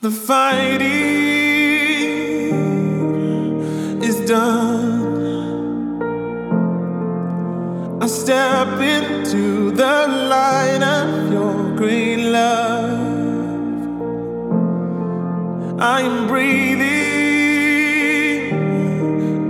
The 0.00 0.12
fighting 0.12 0.80
is 4.00 4.20
done. 4.28 4.78
I 8.00 8.06
step 8.06 8.78
into 8.78 9.72
the 9.72 10.06
light 10.06 10.84
of 10.84 11.32
your 11.32 11.74
green 11.76 12.30
love. 12.30 13.00
I 15.80 16.02
am 16.02 16.28
breathing, 16.28 16.92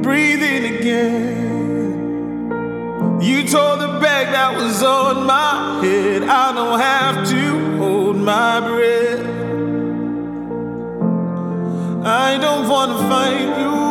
breathing 0.01 0.77
again. 0.77 1.29
You 3.21 3.43
tore 3.47 3.77
the 3.77 3.99
bag 4.01 4.29
that 4.33 4.57
was 4.57 4.83
on 4.83 5.27
my 5.27 5.85
head. 5.85 6.23
I 6.23 6.55
don't 6.55 6.81
have 6.81 7.08
I 12.31 12.37
don't 12.37 12.69
wanna 12.69 12.99
fight 13.09 13.59
you 13.59 13.88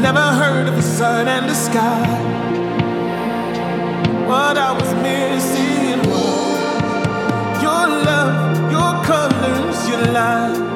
Never 0.00 0.18
heard 0.18 0.66
of 0.66 0.76
the 0.76 0.82
sun 0.82 1.28
and 1.28 1.46
the 1.46 1.54
sky. 1.54 2.06
What 4.26 4.56
I 4.56 4.72
was 4.72 4.94
missing 4.94 6.00
was 6.08 7.62
your 7.62 7.86
love, 8.08 8.72
your 8.72 9.04
colors, 9.04 9.88
your 9.90 10.12
light. 10.12 10.69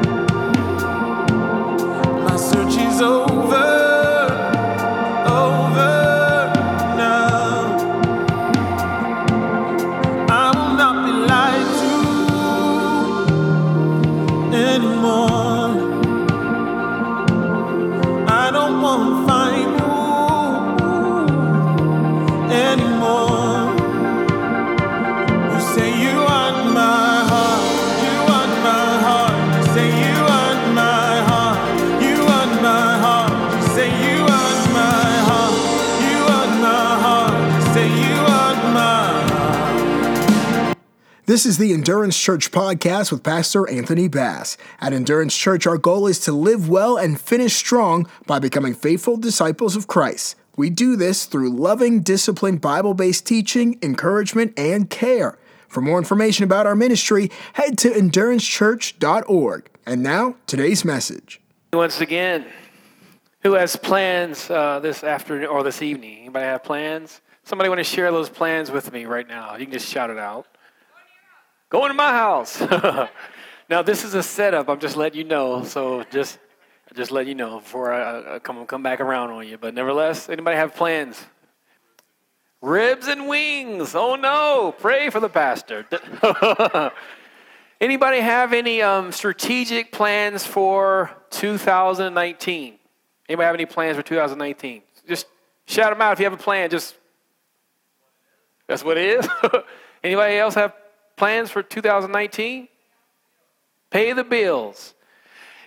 This 41.34 41.46
is 41.46 41.58
the 41.58 41.72
Endurance 41.72 42.16
Church 42.16 42.52
podcast 42.52 43.10
with 43.10 43.24
Pastor 43.24 43.68
Anthony 43.68 44.06
Bass. 44.06 44.56
At 44.80 44.92
Endurance 44.92 45.36
Church, 45.36 45.66
our 45.66 45.76
goal 45.76 46.06
is 46.06 46.20
to 46.20 46.32
live 46.32 46.68
well 46.68 46.96
and 46.96 47.20
finish 47.20 47.56
strong 47.56 48.08
by 48.24 48.38
becoming 48.38 48.72
faithful 48.72 49.16
disciples 49.16 49.74
of 49.74 49.88
Christ. 49.88 50.36
We 50.56 50.70
do 50.70 50.94
this 50.94 51.26
through 51.26 51.50
loving, 51.50 52.02
disciplined, 52.02 52.60
Bible 52.60 52.94
based 52.94 53.26
teaching, 53.26 53.80
encouragement, 53.82 54.56
and 54.56 54.88
care. 54.88 55.36
For 55.66 55.80
more 55.80 55.98
information 55.98 56.44
about 56.44 56.68
our 56.68 56.76
ministry, 56.76 57.32
head 57.54 57.78
to 57.78 57.90
endurancechurch.org. 57.90 59.70
And 59.86 60.04
now, 60.04 60.36
today's 60.46 60.84
message. 60.84 61.40
Once 61.72 62.00
again, 62.00 62.46
who 63.42 63.54
has 63.54 63.74
plans 63.74 64.48
uh, 64.50 64.78
this 64.78 65.02
afternoon 65.02 65.48
or 65.48 65.64
this 65.64 65.82
evening? 65.82 66.18
Anybody 66.20 66.44
have 66.44 66.62
plans? 66.62 67.22
Somebody 67.42 67.70
want 67.70 67.80
to 67.80 67.84
share 67.84 68.12
those 68.12 68.30
plans 68.30 68.70
with 68.70 68.92
me 68.92 69.04
right 69.04 69.26
now? 69.26 69.56
You 69.56 69.64
can 69.66 69.72
just 69.72 69.88
shout 69.88 70.10
it 70.10 70.18
out. 70.18 70.46
Going 71.74 71.88
to 71.88 71.94
my 71.94 72.12
house. 72.12 72.60
now 73.68 73.82
this 73.82 74.04
is 74.04 74.14
a 74.14 74.22
setup. 74.22 74.68
I'm 74.68 74.78
just 74.78 74.96
letting 74.96 75.18
you 75.18 75.24
know. 75.24 75.64
So 75.64 76.04
just, 76.04 76.38
just 76.94 77.10
let 77.10 77.26
you 77.26 77.34
know 77.34 77.58
before 77.58 77.92
I, 77.92 78.36
I 78.36 78.38
come 78.38 78.64
come 78.64 78.84
back 78.84 79.00
around 79.00 79.30
on 79.30 79.48
you. 79.48 79.58
But 79.58 79.74
nevertheless, 79.74 80.28
anybody 80.28 80.56
have 80.56 80.76
plans? 80.76 81.20
Ribs 82.62 83.08
and 83.08 83.26
wings. 83.26 83.96
Oh 83.96 84.14
no! 84.14 84.72
Pray 84.78 85.10
for 85.10 85.18
the 85.18 85.28
pastor. 85.28 85.84
Anybody 87.80 88.20
have 88.20 88.52
any 88.52 88.80
um, 88.80 89.10
strategic 89.10 89.90
plans 89.90 90.46
for 90.46 91.10
2019? 91.30 92.74
Anybody 93.28 93.46
have 93.46 93.54
any 93.56 93.66
plans 93.66 93.96
for 93.96 94.04
2019? 94.04 94.80
Just 95.08 95.26
shout 95.66 95.90
them 95.90 96.00
out 96.00 96.12
if 96.12 96.20
you 96.20 96.24
have 96.26 96.34
a 96.34 96.36
plan. 96.36 96.70
Just 96.70 96.94
that's 98.68 98.84
what 98.84 98.96
it 98.96 99.18
is. 99.18 99.28
Anybody 100.04 100.36
else 100.36 100.54
have 100.54 100.72
plans 101.16 101.50
for 101.50 101.62
2019? 101.62 102.68
Pay 103.90 104.12
the 104.12 104.24
bills. 104.24 104.94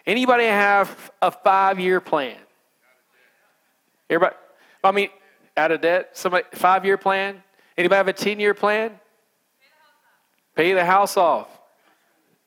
Anybody 0.05 0.45
have 0.45 1.11
a 1.21 1.31
five-year 1.31 2.01
plan? 2.01 2.37
Everybody, 4.09 4.35
I 4.83 4.91
mean, 4.91 5.09
out 5.55 5.71
of 5.71 5.81
debt. 5.81 6.09
Somebody 6.13 6.45
five-year 6.53 6.97
plan. 6.97 7.43
Anybody 7.77 7.97
have 7.97 8.07
a 8.07 8.13
ten-year 8.13 8.53
plan? 8.53 8.99
Pay 10.55 10.73
the 10.73 10.85
house 10.85 11.17
off. 11.17 11.49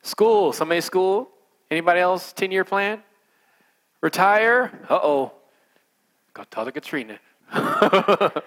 School. 0.02 0.52
Somebody 0.52 0.80
school. 0.80 1.28
Anybody 1.70 2.00
else? 2.00 2.32
Ten-year 2.32 2.64
plan. 2.64 3.02
Retire. 4.00 4.72
Uh 4.88 4.98
oh. 5.02 5.32
Go 6.32 6.44
tell 6.50 6.64
the 6.64 6.72
Katrina. 6.72 7.18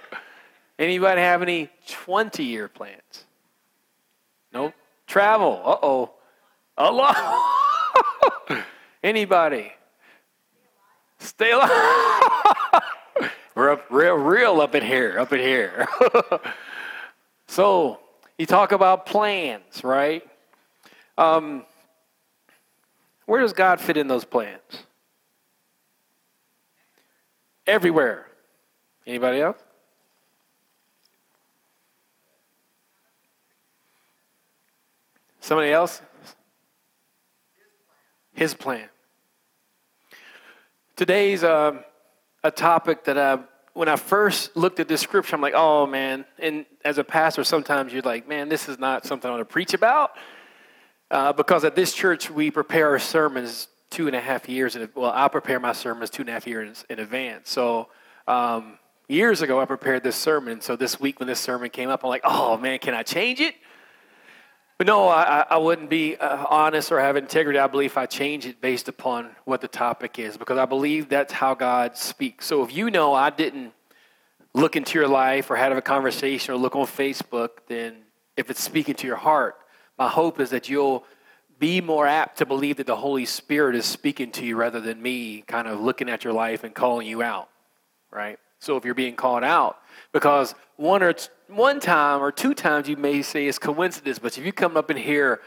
Anybody 0.79 1.21
have 1.21 1.41
any 1.41 1.69
20 1.87 2.43
year 2.43 2.67
plans? 2.67 3.22
Nope. 4.53 4.73
Travel. 5.07 5.61
Uh 5.65 5.77
oh. 5.81 6.11
A 6.77 6.91
lot. 6.91 7.17
Anybody? 9.03 9.71
Stay 11.19 11.51
alive. 11.51 11.69
We're 13.55 13.71
up 13.71 13.85
real, 13.89 14.15
real 14.15 14.61
up 14.61 14.75
in 14.75 14.83
here, 14.83 15.19
up 15.19 15.31
in 15.31 15.39
here. 15.39 15.87
so, 17.47 17.99
you 18.37 18.45
talk 18.45 18.71
about 18.71 19.05
plans, 19.05 19.83
right? 19.83 20.23
Um, 21.17 21.65
where 23.25 23.41
does 23.41 23.53
God 23.53 23.79
fit 23.79 23.95
in 23.95 24.07
those 24.07 24.25
plans? 24.25 24.59
Everywhere. 27.67 28.27
Anybody 29.05 29.41
else? 29.41 29.62
Somebody 35.43 35.73
else? 35.73 36.01
His 38.31 38.53
plan. 38.53 38.87
Today's 40.95 41.43
um, 41.43 41.83
a 42.45 42.49
topic 42.49 43.03
that 43.03 43.17
I, 43.17 43.39
when 43.73 43.89
I 43.89 43.97
first 43.97 44.55
looked 44.55 44.79
at 44.79 44.87
this 44.87 45.01
scripture, 45.01 45.35
I'm 45.35 45.41
like, 45.41 45.53
oh 45.53 45.85
man. 45.85 46.23
And 46.39 46.65
as 46.85 46.97
a 46.97 47.03
pastor, 47.03 47.43
sometimes 47.43 47.91
you're 47.91 48.03
like, 48.03 48.25
man, 48.25 48.47
this 48.47 48.69
is 48.69 48.79
not 48.79 49.05
something 49.05 49.27
I 49.27 49.33
want 49.33 49.41
to 49.41 49.51
preach 49.51 49.73
about. 49.73 50.11
Uh, 51.11 51.33
because 51.33 51.65
at 51.65 51.75
this 51.75 51.93
church, 51.93 52.31
we 52.31 52.49
prepare 52.49 52.91
our 52.91 52.99
sermons 52.99 53.67
two 53.89 54.07
and 54.07 54.15
a 54.15 54.21
half 54.21 54.47
years. 54.47 54.77
In, 54.77 54.87
well, 54.95 55.11
I 55.13 55.27
prepare 55.27 55.59
my 55.59 55.73
sermons 55.73 56.09
two 56.09 56.21
and 56.21 56.29
a 56.29 56.31
half 56.31 56.47
years 56.47 56.85
in 56.89 56.99
advance. 56.99 57.49
So 57.49 57.89
um, 58.29 58.79
years 59.09 59.41
ago, 59.41 59.59
I 59.59 59.65
prepared 59.65 60.03
this 60.03 60.15
sermon. 60.15 60.61
So 60.61 60.77
this 60.77 61.01
week, 61.01 61.19
when 61.19 61.27
this 61.27 61.41
sermon 61.41 61.69
came 61.69 61.89
up, 61.89 62.05
I'm 62.05 62.09
like, 62.09 62.21
oh 62.23 62.55
man, 62.55 62.79
can 62.79 62.93
I 62.93 63.03
change 63.03 63.41
it? 63.41 63.55
But 64.83 64.87
no, 64.87 65.07
I, 65.07 65.45
I 65.49 65.57
wouldn't 65.59 65.89
be 65.89 66.17
uh, 66.17 66.45
honest 66.49 66.91
or 66.91 66.99
have 66.99 67.15
integrity. 67.15 67.57
I 67.57 67.67
believe 67.67 67.95
I 67.95 68.05
change 68.05 68.45
it 68.45 68.59
based 68.59 68.89
upon 68.89 69.29
what 69.45 69.61
the 69.61 69.67
topic 69.69 70.19
is 70.19 70.35
because 70.35 70.57
I 70.57 70.65
believe 70.65 71.07
that's 71.07 71.31
how 71.31 71.53
God 71.53 71.95
speaks. 71.95 72.47
So 72.47 72.63
if 72.63 72.75
you 72.75 72.91
know 72.91 73.13
I 73.13 73.29
didn't 73.29 73.71
look 74.53 74.75
into 74.75 74.99
your 74.99 75.07
life 75.07 75.49
or 75.49 75.55
have 75.55 75.71
a 75.71 75.81
conversation 75.81 76.53
or 76.53 76.57
look 76.57 76.75
on 76.75 76.85
Facebook, 76.85 77.59
then 77.69 77.95
if 78.35 78.49
it's 78.49 78.61
speaking 78.61 78.95
to 78.95 79.07
your 79.07 79.15
heart, 79.15 79.55
my 79.97 80.09
hope 80.09 80.41
is 80.41 80.49
that 80.49 80.67
you'll 80.67 81.05
be 81.59 81.79
more 81.79 82.05
apt 82.05 82.39
to 82.39 82.45
believe 82.45 82.75
that 82.75 82.87
the 82.87 82.97
Holy 82.97 83.23
Spirit 83.23 83.77
is 83.77 83.85
speaking 83.85 84.31
to 84.31 84.45
you 84.45 84.57
rather 84.57 84.81
than 84.81 85.01
me 85.01 85.45
kind 85.47 85.69
of 85.69 85.79
looking 85.79 86.09
at 86.09 86.25
your 86.25 86.33
life 86.33 86.65
and 86.65 86.75
calling 86.75 87.07
you 87.07 87.21
out, 87.21 87.47
right? 88.11 88.37
So 88.59 88.75
if 88.75 88.83
you're 88.83 88.95
being 88.95 89.15
called 89.15 89.45
out, 89.45 89.77
because 90.13 90.55
one 90.77 91.03
or 91.03 91.13
t- 91.13 91.27
one 91.47 91.79
time 91.79 92.21
or 92.21 92.31
two 92.31 92.53
times 92.53 92.87
you 92.87 92.95
may 92.95 93.21
say 93.21 93.47
it's 93.47 93.59
coincidence, 93.59 94.19
but 94.19 94.37
if 94.37 94.45
you 94.45 94.53
come 94.53 94.77
up 94.77 94.89
in 94.89 94.97
here 94.97 95.41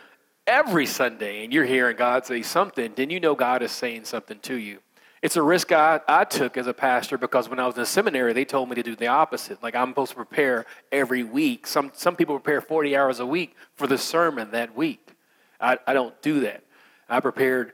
every 0.46 0.86
Sunday 0.86 1.44
and 1.44 1.52
you're 1.52 1.64
hearing 1.64 1.96
God 1.96 2.26
say 2.26 2.42
something, 2.42 2.92
then 2.94 3.08
you 3.08 3.18
know 3.18 3.34
God 3.34 3.62
is 3.62 3.72
saying 3.72 4.04
something 4.04 4.38
to 4.40 4.56
you. 4.56 4.80
It's 5.22 5.36
a 5.36 5.42
risk 5.42 5.72
I, 5.72 6.00
I 6.06 6.24
took 6.24 6.56
as 6.56 6.66
a 6.66 6.74
pastor 6.74 7.16
because 7.16 7.48
when 7.48 7.58
I 7.58 7.66
was 7.66 7.78
in 7.78 7.86
seminary, 7.86 8.32
they 8.32 8.44
told 8.44 8.68
me 8.68 8.74
to 8.74 8.82
do 8.82 8.94
the 8.94 9.06
opposite. 9.06 9.62
Like 9.62 9.74
I'm 9.74 9.90
supposed 9.90 10.10
to 10.10 10.16
prepare 10.16 10.66
every 10.92 11.22
week. 11.22 11.66
Some, 11.66 11.90
some 11.94 12.14
people 12.14 12.38
prepare 12.38 12.60
40 12.60 12.96
hours 12.96 13.18
a 13.18 13.26
week 13.26 13.56
for 13.74 13.86
the 13.86 13.98
sermon 13.98 14.50
that 14.50 14.76
week. 14.76 15.14
I, 15.60 15.78
I 15.86 15.94
don't 15.94 16.20
do 16.22 16.40
that. 16.40 16.62
I 17.08 17.20
prepared 17.20 17.72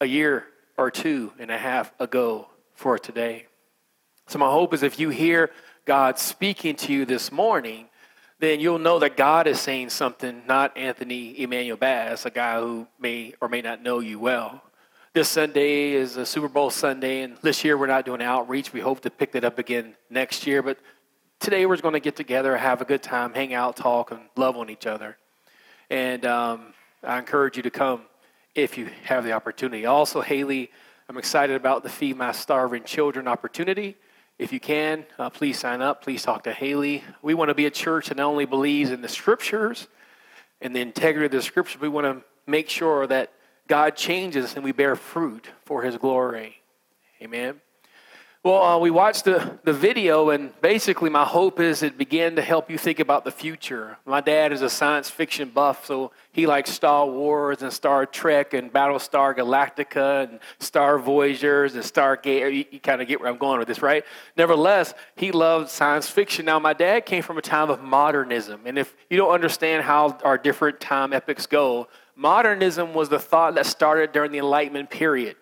a 0.00 0.06
year 0.06 0.46
or 0.76 0.90
two 0.90 1.32
and 1.38 1.50
a 1.50 1.58
half 1.58 1.92
ago 1.98 2.48
for 2.74 2.98
today. 2.98 3.46
So 4.28 4.38
my 4.38 4.50
hope 4.50 4.74
is 4.74 4.82
if 4.82 4.98
you 4.98 5.08
hear 5.08 5.50
God 5.86 6.18
speaking 6.18 6.74
to 6.74 6.92
you 6.92 7.04
this 7.04 7.30
morning, 7.30 7.86
then 8.40 8.58
you'll 8.58 8.80
know 8.80 8.98
that 8.98 9.16
God 9.16 9.46
is 9.46 9.60
saying 9.60 9.90
something, 9.90 10.42
not 10.44 10.76
Anthony 10.76 11.40
Emmanuel 11.40 11.76
Bass, 11.76 12.26
a 12.26 12.30
guy 12.30 12.58
who 12.58 12.88
may 12.98 13.34
or 13.40 13.48
may 13.48 13.62
not 13.62 13.84
know 13.84 14.00
you 14.00 14.18
well. 14.18 14.64
This 15.12 15.28
Sunday 15.28 15.92
is 15.92 16.16
a 16.16 16.26
Super 16.26 16.48
Bowl 16.48 16.70
Sunday, 16.70 17.22
and 17.22 17.36
this 17.36 17.64
year 17.64 17.78
we're 17.78 17.86
not 17.86 18.04
doing 18.04 18.20
outreach. 18.20 18.72
We 18.72 18.80
hope 18.80 19.00
to 19.02 19.10
pick 19.10 19.30
that 19.32 19.44
up 19.44 19.60
again 19.60 19.94
next 20.10 20.44
year, 20.44 20.60
but 20.60 20.76
today 21.38 21.66
we're 21.66 21.76
going 21.76 21.94
to 21.94 22.00
get 22.00 22.16
together, 22.16 22.56
have 22.56 22.80
a 22.80 22.84
good 22.84 23.04
time, 23.04 23.32
hang 23.32 23.54
out, 23.54 23.76
talk, 23.76 24.10
and 24.10 24.22
love 24.34 24.56
on 24.56 24.68
each 24.68 24.88
other. 24.88 25.16
And 25.88 26.26
um, 26.26 26.74
I 27.04 27.16
encourage 27.16 27.56
you 27.56 27.62
to 27.62 27.70
come 27.70 28.02
if 28.56 28.76
you 28.76 28.90
have 29.04 29.22
the 29.22 29.30
opportunity. 29.30 29.86
Also, 29.86 30.20
Haley, 30.20 30.68
I'm 31.08 31.16
excited 31.16 31.54
about 31.54 31.84
the 31.84 31.90
Feed 31.90 32.16
My 32.16 32.32
Starving 32.32 32.82
Children 32.82 33.28
opportunity. 33.28 33.96
If 34.38 34.52
you 34.52 34.60
can, 34.60 35.06
uh, 35.18 35.30
please 35.30 35.58
sign 35.58 35.80
up. 35.80 36.02
Please 36.02 36.22
talk 36.22 36.44
to 36.44 36.52
Haley. 36.52 37.02
We 37.22 37.34
want 37.34 37.48
to 37.48 37.54
be 37.54 37.66
a 37.66 37.70
church 37.70 38.08
that 38.08 38.18
not 38.18 38.26
only 38.26 38.44
believes 38.44 38.90
in 38.90 39.00
the 39.00 39.08
scriptures 39.08 39.88
and 40.60 40.76
the 40.76 40.80
integrity 40.80 41.26
of 41.26 41.32
the 41.32 41.42
scriptures, 41.42 41.80
we 41.80 41.88
want 41.88 42.04
to 42.04 42.24
make 42.46 42.68
sure 42.68 43.06
that 43.06 43.32
God 43.66 43.96
changes 43.96 44.54
and 44.54 44.62
we 44.62 44.72
bear 44.72 44.94
fruit 44.94 45.48
for 45.64 45.82
his 45.82 45.96
glory. 45.96 46.56
Amen. 47.22 47.60
Well, 48.46 48.62
uh, 48.62 48.78
we 48.78 48.92
watched 48.92 49.24
the, 49.24 49.58
the 49.64 49.72
video, 49.72 50.30
and 50.30 50.52
basically, 50.60 51.10
my 51.10 51.24
hope 51.24 51.58
is 51.58 51.82
it 51.82 51.98
began 51.98 52.36
to 52.36 52.42
help 52.42 52.70
you 52.70 52.78
think 52.78 53.00
about 53.00 53.24
the 53.24 53.32
future. 53.32 53.98
My 54.06 54.20
dad 54.20 54.52
is 54.52 54.62
a 54.62 54.70
science 54.70 55.10
fiction 55.10 55.48
buff, 55.48 55.84
so 55.84 56.12
he 56.30 56.46
likes 56.46 56.70
Star 56.70 57.08
Wars 57.08 57.62
and 57.62 57.72
Star 57.72 58.06
Trek 58.06 58.54
and 58.54 58.72
Battlestar 58.72 59.36
Galactica 59.36 60.28
and 60.28 60.38
Star 60.60 60.96
Voyagers 61.00 61.74
and 61.74 61.82
Stargate. 61.82 62.54
You, 62.54 62.64
you 62.70 62.78
kind 62.78 63.02
of 63.02 63.08
get 63.08 63.20
where 63.20 63.28
I'm 63.28 63.36
going 63.36 63.58
with 63.58 63.66
this, 63.66 63.82
right? 63.82 64.04
Nevertheless, 64.36 64.94
he 65.16 65.32
loved 65.32 65.68
science 65.68 66.08
fiction. 66.08 66.44
Now, 66.44 66.60
my 66.60 66.72
dad 66.72 67.04
came 67.04 67.24
from 67.24 67.38
a 67.38 67.42
time 67.42 67.68
of 67.68 67.82
modernism, 67.82 68.60
and 68.64 68.78
if 68.78 68.94
you 69.10 69.16
don't 69.16 69.32
understand 69.32 69.82
how 69.82 70.18
our 70.22 70.38
different 70.38 70.78
time 70.78 71.12
epics 71.12 71.46
go, 71.46 71.88
modernism 72.14 72.94
was 72.94 73.08
the 73.08 73.18
thought 73.18 73.56
that 73.56 73.66
started 73.66 74.12
during 74.12 74.30
the 74.30 74.38
Enlightenment 74.38 74.88
period. 74.88 75.34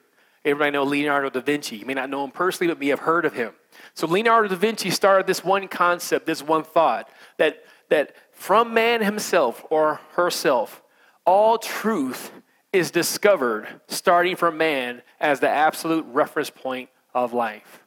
Everybody 0.44 0.72
know 0.72 0.84
Leonardo 0.84 1.30
da 1.30 1.40
Vinci. 1.40 1.76
You 1.76 1.86
may 1.86 1.94
not 1.94 2.10
know 2.10 2.22
him 2.22 2.30
personally, 2.30 2.72
but 2.72 2.78
may 2.78 2.88
have 2.88 3.00
heard 3.00 3.24
of 3.24 3.32
him. 3.32 3.52
So 3.94 4.06
Leonardo 4.06 4.48
da 4.48 4.56
Vinci 4.56 4.90
started 4.90 5.26
this 5.26 5.42
one 5.42 5.68
concept, 5.68 6.26
this 6.26 6.42
one 6.42 6.64
thought, 6.64 7.08
that, 7.38 7.64
that 7.88 8.14
from 8.32 8.74
man 8.74 9.02
himself 9.02 9.64
or 9.70 10.00
herself, 10.12 10.82
all 11.24 11.56
truth 11.56 12.30
is 12.72 12.90
discovered 12.90 13.68
starting 13.86 14.36
from 14.36 14.58
man 14.58 15.00
as 15.20 15.40
the 15.40 15.48
absolute 15.48 16.04
reference 16.06 16.50
point 16.50 16.90
of 17.14 17.32
life. 17.32 17.80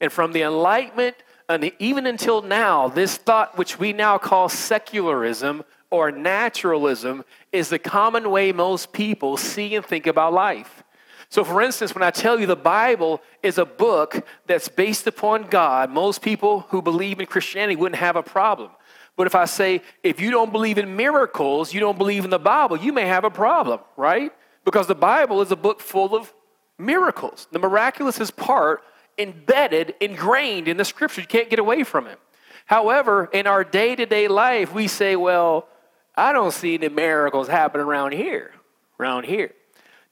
And 0.00 0.12
from 0.12 0.32
the 0.32 0.42
Enlightenment, 0.42 1.16
and 1.48 1.72
even 1.78 2.06
until 2.06 2.42
now, 2.42 2.88
this 2.88 3.16
thought, 3.16 3.56
which 3.56 3.78
we 3.78 3.92
now 3.92 4.18
call 4.18 4.48
secularism 4.48 5.64
or 5.90 6.12
naturalism, 6.12 7.24
is 7.50 7.70
the 7.70 7.78
common 7.78 8.30
way 8.30 8.52
most 8.52 8.92
people 8.92 9.36
see 9.36 9.74
and 9.74 9.84
think 9.84 10.06
about 10.06 10.34
life. 10.34 10.84
So, 11.30 11.44
for 11.44 11.60
instance, 11.60 11.94
when 11.94 12.02
I 12.02 12.10
tell 12.10 12.40
you 12.40 12.46
the 12.46 12.56
Bible 12.56 13.20
is 13.42 13.58
a 13.58 13.66
book 13.66 14.26
that's 14.46 14.68
based 14.68 15.06
upon 15.06 15.44
God, 15.44 15.90
most 15.90 16.22
people 16.22 16.60
who 16.70 16.80
believe 16.80 17.20
in 17.20 17.26
Christianity 17.26 17.76
wouldn't 17.76 18.00
have 18.00 18.16
a 18.16 18.22
problem. 18.22 18.70
But 19.16 19.26
if 19.26 19.34
I 19.34 19.44
say, 19.44 19.82
if 20.02 20.20
you 20.20 20.30
don't 20.30 20.52
believe 20.52 20.78
in 20.78 20.96
miracles, 20.96 21.74
you 21.74 21.80
don't 21.80 21.98
believe 21.98 22.24
in 22.24 22.30
the 22.30 22.38
Bible, 22.38 22.76
you 22.76 22.92
may 22.92 23.06
have 23.06 23.24
a 23.24 23.30
problem, 23.30 23.80
right? 23.96 24.32
Because 24.64 24.86
the 24.86 24.94
Bible 24.94 25.42
is 25.42 25.50
a 25.50 25.56
book 25.56 25.80
full 25.80 26.14
of 26.14 26.32
miracles. 26.78 27.46
The 27.50 27.58
miraculous 27.58 28.20
is 28.20 28.30
part 28.30 28.82
embedded, 29.18 29.94
ingrained 30.00 30.68
in 30.68 30.76
the 30.76 30.84
scripture. 30.84 31.20
You 31.20 31.26
can't 31.26 31.50
get 31.50 31.58
away 31.58 31.82
from 31.82 32.06
it. 32.06 32.18
However, 32.66 33.28
in 33.32 33.46
our 33.46 33.64
day 33.64 33.96
to 33.96 34.06
day 34.06 34.28
life, 34.28 34.72
we 34.72 34.86
say, 34.86 35.16
well, 35.16 35.66
I 36.14 36.32
don't 36.32 36.52
see 36.52 36.74
any 36.74 36.88
miracles 36.88 37.48
happen 37.48 37.80
around 37.80 38.12
here, 38.12 38.52
around 39.00 39.24
here. 39.24 39.52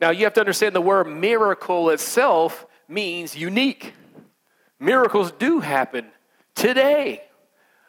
Now, 0.00 0.10
you 0.10 0.24
have 0.24 0.34
to 0.34 0.40
understand 0.40 0.74
the 0.74 0.80
word 0.80 1.06
miracle 1.06 1.90
itself 1.90 2.66
means 2.88 3.36
unique. 3.36 3.94
Miracles 4.78 5.32
do 5.32 5.60
happen 5.60 6.06
today. 6.54 7.22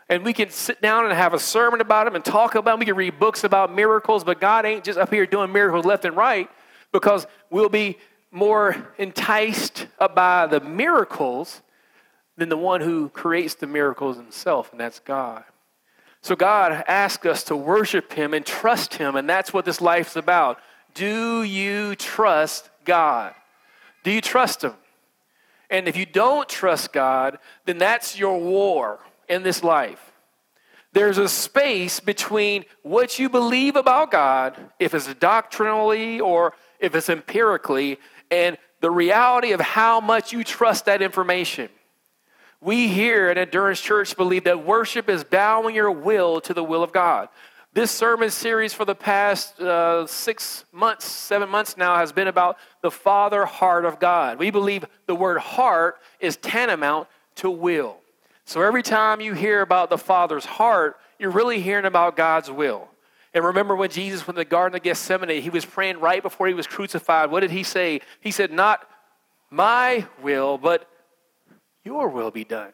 And 0.09 0.23
we 0.23 0.31
can 0.31 0.49
sit 0.49 0.81
down 0.81 1.05
and 1.05 1.13
have 1.13 1.33
a 1.33 1.39
sermon 1.39 1.81
about 1.81 2.05
them 2.05 2.15
and 2.15 2.23
talk 2.23 2.55
about 2.55 2.71
them. 2.71 2.79
We 2.79 2.85
can 2.85 2.95
read 2.95 3.19
books 3.19 3.43
about 3.43 3.75
miracles, 3.75 4.23
but 4.23 4.39
God 4.39 4.65
ain't 4.65 4.85
just 4.85 4.97
up 4.97 5.11
here 5.11 5.25
doing 5.25 5.51
miracles 5.51 5.85
left 5.85 6.05
and 6.05 6.15
right 6.15 6.49
because 6.93 7.27
we'll 7.49 7.67
be 7.67 7.97
more 8.31 8.93
enticed 8.97 9.87
by 10.15 10.47
the 10.47 10.61
miracles 10.61 11.61
than 12.37 12.49
the 12.49 12.57
one 12.57 12.81
who 12.81 13.09
creates 13.09 13.55
the 13.55 13.67
miracles 13.67 14.15
himself, 14.15 14.71
and 14.71 14.79
that's 14.79 14.99
God. 14.99 15.43
So 16.21 16.35
God 16.35 16.71
asks 16.87 17.25
us 17.25 17.43
to 17.45 17.55
worship 17.55 18.13
Him 18.13 18.33
and 18.33 18.45
trust 18.45 18.95
Him, 18.95 19.15
and 19.15 19.29
that's 19.29 19.53
what 19.53 19.65
this 19.65 19.81
life's 19.81 20.15
about. 20.15 20.59
Do 20.97 21.43
you 21.43 21.95
trust 21.95 22.69
God? 22.83 23.35
Do 24.03 24.11
you 24.11 24.19
trust 24.19 24.63
Him? 24.63 24.73
And 25.69 25.87
if 25.87 25.95
you 25.95 26.07
don't 26.07 26.49
trust 26.49 26.91
God, 26.91 27.37
then 27.65 27.77
that's 27.77 28.17
your 28.17 28.39
war 28.39 28.99
in 29.29 29.43
this 29.43 29.63
life. 29.63 30.11
There's 30.93 31.19
a 31.19 31.29
space 31.29 31.99
between 31.99 32.65
what 32.81 33.19
you 33.19 33.29
believe 33.29 33.75
about 33.75 34.09
God, 34.09 34.57
if 34.79 34.95
it's 34.95 35.13
doctrinally 35.15 36.19
or 36.19 36.53
if 36.79 36.95
it's 36.95 37.09
empirically, 37.09 37.99
and 38.31 38.57
the 38.81 38.89
reality 38.89 39.51
of 39.51 39.61
how 39.61 39.99
much 39.99 40.33
you 40.33 40.43
trust 40.43 40.85
that 40.85 41.03
information. 41.03 41.69
We 42.59 42.87
here 42.87 43.27
at 43.27 43.37
Endurance 43.37 43.81
Church 43.81 44.17
believe 44.17 44.45
that 44.45 44.65
worship 44.65 45.09
is 45.09 45.23
bowing 45.23 45.75
your 45.75 45.91
will 45.91 46.41
to 46.41 46.55
the 46.55 46.63
will 46.63 46.81
of 46.81 46.91
God. 46.91 47.29
This 47.77 47.91
sermon 47.91 48.31
series 48.31 48.73
for 48.73 48.85
the 48.85 48.95
past 48.95 49.59
uh, 49.59 50.07
six 50.07 50.65
months, 50.71 51.05
seven 51.05 51.47
months 51.47 51.77
now, 51.77 51.97
has 51.97 52.11
been 52.11 52.27
about 52.27 52.57
the 52.81 52.89
Father 52.89 53.45
heart 53.45 53.85
of 53.85 53.99
God. 53.99 54.39
We 54.39 54.49
believe 54.49 54.83
the 55.05 55.13
word 55.13 55.37
heart 55.37 55.97
is 56.19 56.37
tantamount 56.37 57.07
to 57.35 57.51
will. 57.51 57.97
So 58.45 58.63
every 58.63 58.81
time 58.81 59.21
you 59.21 59.35
hear 59.35 59.61
about 59.61 59.91
the 59.91 59.97
Father's 59.99 60.43
heart, 60.43 60.97
you're 61.19 61.29
really 61.29 61.61
hearing 61.61 61.85
about 61.85 62.15
God's 62.15 62.49
will. 62.49 62.87
And 63.31 63.43
remember 63.43 63.75
when 63.75 63.91
Jesus 63.91 64.25
was 64.25 64.33
in 64.33 64.39
the 64.39 64.45
Garden 64.45 64.75
of 64.75 64.81
Gethsemane, 64.81 65.39
he 65.39 65.51
was 65.51 65.63
praying 65.63 65.99
right 65.99 66.23
before 66.23 66.47
he 66.47 66.55
was 66.55 66.65
crucified. 66.65 67.29
What 67.29 67.41
did 67.41 67.51
he 67.51 67.61
say? 67.61 68.01
He 68.21 68.31
said, 68.31 68.51
Not 68.51 68.89
my 69.51 70.07
will, 70.23 70.57
but 70.57 70.89
your 71.83 72.09
will 72.09 72.31
be 72.31 72.43
done. 72.43 72.73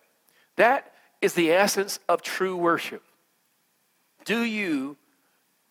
That 0.55 0.93
is 1.19 1.33
the 1.33 1.51
essence 1.51 1.99
of 2.07 2.21
true 2.21 2.55
worship. 2.55 3.03
Do 4.25 4.43
you, 4.43 4.97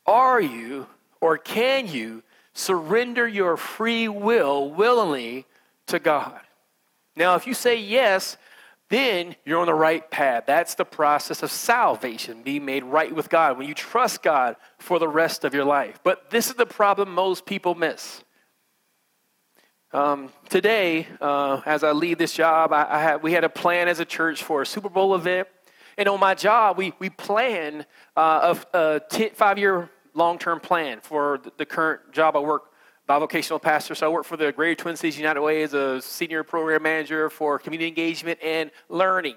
are 0.06 0.40
you, 0.40 0.86
or 1.20 1.38
can 1.38 1.88
you 1.88 2.22
surrender 2.52 3.26
your 3.26 3.56
free 3.56 4.08
will 4.08 4.70
willingly 4.70 5.46
to 5.86 5.98
God? 5.98 6.40
Now, 7.16 7.34
if 7.34 7.46
you 7.46 7.54
say 7.54 7.78
yes, 7.78 8.36
then 8.88 9.36
you're 9.46 9.60
on 9.60 9.66
the 9.66 9.74
right 9.74 10.10
path. 10.10 10.44
That's 10.46 10.74
the 10.74 10.84
process 10.84 11.42
of 11.42 11.50
salvation, 11.50 12.42
being 12.42 12.64
made 12.64 12.84
right 12.84 13.14
with 13.14 13.30
God, 13.30 13.56
when 13.56 13.66
you 13.66 13.74
trust 13.74 14.22
God 14.22 14.56
for 14.78 14.98
the 14.98 15.08
rest 15.08 15.44
of 15.44 15.54
your 15.54 15.64
life. 15.64 16.00
But 16.04 16.30
this 16.30 16.48
is 16.48 16.54
the 16.54 16.66
problem 16.66 17.14
most 17.14 17.46
people 17.46 17.74
miss. 17.74 18.22
Um, 19.94 20.30
today, 20.48 21.06
uh, 21.20 21.60
as 21.66 21.84
I 21.84 21.92
leave 21.92 22.18
this 22.18 22.32
job, 22.32 22.72
I, 22.72 22.86
I 22.88 23.02
had, 23.02 23.22
we 23.22 23.32
had 23.32 23.44
a 23.44 23.48
plan 23.48 23.88
as 23.88 24.00
a 24.00 24.04
church 24.04 24.42
for 24.42 24.62
a 24.62 24.66
Super 24.66 24.88
Bowl 24.88 25.14
event. 25.14 25.48
And 25.96 26.08
on 26.08 26.20
my 26.20 26.34
job, 26.34 26.78
we, 26.78 26.92
we 26.98 27.10
plan 27.10 27.84
uh, 28.16 28.54
a, 28.72 29.00
five 29.34 29.58
year 29.58 29.90
long 30.14 30.38
term 30.38 30.60
plan 30.60 31.00
for 31.00 31.40
the, 31.56 31.66
current 31.66 32.12
job 32.12 32.36
I 32.36 32.40
work 32.40 32.64
bivocational 33.08 33.60
pastor. 33.60 33.94
So 33.94 34.06
I 34.06 34.08
work 34.08 34.24
for 34.24 34.36
the 34.36 34.52
Greater 34.52 34.82
Twin 34.82 34.96
Cities 34.96 35.18
United 35.18 35.40
Way 35.40 35.62
as 35.62 35.74
a 35.74 36.00
senior 36.00 36.44
program 36.44 36.82
manager 36.82 37.28
for 37.30 37.58
community 37.58 37.88
engagement 37.88 38.38
and 38.42 38.70
learning. 38.88 39.36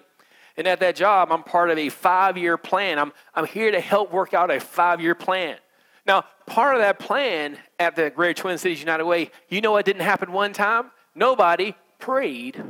And 0.57 0.67
at 0.67 0.79
that 0.79 0.95
job, 0.95 1.31
I'm 1.31 1.43
part 1.43 1.69
of 1.69 1.77
a 1.77 1.89
five 1.89 2.37
year 2.37 2.57
plan. 2.57 2.99
I'm, 2.99 3.11
I'm 3.33 3.45
here 3.45 3.71
to 3.71 3.79
help 3.79 4.11
work 4.11 4.33
out 4.33 4.51
a 4.51 4.59
five 4.59 5.01
year 5.01 5.15
plan. 5.15 5.57
Now, 6.05 6.23
part 6.45 6.75
of 6.75 6.81
that 6.81 6.99
plan 6.99 7.57
at 7.79 7.95
the 7.95 8.11
Greater 8.11 8.41
Twin 8.41 8.57
Cities 8.57 8.79
United 8.79 9.05
Way, 9.05 9.31
you 9.49 9.59
know 9.59 9.71
what 9.71 9.85
didn't 9.85 10.03
happen 10.03 10.31
one 10.31 10.53
time? 10.53 10.91
Nobody 11.15 11.75
prayed 11.99 12.61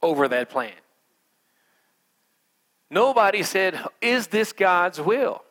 over 0.00 0.28
that 0.28 0.48
plan. 0.48 0.72
Nobody 2.90 3.42
said, 3.42 3.80
Is 4.00 4.28
this 4.28 4.52
God's 4.52 5.00
will? 5.00 5.42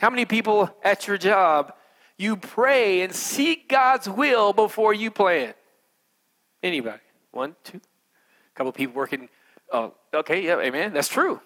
How 0.00 0.10
many 0.10 0.24
people 0.24 0.74
at 0.82 1.06
your 1.06 1.16
job 1.16 1.72
you 2.18 2.36
pray 2.36 3.02
and 3.02 3.14
seek 3.14 3.68
God's 3.68 4.08
will 4.08 4.52
before 4.52 4.92
you 4.92 5.10
plan? 5.10 5.54
Anybody? 6.62 7.00
One, 7.30 7.54
two, 7.64 7.78
a 7.78 8.56
couple 8.56 8.72
people 8.72 8.94
working. 8.94 9.28
Oh, 9.72 9.94
okay, 10.12 10.44
yeah, 10.44 10.60
amen. 10.60 10.92
That's 10.92 11.08
true. 11.08 11.40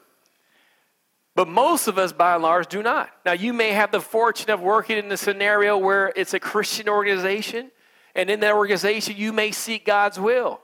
But 1.34 1.48
most 1.48 1.86
of 1.86 1.98
us, 1.98 2.12
by 2.12 2.34
and 2.34 2.42
large, 2.42 2.66
do 2.66 2.82
not. 2.82 3.10
Now, 3.24 3.32
you 3.32 3.52
may 3.52 3.70
have 3.70 3.92
the 3.92 4.00
fortune 4.00 4.50
of 4.50 4.60
working 4.60 4.98
in 4.98 5.10
a 5.12 5.16
scenario 5.16 5.78
where 5.78 6.12
it's 6.16 6.34
a 6.34 6.40
Christian 6.40 6.88
organization, 6.88 7.70
and 8.14 8.28
in 8.28 8.40
that 8.40 8.54
organization, 8.54 9.16
you 9.16 9.32
may 9.32 9.52
seek 9.52 9.84
God's 9.84 10.18
will. 10.18 10.60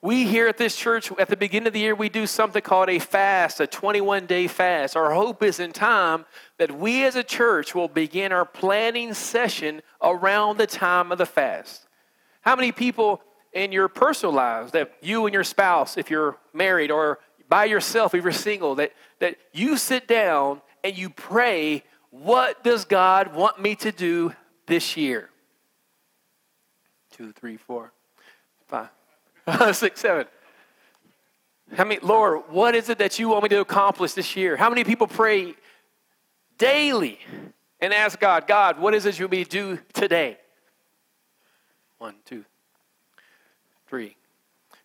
We 0.00 0.26
here 0.26 0.46
at 0.46 0.58
this 0.58 0.76
church, 0.76 1.10
at 1.18 1.28
the 1.28 1.36
beginning 1.36 1.66
of 1.66 1.72
the 1.72 1.80
year, 1.80 1.94
we 1.94 2.08
do 2.08 2.26
something 2.26 2.62
called 2.62 2.88
a 2.88 3.00
fast, 3.00 3.58
a 3.58 3.66
21 3.66 4.26
day 4.26 4.46
fast. 4.46 4.96
Our 4.96 5.12
hope 5.12 5.42
is 5.42 5.58
in 5.58 5.72
time 5.72 6.24
that 6.58 6.78
we 6.78 7.04
as 7.04 7.16
a 7.16 7.24
church 7.24 7.74
will 7.74 7.88
begin 7.88 8.30
our 8.30 8.44
planning 8.44 9.12
session 9.12 9.82
around 10.00 10.58
the 10.58 10.68
time 10.68 11.10
of 11.10 11.18
the 11.18 11.26
fast. 11.26 11.88
How 12.42 12.54
many 12.54 12.70
people 12.70 13.20
in 13.52 13.72
your 13.72 13.88
personal 13.88 14.32
lives 14.32 14.70
that 14.70 14.92
you 15.02 15.26
and 15.26 15.34
your 15.34 15.42
spouse, 15.42 15.96
if 15.96 16.10
you're 16.10 16.38
married 16.52 16.92
or 16.92 17.18
by 17.48 17.64
yourself, 17.64 18.14
if 18.14 18.22
you're 18.22 18.32
single, 18.32 18.76
that, 18.76 18.92
that 19.18 19.36
you 19.52 19.76
sit 19.76 20.06
down 20.06 20.62
and 20.84 20.96
you 20.96 21.10
pray, 21.10 21.82
what 22.10 22.62
does 22.62 22.84
God 22.84 23.34
want 23.34 23.60
me 23.60 23.74
to 23.76 23.90
do 23.90 24.32
this 24.66 24.96
year? 24.96 25.28
Two, 27.10 27.32
three, 27.32 27.56
four, 27.56 27.92
five. 28.68 28.90
Six, 29.72 30.00
seven. 30.00 30.26
How 31.74 31.84
many, 31.84 32.00
Lord, 32.00 32.42
what 32.48 32.74
is 32.74 32.88
it 32.88 32.98
that 32.98 33.18
you 33.18 33.28
want 33.28 33.42
me 33.42 33.48
to 33.50 33.60
accomplish 33.60 34.12
this 34.12 34.36
year? 34.36 34.56
How 34.56 34.70
many 34.70 34.84
people 34.84 35.06
pray 35.06 35.54
daily 36.56 37.18
and 37.80 37.92
ask 37.92 38.18
God, 38.18 38.46
God, 38.46 38.78
what 38.78 38.94
is 38.94 39.06
it 39.06 39.18
you 39.18 39.26
want 39.26 39.32
me 39.32 39.44
to 39.44 39.50
do 39.50 39.78
today? 39.92 40.38
One, 41.98 42.14
two, 42.24 42.44
three. 43.86 44.16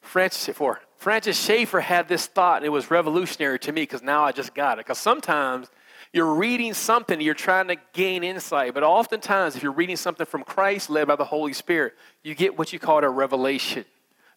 Francis, 0.02 0.56
four. 0.56 0.82
Francis 0.98 1.40
Schaeffer 1.40 1.80
had 1.80 2.08
this 2.08 2.28
thought, 2.28 2.58
and 2.58 2.66
it 2.66 2.70
was 2.70 2.92
revolutionary 2.92 3.60
to 3.60 3.72
me 3.72 3.84
because 3.84 4.02
now 4.02 4.24
I 4.24 4.32
just 4.32 4.54
got 4.54 4.78
it. 4.78 4.86
Because 4.86 4.98
sometimes 4.98 5.70
you're 6.12 6.34
reading 6.34 6.74
something, 6.74 7.20
you're 7.22 7.34
trying 7.34 7.68
to 7.70 7.78
gain 7.94 8.24
insight, 8.24 8.74
but 8.74 8.84
oftentimes, 8.84 9.56
if 9.56 9.64
you're 9.64 9.72
reading 9.72 9.96
something 9.96 10.26
from 10.26 10.44
Christ 10.44 10.90
led 10.90 11.08
by 11.08 11.16
the 11.16 11.26
Holy 11.26 11.54
Spirit, 11.54 11.94
you 12.24 12.36
get 12.36 12.58
what 12.58 12.72
you 12.72 12.80
call 12.80 13.04
a 13.04 13.10
revelation 13.10 13.86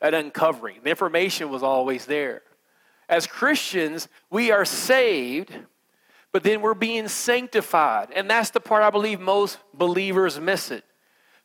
an 0.01 0.15
uncovering. 0.15 0.81
The 0.83 0.91
information 0.91 1.51
was 1.51 1.63
always 1.63 2.07
there. 2.07 2.43
As 3.09 3.27
Christians, 3.27 4.09
we 4.31 4.51
are 4.51 4.65
saved, 4.65 5.53
but 6.33 6.43
then 6.43 6.61
we're 6.61 6.75
being 6.75 7.09
sanctified. 7.09 8.09
And 8.15 8.29
that's 8.29 8.51
the 8.51 8.61
part 8.61 8.83
I 8.83 8.91
believe 8.91 9.21
most 9.21 9.59
believers 9.73 10.41
miss 10.41 10.71
it. 10.71 10.85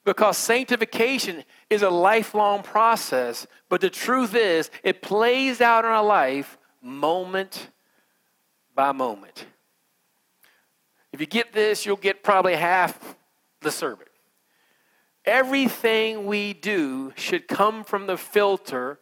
Because 0.03 0.37
sanctification 0.37 1.43
is 1.69 1.83
a 1.83 1.89
lifelong 1.89 2.63
process, 2.63 3.45
but 3.69 3.81
the 3.81 3.89
truth 3.89 4.33
is, 4.33 4.71
it 4.83 5.01
plays 5.01 5.61
out 5.61 5.85
in 5.85 5.91
our 5.91 6.03
life 6.03 6.57
moment 6.81 7.69
by 8.73 8.91
moment. 8.91 9.45
If 11.13 11.19
you 11.19 11.27
get 11.27 11.53
this, 11.53 11.85
you'll 11.85 11.97
get 11.97 12.23
probably 12.23 12.55
half 12.55 13.15
the 13.61 13.69
sermon. 13.69 14.07
Everything 15.31 16.25
we 16.25 16.51
do 16.51 17.13
should 17.15 17.47
come 17.47 17.85
from 17.85 18.05
the 18.05 18.17
filter 18.17 18.99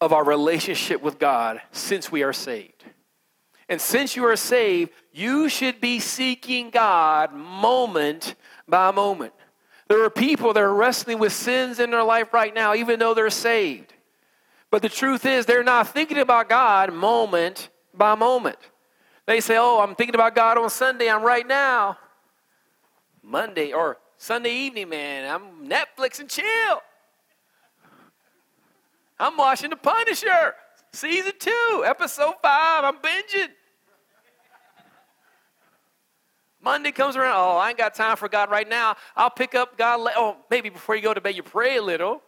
of 0.00 0.12
our 0.12 0.22
relationship 0.22 1.02
with 1.02 1.18
God 1.18 1.60
since 1.72 2.12
we 2.12 2.22
are 2.22 2.32
saved. 2.32 2.84
And 3.68 3.80
since 3.80 4.14
you 4.14 4.24
are 4.24 4.36
saved, 4.36 4.92
you 5.12 5.48
should 5.48 5.80
be 5.80 5.98
seeking 5.98 6.70
God 6.70 7.32
moment 7.34 8.36
by 8.68 8.92
moment. 8.92 9.32
There 9.88 10.04
are 10.04 10.10
people 10.10 10.52
that 10.52 10.62
are 10.62 10.72
wrestling 10.72 11.18
with 11.18 11.32
sins 11.32 11.80
in 11.80 11.90
their 11.90 12.04
life 12.04 12.32
right 12.32 12.54
now, 12.54 12.76
even 12.76 13.00
though 13.00 13.12
they're 13.12 13.28
saved. 13.28 13.92
But 14.70 14.80
the 14.80 14.88
truth 14.88 15.26
is, 15.26 15.44
they're 15.44 15.64
not 15.64 15.88
thinking 15.88 16.18
about 16.18 16.48
God 16.48 16.92
moment 16.92 17.68
by 17.92 18.14
moment. 18.14 18.58
They 19.26 19.40
say, 19.40 19.56
Oh, 19.58 19.80
I'm 19.80 19.96
thinking 19.96 20.14
about 20.14 20.36
God 20.36 20.56
on 20.56 20.70
Sunday, 20.70 21.10
I'm 21.10 21.24
right 21.24 21.44
now. 21.48 21.98
Monday, 23.24 23.72
or 23.72 23.98
Sunday 24.24 24.54
evening, 24.54 24.88
man, 24.88 25.30
I'm 25.30 25.68
Netflix 25.68 26.18
and 26.18 26.30
chill. 26.30 26.80
I'm 29.20 29.36
watching 29.36 29.68
The 29.68 29.76
Punisher, 29.76 30.54
season 30.94 31.32
two, 31.38 31.84
episode 31.84 32.32
five. 32.40 32.84
I'm 32.84 32.96
binging. 33.02 33.48
Monday 36.62 36.90
comes 36.90 37.16
around. 37.16 37.34
Oh, 37.36 37.58
I 37.58 37.68
ain't 37.68 37.76
got 37.76 37.94
time 37.94 38.16
for 38.16 38.30
God 38.30 38.50
right 38.50 38.66
now. 38.66 38.96
I'll 39.14 39.28
pick 39.28 39.54
up 39.54 39.76
God. 39.76 40.10
Oh, 40.16 40.38
maybe 40.50 40.70
before 40.70 40.96
you 40.96 41.02
go 41.02 41.12
to 41.12 41.20
bed, 41.20 41.36
you 41.36 41.42
pray 41.42 41.76
a 41.76 41.82
little. 41.82 42.22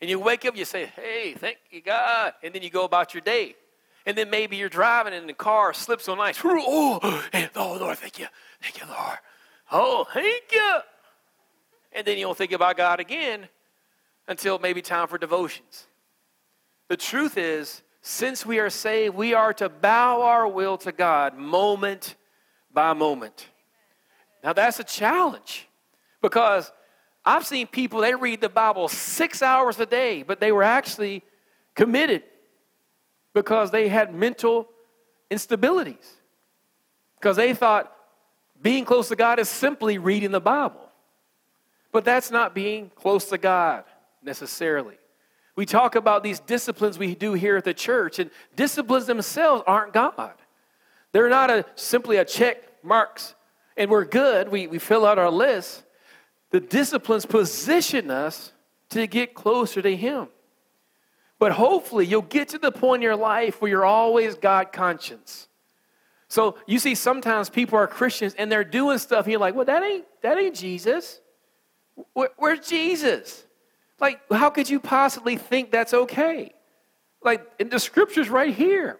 And 0.00 0.08
you 0.08 0.20
wake 0.20 0.44
up, 0.44 0.56
you 0.56 0.64
say, 0.64 0.86
Hey, 0.94 1.34
thank 1.36 1.58
you, 1.72 1.82
God. 1.82 2.34
And 2.44 2.54
then 2.54 2.62
you 2.62 2.70
go 2.70 2.84
about 2.84 3.14
your 3.14 3.22
day. 3.22 3.56
And 4.06 4.16
then 4.16 4.30
maybe 4.30 4.58
you're 4.58 4.68
driving 4.68 5.12
and 5.12 5.28
the 5.28 5.34
car 5.34 5.74
slips 5.74 6.08
on 6.08 6.20
ice. 6.20 6.40
Oh, 6.44 7.00
oh, 7.56 7.78
Lord, 7.80 7.98
thank 7.98 8.20
you. 8.20 8.28
Thank 8.62 8.80
you, 8.80 8.86
Lord. 8.86 9.18
Oh, 9.72 10.06
thank 10.12 10.44
you 10.52 10.80
and 11.96 12.06
then 12.06 12.18
you 12.18 12.26
don't 12.26 12.36
think 12.36 12.52
about 12.52 12.76
God 12.76 13.00
again 13.00 13.48
until 14.28 14.58
maybe 14.58 14.82
time 14.82 15.08
for 15.08 15.16
devotions. 15.16 15.86
The 16.88 16.96
truth 16.96 17.38
is, 17.38 17.82
since 18.02 18.44
we 18.44 18.58
are 18.58 18.70
saved, 18.70 19.14
we 19.14 19.32
are 19.32 19.54
to 19.54 19.70
bow 19.70 20.22
our 20.22 20.46
will 20.46 20.76
to 20.78 20.92
God 20.92 21.36
moment 21.36 22.14
by 22.72 22.92
moment. 22.92 23.48
Now, 24.44 24.52
that's 24.52 24.78
a 24.78 24.84
challenge 24.84 25.66
because 26.20 26.70
I've 27.24 27.46
seen 27.46 27.66
people, 27.66 28.02
they 28.02 28.14
read 28.14 28.42
the 28.42 28.50
Bible 28.50 28.88
six 28.88 29.42
hours 29.42 29.80
a 29.80 29.86
day, 29.86 30.22
but 30.22 30.38
they 30.38 30.52
were 30.52 30.62
actually 30.62 31.22
committed 31.74 32.22
because 33.32 33.70
they 33.70 33.88
had 33.88 34.14
mental 34.14 34.68
instabilities. 35.30 36.06
Because 37.18 37.36
they 37.36 37.54
thought 37.54 37.90
being 38.60 38.84
close 38.84 39.08
to 39.08 39.16
God 39.16 39.38
is 39.38 39.48
simply 39.48 39.98
reading 39.98 40.30
the 40.30 40.40
Bible. 40.40 40.85
But 41.96 42.04
that's 42.04 42.30
not 42.30 42.54
being 42.54 42.90
close 42.94 43.30
to 43.30 43.38
God 43.38 43.84
necessarily. 44.22 44.98
We 45.54 45.64
talk 45.64 45.94
about 45.94 46.22
these 46.22 46.40
disciplines 46.40 46.98
we 46.98 47.14
do 47.14 47.32
here 47.32 47.56
at 47.56 47.64
the 47.64 47.72
church, 47.72 48.18
and 48.18 48.30
disciplines 48.54 49.06
themselves 49.06 49.64
aren't 49.66 49.94
God. 49.94 50.34
They're 51.12 51.30
not 51.30 51.48
a, 51.48 51.64
simply 51.74 52.18
a 52.18 52.26
check 52.26 52.62
marks 52.84 53.34
and 53.78 53.90
we're 53.90 54.04
good. 54.04 54.50
We, 54.50 54.66
we 54.66 54.78
fill 54.78 55.06
out 55.06 55.18
our 55.18 55.30
list. 55.30 55.84
The 56.50 56.60
disciplines 56.60 57.24
position 57.24 58.10
us 58.10 58.52
to 58.90 59.06
get 59.06 59.32
closer 59.32 59.80
to 59.80 59.96
Him. 59.96 60.28
But 61.38 61.52
hopefully, 61.52 62.04
you'll 62.04 62.20
get 62.20 62.50
to 62.50 62.58
the 62.58 62.72
point 62.72 63.00
in 63.00 63.04
your 63.04 63.16
life 63.16 63.62
where 63.62 63.70
you're 63.70 63.86
always 63.86 64.34
God 64.34 64.70
conscious. 64.70 65.48
So 66.28 66.58
you 66.66 66.78
see, 66.78 66.94
sometimes 66.94 67.48
people 67.48 67.78
are 67.78 67.86
Christians 67.86 68.34
and 68.36 68.52
they're 68.52 68.64
doing 68.64 68.98
stuff, 68.98 69.24
and 69.24 69.32
you're 69.32 69.40
like, 69.40 69.54
well, 69.54 69.64
that 69.64 69.82
ain't, 69.82 70.04
that 70.20 70.36
ain't 70.36 70.54
Jesus. 70.54 71.22
Where, 72.12 72.30
where's 72.36 72.66
Jesus? 72.66 73.44
Like, 74.00 74.20
how 74.30 74.50
could 74.50 74.68
you 74.68 74.80
possibly 74.80 75.36
think 75.36 75.70
that's 75.70 75.94
okay? 75.94 76.52
Like, 77.22 77.46
in 77.58 77.68
the 77.68 77.80
scripture's 77.80 78.28
right 78.28 78.54
here. 78.54 78.98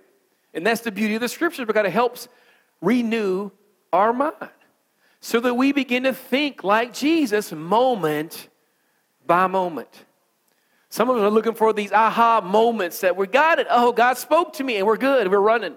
And 0.54 0.66
that's 0.66 0.80
the 0.80 0.90
beauty 0.90 1.14
of 1.14 1.20
the 1.20 1.28
scriptures 1.28 1.66
because 1.66 1.86
it 1.86 1.92
helps 1.92 2.28
renew 2.80 3.50
our 3.92 4.12
mind 4.12 4.50
so 5.20 5.40
that 5.40 5.54
we 5.54 5.72
begin 5.72 6.04
to 6.04 6.14
think 6.14 6.64
like 6.64 6.94
Jesus 6.94 7.52
moment 7.52 8.48
by 9.26 9.46
moment. 9.46 10.04
Some 10.88 11.10
of 11.10 11.16
us 11.16 11.22
are 11.22 11.30
looking 11.30 11.54
for 11.54 11.72
these 11.72 11.92
aha 11.92 12.40
moments 12.40 13.00
that 13.00 13.16
we 13.16 13.26
got 13.26 13.58
it. 13.58 13.66
Oh, 13.68 13.92
God 13.92 14.16
spoke 14.16 14.54
to 14.54 14.64
me 14.64 14.76
and 14.76 14.86
we're 14.86 14.96
good, 14.96 15.28
we're 15.28 15.40
running. 15.40 15.76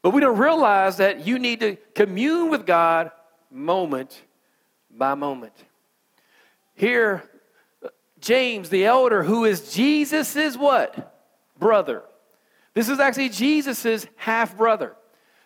But 0.00 0.10
we 0.10 0.20
don't 0.20 0.38
realize 0.38 0.96
that 0.96 1.26
you 1.26 1.38
need 1.38 1.60
to 1.60 1.76
commune 1.94 2.50
with 2.50 2.66
God 2.66 3.12
moment 3.50 4.20
by 4.90 5.14
moment. 5.14 5.52
Here, 6.82 7.22
James, 8.18 8.68
the 8.68 8.86
elder, 8.86 9.22
who 9.22 9.44
is 9.44 9.72
Jesus's 9.72 10.58
what? 10.58 11.16
Brother. 11.56 12.02
This 12.74 12.88
is 12.88 12.98
actually 12.98 13.28
Jesus's 13.28 14.08
half 14.16 14.56
brother. 14.56 14.96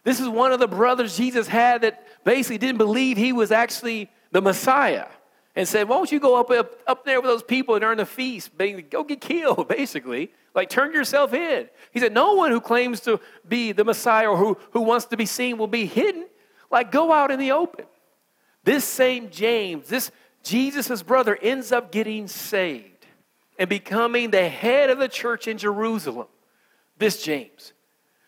This 0.02 0.18
is 0.18 0.30
one 0.30 0.52
of 0.52 0.60
the 0.60 0.66
brothers 0.66 1.14
Jesus 1.14 1.46
had 1.46 1.82
that 1.82 2.06
basically 2.24 2.56
didn't 2.56 2.78
believe 2.78 3.18
he 3.18 3.34
was 3.34 3.52
actually 3.52 4.10
the 4.30 4.40
Messiah 4.40 5.08
and 5.54 5.68
said, 5.68 5.90
Why 5.90 5.96
don't 5.96 6.10
you 6.10 6.20
go 6.20 6.40
up, 6.40 6.50
up, 6.50 6.72
up 6.86 7.04
there 7.04 7.20
with 7.20 7.28
those 7.28 7.42
people 7.42 7.74
and 7.74 7.84
earn 7.84 7.98
the 7.98 8.06
feast? 8.06 8.52
Go 8.88 9.04
get 9.04 9.20
killed, 9.20 9.68
basically. 9.76 10.32
Like, 10.54 10.70
turn 10.70 10.94
yourself 10.94 11.34
in. 11.34 11.68
He 11.90 12.00
said, 12.00 12.14
No 12.14 12.32
one 12.32 12.50
who 12.50 12.62
claims 12.62 13.00
to 13.00 13.20
be 13.46 13.72
the 13.72 13.84
Messiah 13.84 14.30
or 14.30 14.38
who, 14.38 14.56
who 14.70 14.80
wants 14.80 15.04
to 15.04 15.18
be 15.18 15.26
seen 15.26 15.58
will 15.58 15.66
be 15.66 15.84
hidden. 15.84 16.28
Like, 16.70 16.90
go 16.90 17.12
out 17.12 17.30
in 17.30 17.38
the 17.38 17.52
open. 17.52 17.84
This 18.64 18.84
same 18.84 19.30
James, 19.30 19.86
this 19.86 20.10
Jesus' 20.46 21.02
brother 21.02 21.36
ends 21.42 21.72
up 21.72 21.90
getting 21.90 22.28
saved 22.28 23.04
and 23.58 23.68
becoming 23.68 24.30
the 24.30 24.48
head 24.48 24.90
of 24.90 24.98
the 24.98 25.08
church 25.08 25.48
in 25.48 25.58
Jerusalem. 25.58 26.28
This 26.98 27.20
James. 27.20 27.72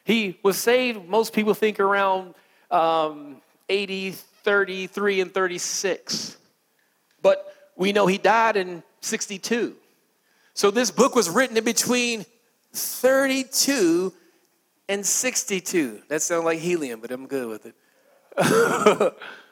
He 0.05 0.37
was 0.43 0.59
saved, 0.59 1.09
most 1.09 1.33
people 1.33 1.55
think, 1.55 1.79
around 1.79 2.35
um, 2.73 3.41
80, 3.69 4.11
33, 4.11 5.21
and 5.21 5.33
36. 5.33 6.37
But 7.23 7.55
we 7.77 7.93
know 7.93 8.09
he 8.09 8.19
died 8.19 8.57
in 8.57 8.83
62. 9.01 9.77
So 10.55 10.73
this 10.73 10.91
book 10.91 11.15
was 11.15 11.31
written 11.31 11.57
in 11.57 11.63
between 11.63 12.27
32 12.73 14.13
and 14.89 15.07
62. 15.07 16.03
That 16.09 16.23
sounds 16.23 16.45
like 16.45 16.59
helium, 16.59 17.01
but 17.01 17.13
I'm 17.13 17.29
good 17.29 17.49
with 17.49 17.67
it. 17.67 17.75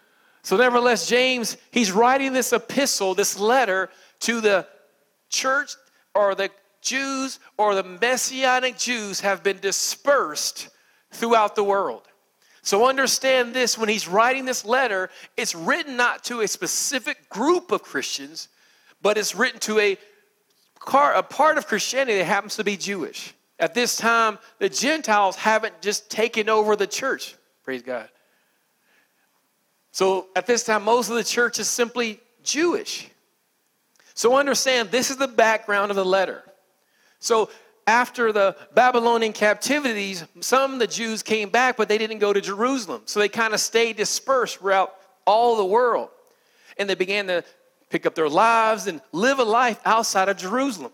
so, 0.46 0.56
nevertheless, 0.56 1.08
James, 1.08 1.56
he's 1.72 1.90
writing 1.90 2.32
this 2.32 2.52
epistle, 2.52 3.16
this 3.16 3.36
letter 3.36 3.90
to 4.20 4.40
the 4.40 4.64
church 5.28 5.74
or 6.14 6.36
the 6.36 6.50
Jews 6.80 7.40
or 7.58 7.74
the 7.74 7.82
Messianic 7.82 8.78
Jews 8.78 9.18
have 9.22 9.42
been 9.42 9.58
dispersed 9.58 10.68
throughout 11.10 11.56
the 11.56 11.64
world. 11.64 12.02
So 12.62 12.86
understand 12.86 13.54
this 13.54 13.76
when 13.76 13.88
he's 13.88 14.06
writing 14.06 14.44
this 14.44 14.64
letter, 14.64 15.10
it's 15.36 15.56
written 15.56 15.96
not 15.96 16.22
to 16.26 16.42
a 16.42 16.46
specific 16.46 17.28
group 17.28 17.72
of 17.72 17.82
Christians, 17.82 18.46
but 19.02 19.18
it's 19.18 19.34
written 19.34 19.58
to 19.62 19.80
a, 19.80 19.98
a 20.92 21.22
part 21.24 21.58
of 21.58 21.66
Christianity 21.66 22.18
that 22.18 22.24
happens 22.24 22.54
to 22.54 22.62
be 22.62 22.76
Jewish. 22.76 23.34
At 23.58 23.74
this 23.74 23.96
time, 23.96 24.38
the 24.60 24.68
Gentiles 24.68 25.34
haven't 25.34 25.82
just 25.82 26.08
taken 26.08 26.48
over 26.48 26.76
the 26.76 26.86
church. 26.86 27.34
Praise 27.64 27.82
God. 27.82 28.08
So 29.96 30.26
at 30.36 30.46
this 30.46 30.62
time, 30.62 30.84
most 30.84 31.08
of 31.08 31.16
the 31.16 31.24
church 31.24 31.58
is 31.58 31.70
simply 31.70 32.20
Jewish. 32.42 33.08
So 34.12 34.36
understand 34.36 34.90
this 34.90 35.10
is 35.10 35.16
the 35.16 35.26
background 35.26 35.90
of 35.90 35.96
the 35.96 36.04
letter. 36.04 36.42
So 37.18 37.48
after 37.86 38.30
the 38.30 38.58
Babylonian 38.74 39.32
captivities, 39.32 40.22
some 40.40 40.74
of 40.74 40.80
the 40.80 40.86
Jews 40.86 41.22
came 41.22 41.48
back, 41.48 41.78
but 41.78 41.88
they 41.88 41.96
didn't 41.96 42.18
go 42.18 42.34
to 42.34 42.42
Jerusalem. 42.42 43.04
So 43.06 43.20
they 43.20 43.30
kind 43.30 43.54
of 43.54 43.60
stayed 43.60 43.96
dispersed 43.96 44.58
throughout 44.58 44.94
all 45.24 45.56
the 45.56 45.64
world. 45.64 46.10
And 46.76 46.90
they 46.90 46.94
began 46.94 47.28
to 47.28 47.42
pick 47.88 48.04
up 48.04 48.14
their 48.14 48.28
lives 48.28 48.88
and 48.88 49.00
live 49.12 49.38
a 49.38 49.44
life 49.44 49.80
outside 49.86 50.28
of 50.28 50.36
Jerusalem. 50.36 50.92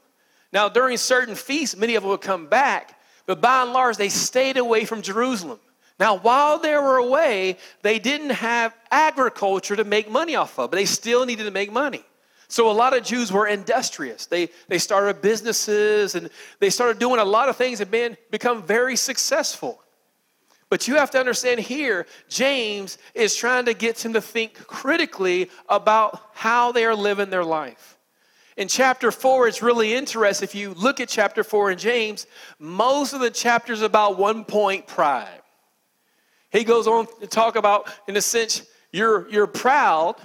Now, 0.52 0.68
during 0.68 0.97
certain 0.97 1.35
feasts, 1.35 1.76
many 1.76 1.97
of 1.97 2.04
them 2.04 2.11
would 2.11 2.21
come 2.21 2.47
back, 2.47 3.00
but 3.26 3.40
by 3.40 3.62
and 3.62 3.73
large, 3.73 3.97
they 3.97 4.11
stayed 4.11 4.59
away 4.59 4.85
from 4.85 5.02
Jerusalem. 5.02 5.59
Now, 6.02 6.16
while 6.16 6.59
they 6.59 6.75
were 6.75 6.97
away, 6.97 7.59
they 7.82 8.00
didn't 8.00 8.30
have 8.30 8.75
agriculture 8.90 9.76
to 9.76 9.85
make 9.85 10.11
money 10.11 10.35
off 10.35 10.59
of, 10.59 10.73
but 10.73 10.76
they 10.76 10.85
still 10.85 11.25
needed 11.25 11.44
to 11.44 11.52
make 11.52 11.71
money. 11.71 12.02
So 12.49 12.68
a 12.68 12.73
lot 12.73 12.92
of 12.92 13.04
Jews 13.04 13.30
were 13.30 13.47
industrious. 13.47 14.26
They, 14.26 14.49
they 14.66 14.78
started 14.78 15.23
businesses 15.23 16.16
and 16.16 16.28
they 16.59 16.71
started 16.71 16.99
doing 16.99 17.21
a 17.21 17.25
lot 17.25 17.49
of 17.49 17.56
things 17.56 17.80
and 17.80 17.88
been, 17.88 18.16
become 18.32 18.64
very 18.64 18.97
successful. 18.97 19.80
But 20.71 20.88
you 20.88 20.97
have 20.97 21.12
to 21.12 21.21
understand 21.21 21.61
here, 21.61 22.09
James 22.28 22.99
is 23.14 23.37
trying 23.37 23.66
to 23.66 23.73
get 23.73 23.94
them 23.99 24.14
to 24.14 24.21
think 24.21 24.54
critically 24.66 25.50
about 25.68 26.21
how 26.35 26.73
they 26.73 26.85
are 26.85 26.97
living 26.97 27.30
their 27.30 27.44
life. 27.44 27.97
In 28.56 28.66
chapter 28.66 29.12
4, 29.12 29.47
it's 29.47 29.62
really 29.62 29.94
interesting. 29.94 30.44
If 30.44 30.56
you 30.56 30.75
look 30.75 30.99
at 30.99 31.09
chapter 31.09 31.44
4 31.44 31.71
in 31.71 31.78
James, 31.78 32.26
most 32.59 33.12
of 33.12 33.21
the 33.21 33.30
chapters 33.30 33.82
about 33.82 34.18
one 34.18 34.44
point 34.44 34.88
pride. 34.88 35.41
He 36.52 36.64
goes 36.64 36.87
on 36.87 37.06
to 37.21 37.26
talk 37.26 37.56
about, 37.56 37.90
in 38.06 38.16
a 38.16 38.21
sense, 38.21 38.62
you're, 38.92 39.28
you're 39.30 39.47
proud 39.47 40.16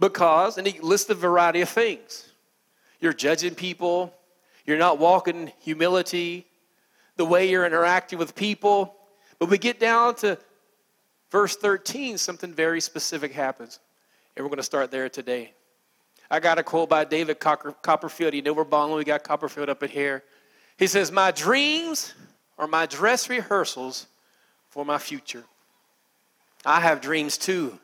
because, 0.00 0.58
and 0.58 0.66
he 0.66 0.80
lists 0.80 1.08
a 1.10 1.14
variety 1.14 1.60
of 1.60 1.68
things. 1.68 2.32
You're 3.00 3.12
judging 3.12 3.54
people, 3.54 4.12
you're 4.66 4.78
not 4.78 4.98
walking 4.98 5.52
humility, 5.60 6.46
the 7.16 7.24
way 7.24 7.48
you're 7.48 7.64
interacting 7.64 8.18
with 8.18 8.34
people. 8.34 8.96
But 9.38 9.48
we 9.48 9.58
get 9.58 9.78
down 9.78 10.16
to 10.16 10.38
verse 11.30 11.56
13, 11.56 12.18
something 12.18 12.52
very 12.52 12.80
specific 12.80 13.32
happens. 13.32 13.78
And 14.36 14.44
we're 14.44 14.50
going 14.50 14.58
to 14.58 14.64
start 14.64 14.90
there 14.90 15.08
today. 15.08 15.52
I 16.30 16.40
got 16.40 16.58
a 16.58 16.62
quote 16.62 16.88
by 16.88 17.04
David 17.04 17.38
Copperfield. 17.40 18.34
You 18.34 18.42
know 18.42 18.52
we're 18.52 18.64
balling, 18.64 18.96
we 18.96 19.04
got 19.04 19.22
Copperfield 19.22 19.68
up 19.68 19.82
in 19.82 19.90
here. 19.90 20.24
He 20.76 20.86
says, 20.86 21.10
My 21.12 21.30
dreams 21.30 22.14
are 22.58 22.66
my 22.66 22.86
dress 22.86 23.28
rehearsals 23.28 24.06
for 24.68 24.84
my 24.84 24.98
future. 24.98 25.44
I 26.64 26.80
have 26.80 27.00
dreams 27.00 27.38
too. 27.38 27.78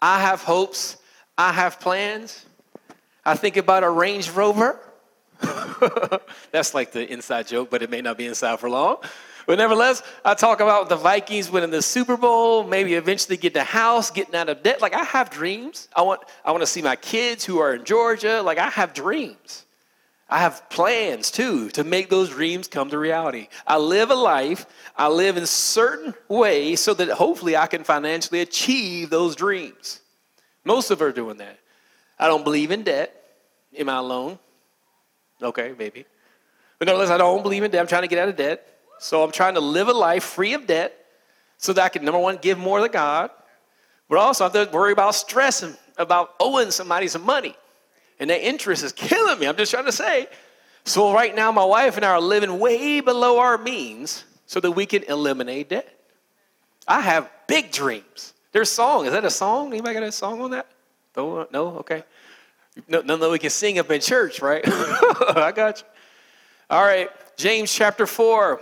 I 0.00 0.20
have 0.20 0.42
hopes. 0.42 0.96
I 1.36 1.52
have 1.52 1.80
plans. 1.80 2.44
I 3.24 3.34
think 3.34 3.56
about 3.56 3.84
a 3.84 3.90
Range 3.90 4.28
Rover. 4.30 4.78
That's 6.50 6.74
like 6.74 6.92
the 6.92 7.10
inside 7.10 7.46
joke, 7.46 7.70
but 7.70 7.82
it 7.82 7.90
may 7.90 8.00
not 8.00 8.18
be 8.18 8.26
inside 8.26 8.58
for 8.58 8.68
long. 8.68 8.96
But 9.46 9.56
nevertheless, 9.56 10.02
I 10.24 10.34
talk 10.34 10.60
about 10.60 10.90
the 10.90 10.96
Vikings 10.96 11.50
winning 11.50 11.70
the 11.70 11.80
Super 11.80 12.18
Bowl, 12.18 12.64
maybe 12.64 12.94
eventually 12.94 13.38
getting 13.38 13.62
a 13.62 13.64
house, 13.64 14.10
getting 14.10 14.34
out 14.34 14.50
of 14.50 14.62
debt. 14.62 14.82
Like 14.82 14.94
I 14.94 15.04
have 15.04 15.30
dreams. 15.30 15.88
I 15.96 16.02
want 16.02 16.20
I 16.44 16.50
want 16.50 16.62
to 16.62 16.66
see 16.66 16.82
my 16.82 16.96
kids 16.96 17.44
who 17.46 17.58
are 17.58 17.74
in 17.74 17.84
Georgia. 17.84 18.42
Like 18.42 18.58
I 18.58 18.68
have 18.68 18.92
dreams. 18.92 19.64
I 20.28 20.40
have 20.40 20.68
plans 20.68 21.30
too 21.30 21.70
to 21.70 21.84
make 21.84 22.10
those 22.10 22.28
dreams 22.30 22.68
come 22.68 22.90
to 22.90 22.98
reality. 22.98 23.48
I 23.66 23.78
live 23.78 24.10
a 24.10 24.14
life, 24.14 24.66
I 24.96 25.08
live 25.08 25.36
in 25.36 25.46
certain 25.46 26.14
ways 26.28 26.80
so 26.80 26.92
that 26.94 27.08
hopefully 27.08 27.56
I 27.56 27.66
can 27.66 27.82
financially 27.82 28.40
achieve 28.40 29.08
those 29.08 29.34
dreams. 29.34 30.00
Most 30.64 30.90
of 30.90 31.00
us 31.00 31.08
are 31.08 31.12
doing 31.12 31.38
that. 31.38 31.58
I 32.18 32.26
don't 32.26 32.44
believe 32.44 32.70
in 32.70 32.82
debt. 32.82 33.14
Am 33.78 33.88
I 33.88 33.96
alone? 33.96 34.38
Okay, 35.42 35.74
maybe. 35.78 36.04
But 36.78 36.86
nevertheless, 36.86 37.10
I 37.10 37.18
don't 37.18 37.42
believe 37.42 37.62
in 37.62 37.70
debt. 37.70 37.80
I'm 37.80 37.86
trying 37.86 38.02
to 38.02 38.08
get 38.08 38.18
out 38.18 38.28
of 38.28 38.36
debt. 38.36 38.66
So 38.98 39.22
I'm 39.22 39.32
trying 39.32 39.54
to 39.54 39.60
live 39.60 39.88
a 39.88 39.92
life 39.92 40.24
free 40.24 40.54
of 40.54 40.66
debt 40.66 40.94
so 41.56 41.72
that 41.72 41.84
I 41.84 41.88
can, 41.88 42.04
number 42.04 42.18
one, 42.18 42.36
give 42.36 42.58
more 42.58 42.80
to 42.80 42.88
God, 42.88 43.30
but 44.08 44.18
also 44.18 44.44
I 44.44 44.50
have 44.50 44.70
to 44.70 44.76
worry 44.76 44.92
about 44.92 45.14
stressing 45.14 45.76
about 45.98 46.34
owing 46.40 46.70
somebody 46.70 47.08
some 47.08 47.24
money. 47.24 47.54
And 48.20 48.30
that 48.30 48.46
interest 48.46 48.82
is 48.82 48.92
killing 48.92 49.38
me. 49.38 49.46
I'm 49.46 49.56
just 49.56 49.70
trying 49.70 49.84
to 49.84 49.92
say. 49.92 50.28
So 50.84 51.12
right 51.12 51.34
now, 51.34 51.52
my 51.52 51.64
wife 51.64 51.96
and 51.96 52.04
I 52.04 52.10
are 52.10 52.20
living 52.20 52.58
way 52.58 53.00
below 53.00 53.38
our 53.38 53.58
means 53.58 54.24
so 54.46 54.60
that 54.60 54.72
we 54.72 54.86
can 54.86 55.02
eliminate 55.04 55.68
debt. 55.68 55.88
I 56.86 57.00
have 57.00 57.30
big 57.46 57.70
dreams. 57.70 58.32
There's 58.52 58.70
song. 58.70 59.06
Is 59.06 59.12
that 59.12 59.24
a 59.24 59.30
song? 59.30 59.68
Anybody 59.68 59.94
got 59.94 60.02
a 60.02 60.12
song 60.12 60.40
on 60.40 60.50
that? 60.52 60.66
No? 61.16 61.76
Okay. 61.80 62.02
No, 62.86 63.00
none 63.02 63.20
that 63.20 63.30
we 63.30 63.38
can 63.38 63.50
sing 63.50 63.78
up 63.78 63.90
in 63.90 64.00
church, 64.00 64.40
right? 64.40 64.62
I 64.66 65.52
got 65.54 65.80
you. 65.80 65.86
All 66.70 66.82
right. 66.82 67.10
James 67.36 67.72
chapter 67.72 68.06
4. 68.06 68.60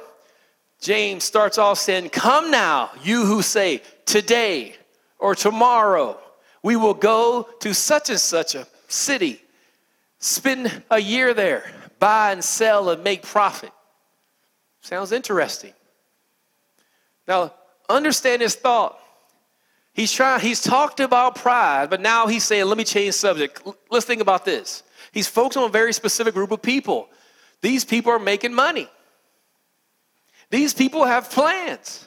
James 0.81 1.25
starts 1.25 1.59
off 1.59 1.79
saying, 1.79 2.11
Come 2.11 2.51
now, 2.51 2.91
you 3.03 3.25
who 3.25 3.43
say, 3.43 3.83
Today 4.05 4.77
or 5.19 5.35
tomorrow, 5.35 6.19
we 6.63 6.77
will 6.77 6.95
go 6.95 7.49
to 7.61 7.75
such 7.75 8.11
and 8.11 8.21
such 8.21 8.55
a 8.55 8.67
city, 8.89 9.41
spend 10.19 10.83
a 10.91 10.99
year 10.99 11.35
there, 11.35 11.71
buy 11.99 12.33
and 12.33 12.43
sell 12.43 12.91
and 12.91 13.03
make 13.05 13.23
profit. 13.23 13.73
Sounds 14.81 15.13
interesting. 15.13 15.73
Now, 17.27 17.53
understand 17.89 18.43
his 18.43 18.55
thought. 18.55 18.99
He's 19.93 20.13
trying, 20.13 20.41
he's 20.41 20.61
talked 20.61 21.01
about 21.01 21.37
pride, 21.37 21.89
but 21.91 22.01
now 22.01 22.27
he's 22.27 22.45
saying, 22.45 22.67
let 22.67 22.77
me 22.77 22.85
change 22.85 23.15
subject. 23.15 23.67
Let's 23.91 24.05
think 24.05 24.21
about 24.21 24.45
this. 24.45 24.83
He's 25.13 25.27
focused 25.27 25.57
on 25.57 25.65
a 25.65 25.73
very 25.73 25.93
specific 25.93 26.35
group 26.35 26.51
of 26.51 26.61
people. 26.61 27.09
These 27.63 27.85
people 27.85 28.13
are 28.13 28.19
making 28.19 28.53
money. 28.53 28.89
These 30.51 30.75
people 30.75 31.05
have 31.05 31.31
plans. 31.31 32.07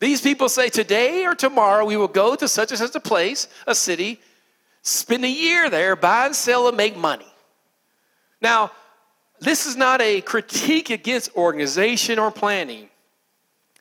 These 0.00 0.22
people 0.22 0.48
say, 0.48 0.70
today 0.70 1.26
or 1.26 1.34
tomorrow 1.34 1.84
we 1.84 1.96
will 1.96 2.08
go 2.08 2.34
to 2.34 2.48
such 2.48 2.70
and 2.70 2.78
such 2.78 2.94
a 2.94 3.00
place, 3.00 3.48
a 3.66 3.74
city, 3.74 4.20
spend 4.84 5.24
a 5.24 5.28
year 5.28 5.68
there, 5.68 5.96
buy 5.96 6.26
and 6.26 6.36
sell 6.36 6.68
and 6.68 6.76
make 6.76 6.96
money. 6.96 7.26
Now, 8.40 8.70
this 9.40 9.66
is 9.66 9.76
not 9.76 10.00
a 10.00 10.20
critique 10.20 10.90
against 10.90 11.34
organization 11.34 12.18
or 12.18 12.30
planning, 12.30 12.88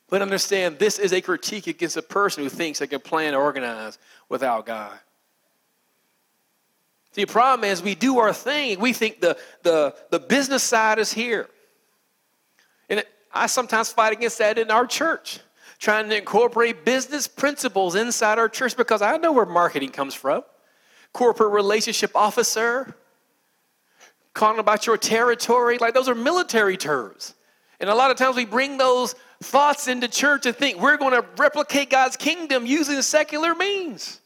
but 0.10 0.22
understand 0.22 0.80
this 0.80 0.98
is 0.98 1.14
a 1.14 1.22
critique 1.22 1.68
against 1.68 1.98
a 1.98 2.02
person 2.02 2.44
who 2.44 2.50
thinks 2.50 2.80
they 2.80 2.88
can 2.88 3.02
plan 3.02 3.36
or 3.36 3.44
organize 3.44 4.00
without 4.30 4.66
God. 4.66 4.98
The 7.14 7.26
problem 7.26 7.70
is 7.70 7.84
we 7.84 7.96
do 7.96 8.18
our 8.18 8.34
thing, 8.34 8.80
we 8.80 8.94
think 8.94 9.22
the, 9.22 9.38
the, 9.62 9.94
the 10.10 10.20
business 10.20 10.64
side 10.64 10.98
is 10.98 11.14
here. 11.14 11.48
And 12.90 13.04
I 13.32 13.48
sometimes 13.48 13.92
fight 13.92 14.14
against 14.14 14.40
that 14.40 14.58
in 14.58 14.72
our 14.72 14.88
church, 14.88 15.40
trying 15.80 16.10
to 16.10 16.18
incorporate 16.18 16.86
business 16.86 17.28
principles 17.28 17.96
inside 17.96 18.40
our 18.40 18.50
church 18.50 18.76
because 18.76 19.02
I 19.02 19.18
know 19.18 19.34
where 19.34 19.46
marketing 19.46 19.90
comes 19.90 20.16
from. 20.16 20.44
Corporate 21.14 21.52
relationship 21.52 22.16
officer, 22.16 22.96
calling 24.34 24.60
about 24.60 24.88
your 24.88 24.98
territory, 24.98 25.78
like 25.78 25.94
those 25.94 26.10
are 26.10 26.16
military 26.16 26.78
terms. 26.78 27.36
And 27.80 27.90
a 27.90 27.96
lot 27.96 28.12
of 28.12 28.18
times 28.18 28.36
we 28.36 28.46
bring 28.46 28.78
those 28.78 29.16
thoughts 29.42 29.88
into 29.88 30.08
church 30.08 30.46
and 30.46 30.56
think 30.56 30.80
we're 30.80 30.98
going 30.98 31.14
to 31.14 31.26
replicate 31.38 31.90
God's 31.90 32.16
kingdom 32.16 32.66
using 32.66 33.02
secular 33.02 33.54
means. 33.54 34.20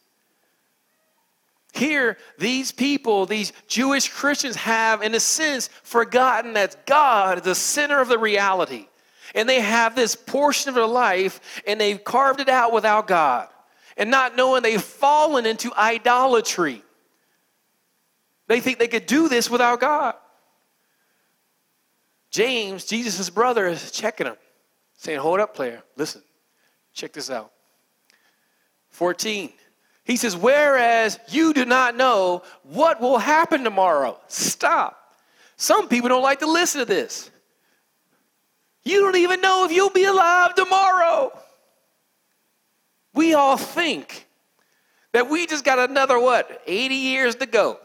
Here, 1.73 2.17
these 2.39 2.71
people, 2.71 3.25
these 3.25 3.53
Jewish 3.67 4.09
Christians, 4.09 4.55
have, 4.55 5.03
in 5.03 5.13
a 5.13 5.19
sense, 5.19 5.69
forgotten 5.83 6.53
that 6.53 6.85
God 6.85 7.39
is 7.39 7.43
the 7.43 7.55
center 7.55 8.01
of 8.01 8.07
the 8.07 8.17
reality. 8.17 8.87
And 9.35 9.47
they 9.47 9.59
have 9.59 9.95
this 9.95 10.15
portion 10.15 10.69
of 10.69 10.75
their 10.75 10.87
life 10.87 11.61
and 11.67 11.79
they've 11.79 12.03
carved 12.03 12.39
it 12.39 12.49
out 12.49 12.73
without 12.73 13.07
God. 13.07 13.49
And 13.97 14.11
not 14.11 14.35
knowing 14.35 14.61
they've 14.63 14.81
fallen 14.81 15.45
into 15.45 15.73
idolatry. 15.75 16.83
They 18.47 18.59
think 18.59 18.79
they 18.79 18.87
could 18.87 19.05
do 19.05 19.27
this 19.27 19.49
without 19.49 19.79
God. 19.79 20.15
James, 22.29 22.85
Jesus' 22.85 23.29
brother, 23.29 23.67
is 23.67 23.91
checking 23.91 24.27
him, 24.27 24.35
saying, 24.95 25.19
Hold 25.19 25.39
up, 25.39 25.55
player. 25.55 25.81
Listen, 25.95 26.21
check 26.93 27.13
this 27.13 27.29
out. 27.29 27.51
14. 28.91 29.51
He 30.03 30.15
says, 30.15 30.37
Whereas 30.37 31.19
you 31.29 31.53
do 31.53 31.65
not 31.65 31.95
know 31.95 32.43
what 32.63 33.01
will 33.01 33.17
happen 33.17 33.63
tomorrow. 33.63 34.19
Stop. 34.27 34.97
Some 35.57 35.89
people 35.89 36.09
don't 36.09 36.21
like 36.21 36.39
to 36.39 36.51
listen 36.51 36.79
to 36.79 36.85
this. 36.85 37.29
You 38.83 39.01
don't 39.01 39.17
even 39.17 39.41
know 39.41 39.65
if 39.65 39.71
you'll 39.71 39.89
be 39.89 40.05
alive 40.05 40.55
tomorrow. 40.55 41.37
We 43.17 43.33
all 43.33 43.57
think 43.57 44.27
that 45.11 45.27
we 45.27 45.47
just 45.47 45.65
got 45.65 45.89
another 45.89 46.19
what, 46.19 46.61
80 46.67 46.93
years 46.93 47.35
to 47.37 47.47
go. 47.47 47.79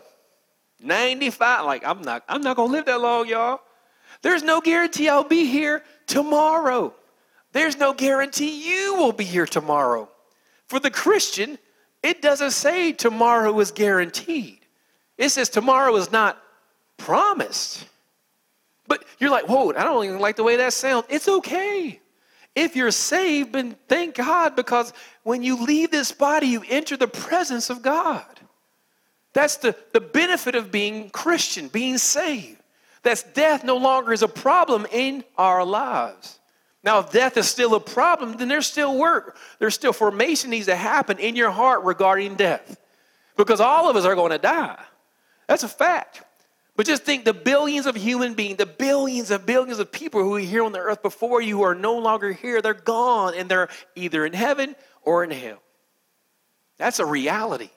95. 0.79 1.65
Like, 1.65 1.87
I'm 1.87 2.03
not, 2.03 2.23
I'm 2.29 2.43
not 2.43 2.57
gonna 2.57 2.71
live 2.71 2.85
that 2.85 3.01
long, 3.01 3.27
y'all. 3.27 3.63
There's 4.21 4.43
no 4.43 4.61
guarantee 4.61 5.09
I'll 5.09 5.25
be 5.25 5.47
here 5.47 5.85
tomorrow. 6.07 6.93
There's 7.53 7.79
no 7.79 7.95
guarantee 7.95 8.69
you 8.69 8.95
will 8.97 9.13
be 9.13 9.25
here 9.25 9.47
tomorrow. 9.47 10.11
For 10.67 10.79
the 10.79 10.91
Christian, 10.91 11.59
it 12.03 12.21
doesn't 12.21 12.51
say 12.51 12.93
tomorrow 12.93 13.59
is 13.59 13.71
guaranteed. 13.71 14.59
It 15.17 15.31
says 15.31 15.49
tomorrow 15.49 15.97
is 15.97 16.13
not 16.13 16.43
promised. 16.99 17.87
But 18.87 19.03
you're 19.19 19.31
like, 19.31 19.49
whoa, 19.49 19.71
I 19.71 19.85
don't 19.85 20.05
even 20.05 20.19
like 20.19 20.37
the 20.37 20.43
way 20.43 20.57
that 20.57 20.75
sounds. 20.75 21.07
It's 21.09 21.27
okay. 21.27 22.02
If 22.55 22.77
you're 22.77 22.91
saved, 22.91 23.55
then 23.55 23.77
thank 23.89 24.15
God 24.17 24.57
because 24.57 24.93
when 25.23 25.43
you 25.43 25.65
leave 25.65 25.91
this 25.91 26.13
body, 26.13 26.49
you 26.49 26.63
enter 26.69 26.97
the 26.97 27.09
presence 27.09 27.71
of 27.71 27.83
God. 27.83 28.25
That's 29.33 29.57
the, 29.57 29.75
the 29.93 30.01
benefit 30.01 30.55
of 30.55 30.71
being 30.71 31.09
Christian, 31.11 31.69
being 31.69 31.97
saved. 31.97 32.61
That's 33.03 33.23
death 33.23 33.65
no 33.65 33.79
longer 33.79 34.13
is 34.13 34.23
a 34.23 34.29
problem 34.29 34.87
in 34.93 35.25
our 35.39 35.65
lives. 35.65 36.39
Now, 36.85 36.99
if 36.99 37.11
death 37.11 37.37
is 37.37 37.49
still 37.49 37.75
a 37.75 37.81
problem, 37.81 38.37
then 38.37 38.49
there's 38.49 38.67
still 38.67 38.99
work. 38.99 39.37
There's 39.59 39.75
still 39.75 39.93
formation 39.93 40.51
needs 40.51 40.67
to 40.67 40.77
happen 40.77 41.19
in 41.19 41.37
your 41.37 41.51
heart 41.51 41.85
regarding 41.85 42.35
death. 42.35 42.77
Because 43.37 43.61
all 43.61 43.89
of 43.89 43.97
us 43.97 44.05
are 44.05 44.15
going 44.15 44.33
to 44.33 44.39
die. 44.39 44.83
That's 45.47 45.63
a 45.63 45.69
fact. 45.69 46.23
But 46.75 46.87
just 46.87 47.05
think 47.05 47.25
the 47.25 47.35
billions 47.35 47.87
of 47.87 47.95
human 47.95 48.35
beings, 48.35 48.57
the 48.57 48.67
billions 48.67 49.31
of 49.31 49.45
billions 49.45 49.79
of 49.79 49.93
people 49.93 50.23
who 50.23 50.37
are 50.37 50.41
here 50.41 50.65
on 50.65 50.73
the 50.73 50.79
earth 50.79 51.03
before 51.03 51.43
you 51.43 51.59
who 51.59 51.63
are 51.65 51.75
no 51.75 51.99
longer 51.99 52.33
here, 52.33 52.63
they're 52.63 52.73
gone 52.73 53.35
and 53.35 53.49
they're 53.49 53.69
either 53.95 54.25
in 54.25 54.33
heaven 54.33 54.75
or 55.03 55.23
in 55.23 55.31
hell. 55.31 55.63
That's 56.79 56.99
a 56.99 57.05
reality. 57.05 57.69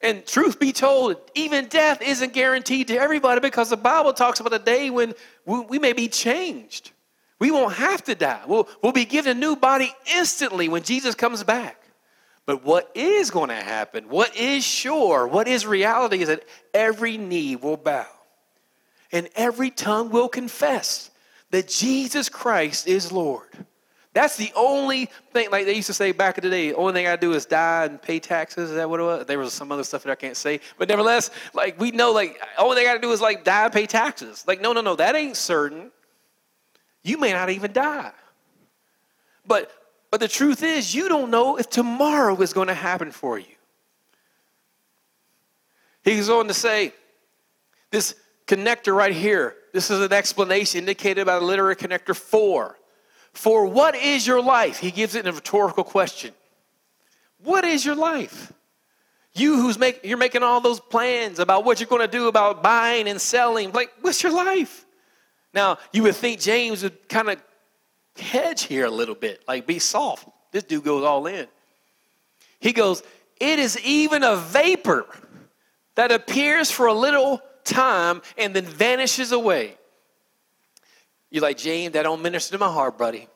And 0.00 0.24
truth 0.26 0.58
be 0.58 0.72
told, 0.72 1.16
even 1.34 1.66
death 1.66 2.00
isn't 2.00 2.32
guaranteed 2.32 2.88
to 2.88 2.96
everybody 2.96 3.40
because 3.40 3.70
the 3.70 3.76
Bible 3.76 4.12
talks 4.12 4.40
about 4.40 4.52
a 4.52 4.58
day 4.58 4.90
when 4.90 5.14
we 5.44 5.78
may 5.78 5.92
be 5.92 6.08
changed. 6.08 6.92
We 7.38 7.50
won't 7.50 7.74
have 7.74 8.04
to 8.04 8.14
die. 8.14 8.42
We'll, 8.46 8.68
we'll 8.82 8.92
be 8.92 9.04
given 9.04 9.36
a 9.36 9.40
new 9.40 9.56
body 9.56 9.92
instantly 10.14 10.68
when 10.68 10.82
Jesus 10.82 11.16
comes 11.16 11.42
back. 11.42 11.81
But 12.44 12.64
what 12.64 12.90
is 12.94 13.30
going 13.30 13.50
to 13.50 13.54
happen, 13.54 14.08
what 14.08 14.36
is 14.36 14.64
sure, 14.64 15.26
what 15.26 15.46
is 15.46 15.64
reality 15.64 16.22
is 16.22 16.28
that 16.28 16.44
every 16.74 17.16
knee 17.16 17.56
will 17.56 17.76
bow 17.76 18.06
and 19.12 19.28
every 19.36 19.70
tongue 19.70 20.10
will 20.10 20.28
confess 20.28 21.10
that 21.50 21.68
Jesus 21.68 22.28
Christ 22.28 22.88
is 22.88 23.12
Lord. 23.12 23.48
That's 24.14 24.36
the 24.36 24.52
only 24.54 25.08
thing, 25.32 25.50
like 25.50 25.64
they 25.64 25.74
used 25.74 25.86
to 25.86 25.94
say 25.94 26.12
back 26.12 26.36
in 26.36 26.44
the 26.44 26.50
day, 26.50 26.70
the 26.70 26.76
only 26.76 26.92
thing 26.92 27.06
I 27.06 27.16
do 27.16 27.32
is 27.32 27.46
die 27.46 27.86
and 27.86 28.00
pay 28.00 28.18
taxes. 28.18 28.70
Is 28.70 28.76
that 28.76 28.90
what 28.90 29.00
it 29.00 29.04
was? 29.04 29.26
There 29.26 29.38
was 29.38 29.54
some 29.54 29.72
other 29.72 29.84
stuff 29.84 30.02
that 30.02 30.10
I 30.10 30.16
can't 30.16 30.36
say. 30.36 30.60
But 30.76 30.88
nevertheless, 30.88 31.30
like 31.54 31.80
we 31.80 31.92
know, 31.92 32.12
like, 32.12 32.38
only 32.58 32.76
thing 32.76 32.86
I 32.86 32.90
gotta 32.90 33.00
do 33.00 33.12
is 33.12 33.22
like 33.22 33.44
die 33.44 33.64
and 33.64 33.72
pay 33.72 33.86
taxes. 33.86 34.44
Like, 34.46 34.60
no, 34.60 34.72
no, 34.72 34.82
no, 34.82 34.96
that 34.96 35.14
ain't 35.14 35.36
certain. 35.36 35.90
You 37.02 37.18
may 37.18 37.32
not 37.32 37.48
even 37.48 37.72
die. 37.72 38.12
But 39.46 39.70
but 40.12 40.20
the 40.20 40.28
truth 40.28 40.62
is, 40.62 40.94
you 40.94 41.08
don't 41.08 41.30
know 41.30 41.56
if 41.56 41.70
tomorrow 41.70 42.38
is 42.42 42.52
going 42.52 42.68
to 42.68 42.74
happen 42.74 43.10
for 43.10 43.38
you. 43.38 43.46
He 46.04 46.16
goes 46.16 46.28
on 46.28 46.48
to 46.48 46.54
say, 46.54 46.92
this 47.90 48.14
connector 48.46 48.94
right 48.94 49.14
here, 49.14 49.56
this 49.72 49.90
is 49.90 50.00
an 50.00 50.12
explanation 50.12 50.80
indicated 50.80 51.24
by 51.24 51.38
the 51.38 51.44
literary 51.46 51.76
connector 51.76 52.14
for. 52.14 52.76
For 53.32 53.64
what 53.64 53.94
is 53.94 54.26
your 54.26 54.42
life? 54.42 54.78
He 54.78 54.90
gives 54.90 55.14
it 55.14 55.20
in 55.20 55.28
a 55.28 55.32
rhetorical 55.32 55.82
question. 55.82 56.34
What 57.42 57.64
is 57.64 57.82
your 57.82 57.94
life? 57.94 58.52
You 59.32 59.62
who's 59.62 59.78
make 59.78 60.04
you're 60.04 60.18
making 60.18 60.42
all 60.42 60.60
those 60.60 60.78
plans 60.78 61.38
about 61.38 61.64
what 61.64 61.80
you're 61.80 61.88
going 61.88 62.02
to 62.02 62.18
do 62.18 62.28
about 62.28 62.62
buying 62.62 63.08
and 63.08 63.18
selling. 63.18 63.72
Like, 63.72 63.90
what's 64.02 64.22
your 64.22 64.32
life? 64.32 64.84
Now, 65.54 65.78
you 65.90 66.02
would 66.02 66.16
think 66.16 66.38
James 66.38 66.82
would 66.82 67.08
kind 67.08 67.30
of 67.30 67.42
hedge 68.16 68.64
here 68.64 68.86
a 68.86 68.90
little 68.90 69.14
bit, 69.14 69.42
like 69.46 69.66
be 69.66 69.78
soft. 69.78 70.28
This 70.52 70.64
dude 70.64 70.84
goes 70.84 71.04
all 71.04 71.26
in. 71.26 71.46
He 72.60 72.72
goes, 72.72 73.02
It 73.40 73.58
is 73.58 73.78
even 73.80 74.22
a 74.22 74.36
vapor 74.36 75.06
that 75.94 76.12
appears 76.12 76.70
for 76.70 76.86
a 76.86 76.94
little 76.94 77.42
time 77.64 78.22
and 78.38 78.54
then 78.54 78.64
vanishes 78.64 79.32
away. 79.32 79.76
You're 81.30 81.42
like, 81.42 81.56
James, 81.56 81.94
that 81.94 82.02
don't 82.02 82.22
minister 82.22 82.52
to 82.52 82.58
my 82.58 82.70
heart, 82.70 82.98
buddy. 82.98 83.26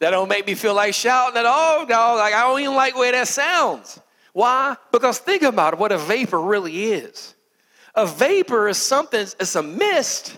That 0.00 0.10
don't 0.10 0.28
make 0.28 0.46
me 0.46 0.54
feel 0.54 0.74
like 0.74 0.94
shouting 0.94 1.38
at 1.38 1.46
all, 1.46 1.84
dog. 1.84 2.18
Like, 2.18 2.32
I 2.32 2.42
don't 2.42 2.60
even 2.60 2.74
like 2.74 2.94
the 2.94 3.00
way 3.00 3.10
that 3.10 3.28
sounds. 3.28 4.00
Why? 4.32 4.76
Because 4.92 5.18
think 5.18 5.42
about 5.42 5.78
what 5.78 5.92
a 5.92 5.98
vapor 5.98 6.40
really 6.40 6.84
is. 6.92 7.34
A 7.94 8.06
vapor 8.06 8.68
is 8.68 8.78
something, 8.78 9.20
it's 9.20 9.56
a 9.56 9.62
mist. 9.62 10.34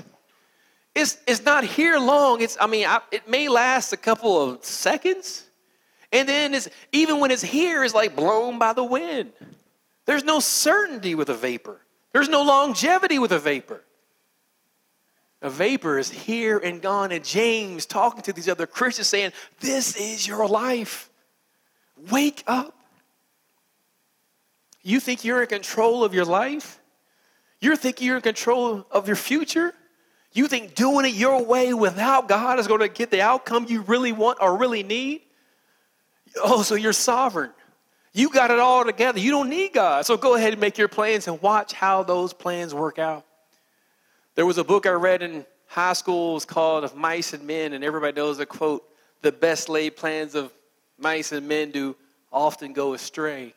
It's, 1.01 1.17
it's 1.27 1.45
not 1.45 1.65
here 1.65 1.99
long. 1.99 2.43
It's, 2.43 2.59
I 2.61 2.67
mean, 2.67 2.87
I, 2.87 3.01
it 3.11 3.29
may 3.29 3.49
last 3.49 3.93
a 3.93 3.97
couple 3.97 4.43
of 4.43 4.65
seconds. 4.65 5.47
And 6.13 6.29
then 6.29 6.53
it's, 6.53 6.69
even 6.93 7.21
when 7.21 7.31
it's 7.31 7.43
here, 7.43 7.83
it's 7.83 7.95
like 7.95 8.15
blown 8.15 8.59
by 8.59 8.75
the 8.75 8.85
wind. 8.85 9.33
There's 10.05 10.25
no 10.25 10.41
certainty 10.41 11.15
with 11.15 11.31
a 11.31 11.35
vapor. 11.35 11.81
There's 12.13 12.29
no 12.29 12.43
longevity 12.43 13.19
with 13.19 13.33
a 13.33 13.39
vapor. 13.39 13.83
A 15.41 15.49
vapor 15.49 15.99
is 15.99 16.11
here 16.11 16.59
and 16.59 16.83
gone. 16.83 17.13
And 17.13 17.25
James 17.25 17.87
talking 17.87 18.21
to 18.23 18.33
these 18.33 18.49
other 18.49 18.67
Christians 18.67 19.09
saying, 19.09 19.33
This 19.61 19.97
is 19.97 20.27
your 20.27 20.47
life. 20.47 21.09
Wake 22.11 22.45
up. 22.47 22.75
You 24.83 25.01
think 25.01 25.25
you're 25.25 25.41
in 25.43 25.49
control 25.49 26.05
of 26.05 26.13
your 26.13 26.25
life? 26.25 26.79
You 27.61 27.77
think 27.77 28.01
you're 28.01 28.17
in 28.17 28.23
control 28.23 28.87
of 28.91 29.07
your 29.07 29.17
future? 29.17 29.75
You 30.33 30.47
think 30.47 30.75
doing 30.75 31.07
it 31.07 31.15
your 31.15 31.45
way 31.45 31.75
without 31.75 32.29
God 32.29 32.59
is 32.59 32.69
going 32.69 32.81
to 32.81 32.89
get 32.89 33.11
the 33.11 33.21
outcome 33.21 33.67
you 33.69 33.83
really 33.83 34.13
want 34.13 34.39
or 34.41 34.57
really 34.57 34.83
need? 34.83 35.23
Oh, 36.37 36.63
so 36.63 36.77
you're 36.77 36.93
sovereign. 36.93 37.51
You 38.13 38.31
got 38.31 38.51
it 38.51 38.59
all 38.59 38.85
together. 38.85 39.19
You 39.19 39.31
don't 39.31 39.49
need 39.49 39.73
God. 39.73 40.07
So 40.07 40.17
go 40.17 40.35
ahead 40.35 40.53
and 40.53 40.61
make 40.61 40.79
your 40.79 40.89
plans 40.89 41.27
and 41.29 41.41
watch 41.43 41.73
how 41.73 42.03
those 42.03 42.33
plans 42.33 42.75
work 42.75 42.99
out. 42.99 43.25
There 44.35 44.47
was 44.47 44.59
a 44.59 44.65
book 44.65 44.87
I 44.87 44.91
read 44.91 45.23
in 45.23 45.45
high 45.67 45.93
school. 45.93 46.37
It's 46.37 46.45
called 46.45 46.85
Of 46.85 46.95
Mice 46.95 47.33
and 47.33 47.47
Men, 47.47 47.73
and 47.73 47.83
everybody 47.85 48.17
knows 48.17 48.39
the 48.39 48.47
quote 48.47 48.85
The 49.23 49.33
best 49.33 49.69
laid 49.69 49.97
plans 49.97 50.35
of 50.35 50.53
mice 50.99 51.33
and 51.33 51.49
men 51.49 51.71
do 51.71 51.97
often 52.33 52.73
go 52.73 52.95
astray. 52.95 53.55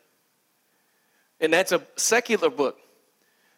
And 1.40 1.52
that's 1.52 1.72
a 1.72 1.82
secular 1.96 2.50
book. 2.50 2.78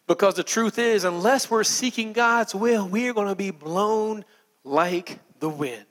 Because 0.07 0.35
the 0.35 0.43
truth 0.43 0.79
is, 0.79 1.03
unless 1.03 1.51
we're 1.51 1.65
seeking 1.65 2.13
God's 2.13 2.55
will, 2.55 2.87
we 2.87 3.07
are 3.09 3.13
going 3.13 3.27
to 3.27 3.35
be 3.35 3.51
blown 3.51 4.23
like 4.63 5.19
the 5.39 5.49
wind. 5.49 5.85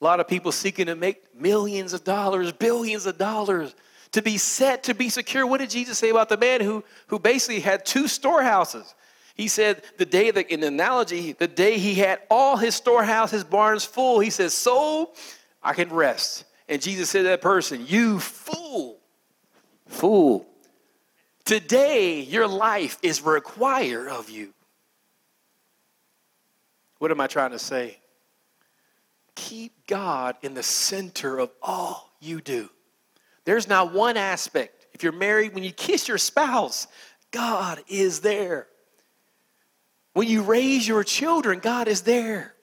A 0.00 0.04
lot 0.04 0.20
of 0.20 0.28
people 0.28 0.52
seeking 0.52 0.86
to 0.86 0.94
make 0.94 1.34
millions 1.34 1.94
of 1.94 2.04
dollars, 2.04 2.52
billions 2.52 3.06
of 3.06 3.16
dollars, 3.16 3.74
to 4.12 4.20
be 4.20 4.36
set, 4.36 4.84
to 4.84 4.94
be 4.94 5.08
secure. 5.08 5.46
What 5.46 5.60
did 5.60 5.70
Jesus 5.70 5.98
say 5.98 6.10
about 6.10 6.28
the 6.28 6.36
man 6.36 6.60
who, 6.60 6.84
who 7.06 7.18
basically 7.18 7.60
had 7.60 7.86
two 7.86 8.06
storehouses? 8.06 8.94
He 9.34 9.48
said 9.48 9.82
the 9.96 10.06
day 10.06 10.30
that 10.30 10.50
in 10.50 10.60
the 10.60 10.68
analogy, 10.68 11.32
the 11.32 11.48
day 11.48 11.78
he 11.78 11.94
had 11.94 12.20
all 12.30 12.56
his 12.56 12.74
storehouse, 12.74 13.30
his 13.30 13.42
barns 13.42 13.84
full, 13.84 14.20
he 14.20 14.30
says, 14.30 14.52
So 14.52 15.12
I 15.62 15.72
can 15.72 15.88
rest. 15.88 16.44
And 16.68 16.80
Jesus 16.80 17.10
said 17.10 17.22
to 17.22 17.28
that 17.28 17.40
person, 17.40 17.84
You 17.86 18.20
fool, 18.20 18.98
fool. 19.88 20.46
Today 21.44 22.20
your 22.20 22.48
life 22.48 22.98
is 23.02 23.22
required 23.22 24.08
of 24.08 24.30
you. 24.30 24.54
What 26.98 27.10
am 27.10 27.20
I 27.20 27.26
trying 27.26 27.50
to 27.50 27.58
say? 27.58 27.98
Keep 29.34 29.86
God 29.86 30.36
in 30.42 30.54
the 30.54 30.62
center 30.62 31.38
of 31.38 31.50
all 31.60 32.10
you 32.20 32.40
do. 32.40 32.70
There's 33.44 33.68
not 33.68 33.92
one 33.92 34.16
aspect. 34.16 34.86
If 34.94 35.02
you're 35.02 35.12
married, 35.12 35.54
when 35.54 35.64
you 35.64 35.72
kiss 35.72 36.08
your 36.08 36.18
spouse, 36.18 36.86
God 37.30 37.82
is 37.88 38.20
there. 38.20 38.68
When 40.14 40.28
you 40.28 40.42
raise 40.42 40.86
your 40.86 41.04
children, 41.04 41.58
God 41.58 41.88
is 41.88 42.02
there. 42.02 42.54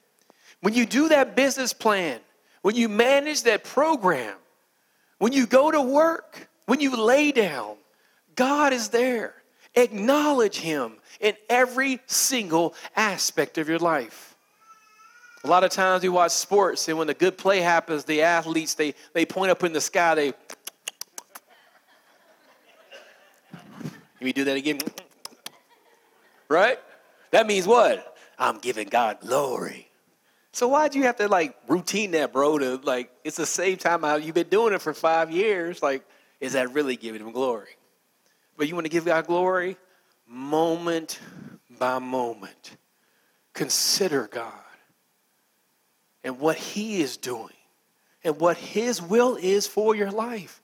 when 0.60 0.74
you 0.74 0.86
do 0.86 1.08
that 1.08 1.34
business 1.36 1.72
plan, 1.72 2.20
when 2.62 2.76
you 2.76 2.88
manage 2.88 3.42
that 3.42 3.64
program, 3.64 4.34
when 5.18 5.32
you 5.32 5.46
go 5.46 5.70
to 5.70 5.82
work, 5.82 6.48
when 6.66 6.80
you 6.80 6.96
lay 6.96 7.32
down, 7.32 7.76
God 8.34 8.72
is 8.72 8.88
there. 8.88 9.34
Acknowledge 9.74 10.58
Him 10.58 10.94
in 11.20 11.34
every 11.48 12.00
single 12.06 12.74
aspect 12.94 13.58
of 13.58 13.68
your 13.68 13.78
life. 13.78 14.36
A 15.44 15.48
lot 15.48 15.64
of 15.64 15.70
times 15.70 16.02
we 16.02 16.08
watch 16.08 16.32
sports, 16.32 16.86
and 16.88 16.96
when 16.96 17.08
the 17.08 17.14
good 17.14 17.36
play 17.36 17.60
happens, 17.60 18.04
the 18.04 18.22
athletes 18.22 18.74
they, 18.74 18.94
they 19.12 19.26
point 19.26 19.50
up 19.50 19.64
in 19.64 19.72
the 19.72 19.80
sky, 19.80 20.14
they 20.14 20.32
Let 24.22 24.26
me 24.26 24.32
do 24.32 24.44
that 24.44 24.56
again. 24.56 24.78
Right? 26.48 26.78
That 27.32 27.48
means 27.48 27.66
what? 27.66 28.16
I'm 28.38 28.58
giving 28.58 28.86
God 28.86 29.18
glory. 29.18 29.88
So 30.52 30.68
why 30.68 30.86
do 30.86 31.00
you 31.00 31.06
have 31.06 31.16
to 31.16 31.26
like 31.26 31.56
routine 31.66 32.12
that, 32.12 32.32
bro? 32.32 32.56
To 32.56 32.76
like, 32.84 33.10
it's 33.24 33.36
the 33.36 33.46
same 33.46 33.78
time 33.78 34.02
how 34.02 34.14
you've 34.14 34.36
been 34.36 34.48
doing 34.48 34.74
it 34.74 34.80
for 34.80 34.94
five 34.94 35.32
years. 35.32 35.82
Like, 35.82 36.04
is 36.38 36.52
that 36.52 36.72
really 36.72 36.94
giving 36.94 37.20
him 37.20 37.32
glory? 37.32 37.70
But 38.56 38.68
you 38.68 38.74
want 38.74 38.86
to 38.86 38.90
give 38.90 39.04
God 39.04 39.26
glory 39.26 39.76
moment 40.26 41.20
by 41.78 41.98
moment. 41.98 42.76
Consider 43.52 44.28
God 44.28 44.52
and 46.24 46.38
what 46.38 46.56
He 46.56 47.02
is 47.02 47.16
doing 47.16 47.54
and 48.24 48.38
what 48.40 48.56
His 48.56 49.02
will 49.02 49.36
is 49.36 49.66
for 49.66 49.94
your 49.94 50.10
life. 50.10 50.62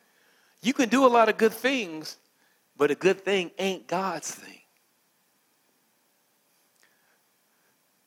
You 0.62 0.72
can 0.72 0.88
do 0.88 1.04
a 1.04 1.08
lot 1.08 1.28
of 1.28 1.36
good 1.36 1.52
things, 1.52 2.16
but 2.76 2.90
a 2.90 2.94
good 2.94 3.24
thing 3.24 3.50
ain't 3.58 3.86
God's 3.86 4.30
thing. 4.30 4.60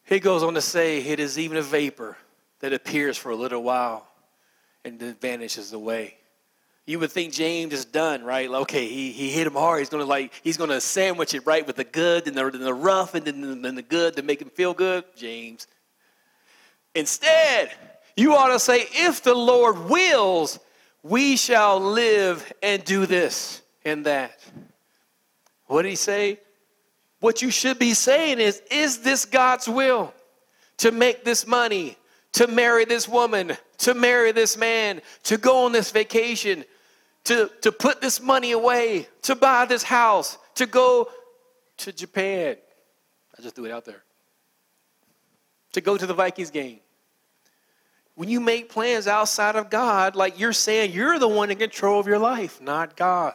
He 0.03 0.19
goes 0.19 0.43
on 0.43 0.55
to 0.55 0.61
say, 0.61 0.99
It 0.99 1.19
is 1.19 1.37
even 1.39 1.57
a 1.57 1.61
vapor 1.61 2.17
that 2.59 2.73
appears 2.73 3.17
for 3.17 3.31
a 3.31 3.35
little 3.35 3.63
while 3.63 4.07
and 4.83 4.99
then 4.99 5.15
vanishes 5.21 5.73
away. 5.73 6.17
You 6.91 6.99
would 6.99 7.13
think 7.13 7.31
James 7.31 7.71
is 7.71 7.85
done, 7.85 8.21
right? 8.21 8.51
Like, 8.51 8.63
okay, 8.63 8.85
he, 8.85 9.13
he 9.13 9.29
hit 9.29 9.47
him 9.47 9.53
hard. 9.53 9.79
He's 9.79 9.87
gonna 9.87 10.03
like 10.03 10.33
he's 10.43 10.57
gonna 10.57 10.81
sandwich 10.81 11.33
it 11.33 11.45
right 11.45 11.65
with 11.65 11.77
the 11.77 11.85
good 11.85 12.27
and 12.27 12.35
the, 12.35 12.45
and 12.45 12.61
the 12.61 12.73
rough 12.73 13.15
and 13.15 13.25
then, 13.25 13.61
then 13.61 13.75
the 13.75 13.81
good 13.81 14.17
to 14.17 14.23
make 14.23 14.41
him 14.41 14.49
feel 14.49 14.73
good. 14.73 15.05
James. 15.15 15.67
Instead, 16.93 17.71
you 18.17 18.35
ought 18.35 18.49
to 18.49 18.59
say, 18.59 18.87
if 18.91 19.23
the 19.23 19.33
Lord 19.33 19.89
wills, 19.89 20.59
we 21.01 21.37
shall 21.37 21.79
live 21.79 22.51
and 22.61 22.83
do 22.83 23.05
this 23.05 23.61
and 23.85 24.05
that. 24.05 24.43
What 25.67 25.83
did 25.83 25.91
he 25.91 25.95
say? 25.95 26.41
What 27.21 27.41
you 27.41 27.51
should 27.51 27.79
be 27.79 27.93
saying 27.93 28.41
is, 28.41 28.61
is 28.69 28.97
this 28.97 29.23
God's 29.23 29.69
will 29.69 30.13
to 30.79 30.91
make 30.91 31.23
this 31.23 31.47
money, 31.47 31.95
to 32.33 32.47
marry 32.47 32.83
this 32.83 33.07
woman, 33.07 33.55
to 33.77 33.93
marry 33.93 34.33
this 34.33 34.57
man, 34.57 35.01
to 35.23 35.37
go 35.37 35.63
on 35.63 35.71
this 35.71 35.91
vacation, 35.91 36.65
to, 37.25 37.49
to 37.61 37.71
put 37.71 38.01
this 38.01 38.21
money 38.21 38.51
away, 38.51 39.07
to 39.23 39.35
buy 39.35 39.65
this 39.65 39.83
house, 39.83 40.37
to 40.55 40.65
go 40.65 41.09
to 41.77 41.91
Japan? 41.91 42.57
I 43.37 43.41
just 43.41 43.55
threw 43.55 43.65
it 43.65 43.71
out 43.71 43.85
there. 43.85 44.03
To 45.73 45.81
go 45.81 45.97
to 45.97 46.05
the 46.05 46.13
Vikings 46.13 46.51
game. 46.51 46.79
When 48.15 48.29
you 48.29 48.39
make 48.39 48.69
plans 48.69 49.07
outside 49.07 49.55
of 49.55 49.69
God, 49.69 50.15
like 50.15 50.39
you're 50.39 50.53
saying, 50.53 50.91
you're 50.91 51.17
the 51.17 51.27
one 51.27 51.49
in 51.49 51.57
control 51.57 51.99
of 51.99 52.07
your 52.07 52.19
life, 52.19 52.61
not 52.61 52.95
God. 52.97 53.33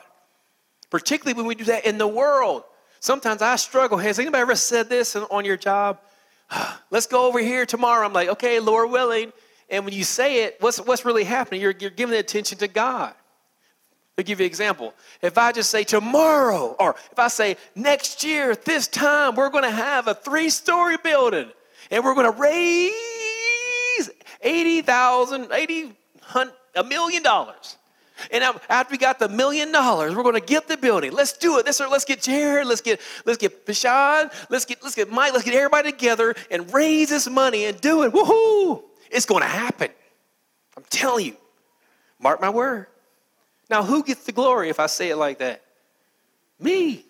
Particularly 0.90 1.36
when 1.36 1.46
we 1.46 1.54
do 1.54 1.64
that 1.64 1.86
in 1.86 1.98
the 1.98 2.06
world. 2.06 2.62
Sometimes 3.00 3.42
I 3.42 3.56
struggle. 3.56 3.98
Has 3.98 4.18
anybody 4.18 4.42
ever 4.42 4.54
said 4.54 4.88
this 4.88 5.16
on 5.16 5.44
your 5.44 5.56
job? 5.56 5.98
Let's 6.90 7.06
go 7.06 7.26
over 7.26 7.38
here 7.38 7.66
tomorrow. 7.66 8.06
I'm 8.06 8.12
like, 8.12 8.28
okay, 8.28 8.60
Lord 8.60 8.90
willing. 8.90 9.32
And 9.68 9.84
when 9.84 9.94
you 9.94 10.04
say 10.04 10.44
it, 10.44 10.56
what's, 10.60 10.78
what's 10.78 11.04
really 11.04 11.24
happening? 11.24 11.60
You're, 11.60 11.74
you're 11.78 11.90
giving 11.90 12.16
attention 12.16 12.58
to 12.58 12.68
God. 12.68 13.14
I'll 14.18 14.24
give 14.24 14.40
you 14.40 14.46
an 14.46 14.50
example. 14.50 14.94
If 15.20 15.36
I 15.36 15.52
just 15.52 15.68
say 15.68 15.84
tomorrow, 15.84 16.74
or 16.78 16.96
if 17.12 17.18
I 17.18 17.28
say 17.28 17.56
next 17.74 18.24
year 18.24 18.56
this 18.56 18.88
time, 18.88 19.34
we're 19.34 19.50
going 19.50 19.64
to 19.64 19.70
have 19.70 20.08
a 20.08 20.14
three 20.14 20.48
story 20.48 20.96
building 21.02 21.50
and 21.90 22.02
we're 22.02 22.14
going 22.14 22.32
to 22.32 22.38
raise 22.40 24.10
80,000, 24.40 25.52
80, 25.52 25.92
a 26.76 26.84
million 26.84 27.22
dollars. 27.22 27.76
And 28.30 28.42
after 28.42 28.92
we 28.92 28.96
got 28.96 29.18
the 29.18 29.28
million 29.28 29.70
dollars, 29.70 30.14
we're 30.14 30.22
going 30.22 30.40
to 30.40 30.40
get 30.40 30.66
the 30.66 30.78
building. 30.78 31.12
Let's 31.12 31.34
do 31.34 31.58
it. 31.58 31.66
Let's, 31.66 31.78
let's 31.80 32.06
get 32.06 32.22
Jared. 32.22 32.66
Let's 32.66 32.80
get 32.80 33.02
let's 33.26 33.36
get 33.36 33.66
Bashan. 33.66 34.30
Let's 34.48 34.64
get 34.64 34.82
let's 34.82 34.94
get 34.94 35.10
Mike. 35.12 35.34
Let's 35.34 35.44
get 35.44 35.52
everybody 35.52 35.92
together 35.92 36.34
and 36.50 36.72
raise 36.72 37.10
this 37.10 37.28
money 37.28 37.66
and 37.66 37.78
do 37.78 38.04
it. 38.04 38.12
Woohoo! 38.14 38.82
It's 39.10 39.26
going 39.26 39.42
to 39.42 39.48
happen. 39.48 39.90
I'm 40.78 40.84
telling 40.88 41.26
you. 41.26 41.36
Mark 42.18 42.40
my 42.40 42.48
word. 42.48 42.86
Now, 43.68 43.82
who 43.82 44.02
gets 44.02 44.24
the 44.24 44.32
glory 44.32 44.68
if 44.68 44.78
I 44.78 44.86
say 44.86 45.10
it 45.10 45.16
like 45.16 45.38
that? 45.38 45.62
Me. 46.60 47.04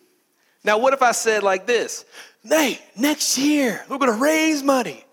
Now, 0.64 0.78
what 0.78 0.92
if 0.92 1.02
I 1.02 1.12
said 1.12 1.42
like 1.42 1.66
this? 1.66 2.04
Nate, 2.42 2.80
next 2.96 3.38
year 3.38 3.84
we're 3.88 3.98
going 3.98 4.12
to 4.12 4.18
raise 4.18 4.62
money 4.62 5.04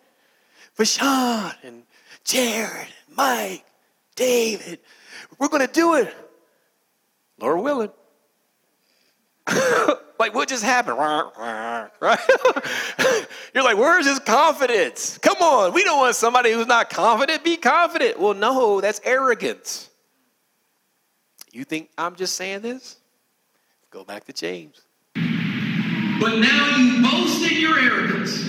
for 0.74 0.86
Sean 0.86 1.52
and 1.64 1.84
Jared, 2.24 2.88
Mike, 3.16 3.66
David. 4.16 4.80
We're 5.38 5.50
going 5.50 5.66
to 5.66 5.72
do 5.72 5.96
it. 5.96 6.14
Lord 7.40 7.62
willing. 7.62 7.92
like 10.20 10.34
what 10.34 10.48
just 10.48 10.64
happened? 10.64 10.98
right? 10.98 11.90
You're 13.54 13.64
like, 13.64 13.78
where's 13.78 14.08
his 14.08 14.20
confidence? 14.20 15.18
Come 15.18 15.38
on, 15.42 15.74
we 15.74 15.84
don't 15.84 16.00
want 16.00 16.16
somebody 16.16 16.52
who's 16.52 16.68
not 16.68 16.90
confident. 16.90 17.44
Be 17.44 17.58
confident. 17.58 18.20
Well, 18.20 18.34
no, 18.34 18.80
that's 18.80 19.02
arrogance. 19.04 19.90
You 21.54 21.64
think 21.64 21.92
I'm 22.00 22.16
just 22.16 22.36
saying 22.36 22.62
this? 22.62 22.98
Go 23.92 24.04
back 24.04 24.26
to 24.26 24.34
James. 24.34 24.82
But 25.14 26.40
now 26.40 26.78
you 26.78 27.04
boast 27.04 27.44
in 27.44 27.62
your 27.62 27.80
arrogance. 27.80 28.44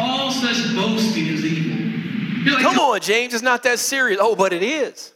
All 0.00 0.32
such 0.32 0.74
boasting 0.74 1.26
is 1.26 1.44
evil. 1.44 2.54
Like, 2.54 2.62
Come 2.62 2.78
on, 2.78 3.00
James, 3.00 3.34
it's 3.34 3.42
not 3.42 3.62
that 3.64 3.78
serious. 3.78 4.18
Oh, 4.20 4.34
but 4.34 4.54
it 4.54 4.62
is. 4.62 5.12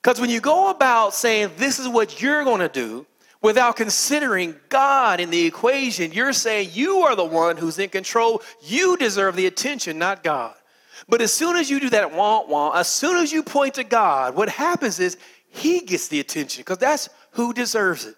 Because 0.00 0.20
when 0.20 0.30
you 0.30 0.40
go 0.40 0.70
about 0.70 1.12
saying 1.12 1.50
this 1.56 1.80
is 1.80 1.88
what 1.88 2.22
you're 2.22 2.44
going 2.44 2.60
to 2.60 2.68
do 2.68 3.04
without 3.42 3.74
considering 3.74 4.54
God 4.68 5.18
in 5.18 5.30
the 5.30 5.46
equation, 5.46 6.12
you're 6.12 6.32
saying 6.32 6.70
you 6.72 6.98
are 6.98 7.16
the 7.16 7.24
one 7.24 7.56
who's 7.56 7.80
in 7.80 7.88
control. 7.88 8.42
You 8.62 8.96
deserve 8.96 9.34
the 9.34 9.46
attention, 9.46 9.98
not 9.98 10.22
God. 10.22 10.54
But 11.08 11.20
as 11.20 11.32
soon 11.32 11.56
as 11.56 11.68
you 11.68 11.80
do 11.80 11.90
that 11.90 12.12
wah 12.12 12.46
wah, 12.46 12.70
as 12.70 12.88
soon 12.88 13.16
as 13.16 13.32
you 13.32 13.42
point 13.42 13.74
to 13.74 13.84
God, 13.84 14.36
what 14.36 14.48
happens 14.48 15.00
is 15.00 15.18
He 15.54 15.80
gets 15.80 16.08
the 16.08 16.18
attention 16.18 16.62
because 16.62 16.78
that's 16.78 17.08
who 17.30 17.52
deserves 17.52 18.06
it. 18.06 18.16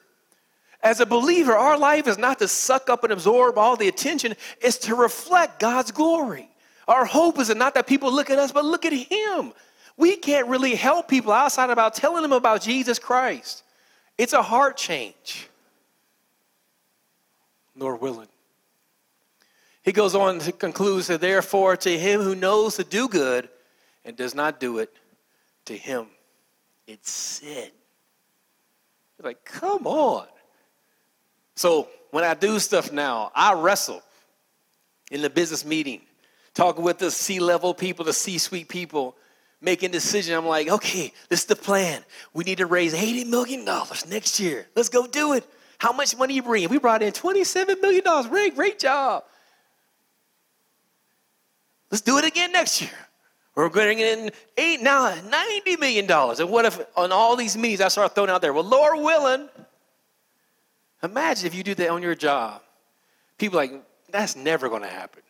As 0.82 1.00
a 1.00 1.06
believer, 1.06 1.52
our 1.52 1.78
life 1.78 2.06
is 2.06 2.16
not 2.16 2.38
to 2.38 2.48
suck 2.48 2.88
up 2.88 3.04
and 3.04 3.12
absorb 3.12 3.58
all 3.58 3.76
the 3.76 3.88
attention, 3.88 4.34
it's 4.60 4.78
to 4.78 4.94
reflect 4.94 5.60
God's 5.60 5.90
glory. 5.90 6.48
Our 6.88 7.04
hope 7.04 7.38
is 7.38 7.54
not 7.54 7.74
that 7.74 7.86
people 7.86 8.10
look 8.10 8.30
at 8.30 8.38
us, 8.38 8.52
but 8.52 8.64
look 8.64 8.86
at 8.86 8.92
Him. 8.94 9.52
We 9.98 10.16
can't 10.16 10.48
really 10.48 10.74
help 10.74 11.08
people 11.08 11.30
outside 11.30 11.68
about 11.68 11.94
telling 11.94 12.22
them 12.22 12.32
about 12.32 12.62
Jesus 12.62 12.98
Christ. 12.98 13.62
It's 14.16 14.32
a 14.32 14.42
heart 14.42 14.78
change. 14.78 15.48
Nor 17.74 17.96
willing. 17.96 18.28
He 19.82 19.92
goes 19.92 20.14
on 20.14 20.38
to 20.38 20.52
conclude 20.52 21.04
that 21.04 21.20
therefore, 21.20 21.76
to 21.76 21.98
him 21.98 22.22
who 22.22 22.34
knows 22.34 22.76
to 22.76 22.84
do 22.84 23.08
good 23.08 23.48
and 24.06 24.16
does 24.16 24.34
not 24.34 24.58
do 24.58 24.78
it, 24.78 24.90
to 25.66 25.76
him 25.76 26.06
it's 26.86 27.10
sin. 27.10 27.70
You're 29.18 29.28
like, 29.28 29.44
come 29.44 29.86
on. 29.86 30.26
So 31.54 31.88
when 32.10 32.24
I 32.24 32.34
do 32.34 32.58
stuff 32.58 32.92
now, 32.92 33.32
I 33.34 33.54
wrestle 33.54 34.02
in 35.10 35.22
the 35.22 35.30
business 35.30 35.64
meeting, 35.64 36.02
talking 36.54 36.84
with 36.84 36.98
the 36.98 37.10
C 37.10 37.40
level 37.40 37.74
people, 37.74 38.04
the 38.04 38.12
C 38.12 38.38
suite 38.38 38.68
people, 38.68 39.16
making 39.60 39.90
decisions. 39.90 40.36
I'm 40.36 40.46
like, 40.46 40.68
okay, 40.68 41.12
this 41.28 41.40
is 41.40 41.46
the 41.46 41.56
plan. 41.56 42.04
We 42.34 42.44
need 42.44 42.58
to 42.58 42.66
raise 42.66 42.94
$80 42.94 43.26
million 43.26 43.64
next 44.08 44.38
year. 44.38 44.66
Let's 44.76 44.88
go 44.88 45.06
do 45.06 45.32
it. 45.32 45.44
How 45.78 45.92
much 45.92 46.16
money 46.16 46.34
you 46.34 46.42
bring? 46.42 46.68
We 46.68 46.78
brought 46.78 47.02
in 47.02 47.12
$27 47.12 47.80
million. 47.80 48.30
Ray, 48.30 48.50
great 48.50 48.78
job. 48.78 49.24
Let's 51.90 52.02
do 52.02 52.18
it 52.18 52.24
again 52.24 52.52
next 52.52 52.80
year. 52.80 52.90
We're 53.56 53.70
getting 53.70 54.00
in 54.00 54.30
eight 54.58 54.82
now, 54.82 55.10
$90 55.10 55.80
million. 55.80 56.10
And 56.10 56.50
what 56.50 56.66
if 56.66 56.78
on 56.94 57.10
all 57.10 57.36
these 57.36 57.56
meetings 57.56 57.80
I 57.80 57.88
start 57.88 58.14
throwing 58.14 58.28
out 58.28 58.42
there, 58.42 58.52
well, 58.52 58.62
Lord 58.62 59.02
willing, 59.02 59.48
imagine 61.02 61.46
if 61.46 61.54
you 61.54 61.62
do 61.64 61.74
that 61.74 61.88
on 61.88 62.02
your 62.02 62.14
job. 62.14 62.60
People 63.38 63.56
like, 63.56 63.72
that's 64.10 64.36
never 64.36 64.68
going 64.68 64.82
to 64.82 64.88
happen. 64.88 65.22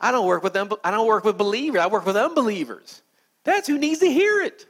I 0.00 0.12
don't 0.12 0.26
work 0.26 0.44
with 0.44 0.52
them, 0.52 0.70
I 0.84 0.92
don't 0.92 1.08
work 1.08 1.24
with 1.24 1.36
believers, 1.36 1.80
I 1.80 1.88
work 1.88 2.06
with 2.06 2.16
unbelievers. 2.16 3.02
That's 3.42 3.66
who 3.66 3.76
needs 3.76 3.98
to 4.00 4.06
hear 4.06 4.40
it. 4.42 4.66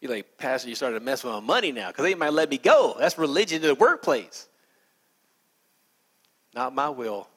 You're 0.00 0.12
like, 0.12 0.38
Pastor, 0.38 0.68
you 0.68 0.76
started 0.76 1.00
to 1.00 1.04
mess 1.04 1.24
with 1.24 1.32
my 1.32 1.40
money 1.40 1.72
now 1.72 1.88
because 1.88 2.04
they 2.04 2.14
might 2.14 2.32
let 2.32 2.48
me 2.48 2.58
go. 2.58 2.94
That's 2.98 3.18
religion 3.18 3.62
in 3.62 3.68
the 3.68 3.74
workplace. 3.74 4.48
Not 6.54 6.74
my 6.74 6.90
will, 6.90 7.28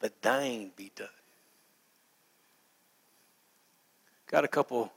but 0.00 0.20
thine 0.20 0.72
be 0.76 0.92
done. 0.94 1.08
Got 4.30 4.44
a 4.44 4.48
couple 4.48 4.92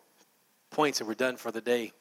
points 0.70 1.00
and 1.00 1.08
we're 1.08 1.16
done 1.16 1.38
for 1.38 1.52
the 1.52 1.62
day. 1.62 1.92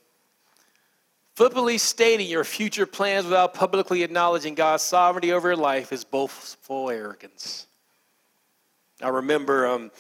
Flippantly 1.35 1.79
stating 1.79 2.29
your 2.29 2.45
future 2.45 2.85
plans 2.85 3.25
without 3.25 3.55
publicly 3.55 4.03
acknowledging 4.03 4.55
God's 4.55 4.83
sovereignty 4.83 5.33
over 5.33 5.49
your 5.49 5.57
life 5.57 5.95
is 5.95 6.05
boastful 6.05 6.91
arrogance. 6.91 7.67
I 9.01 9.09
remember 9.09 9.67
um, 9.67 9.91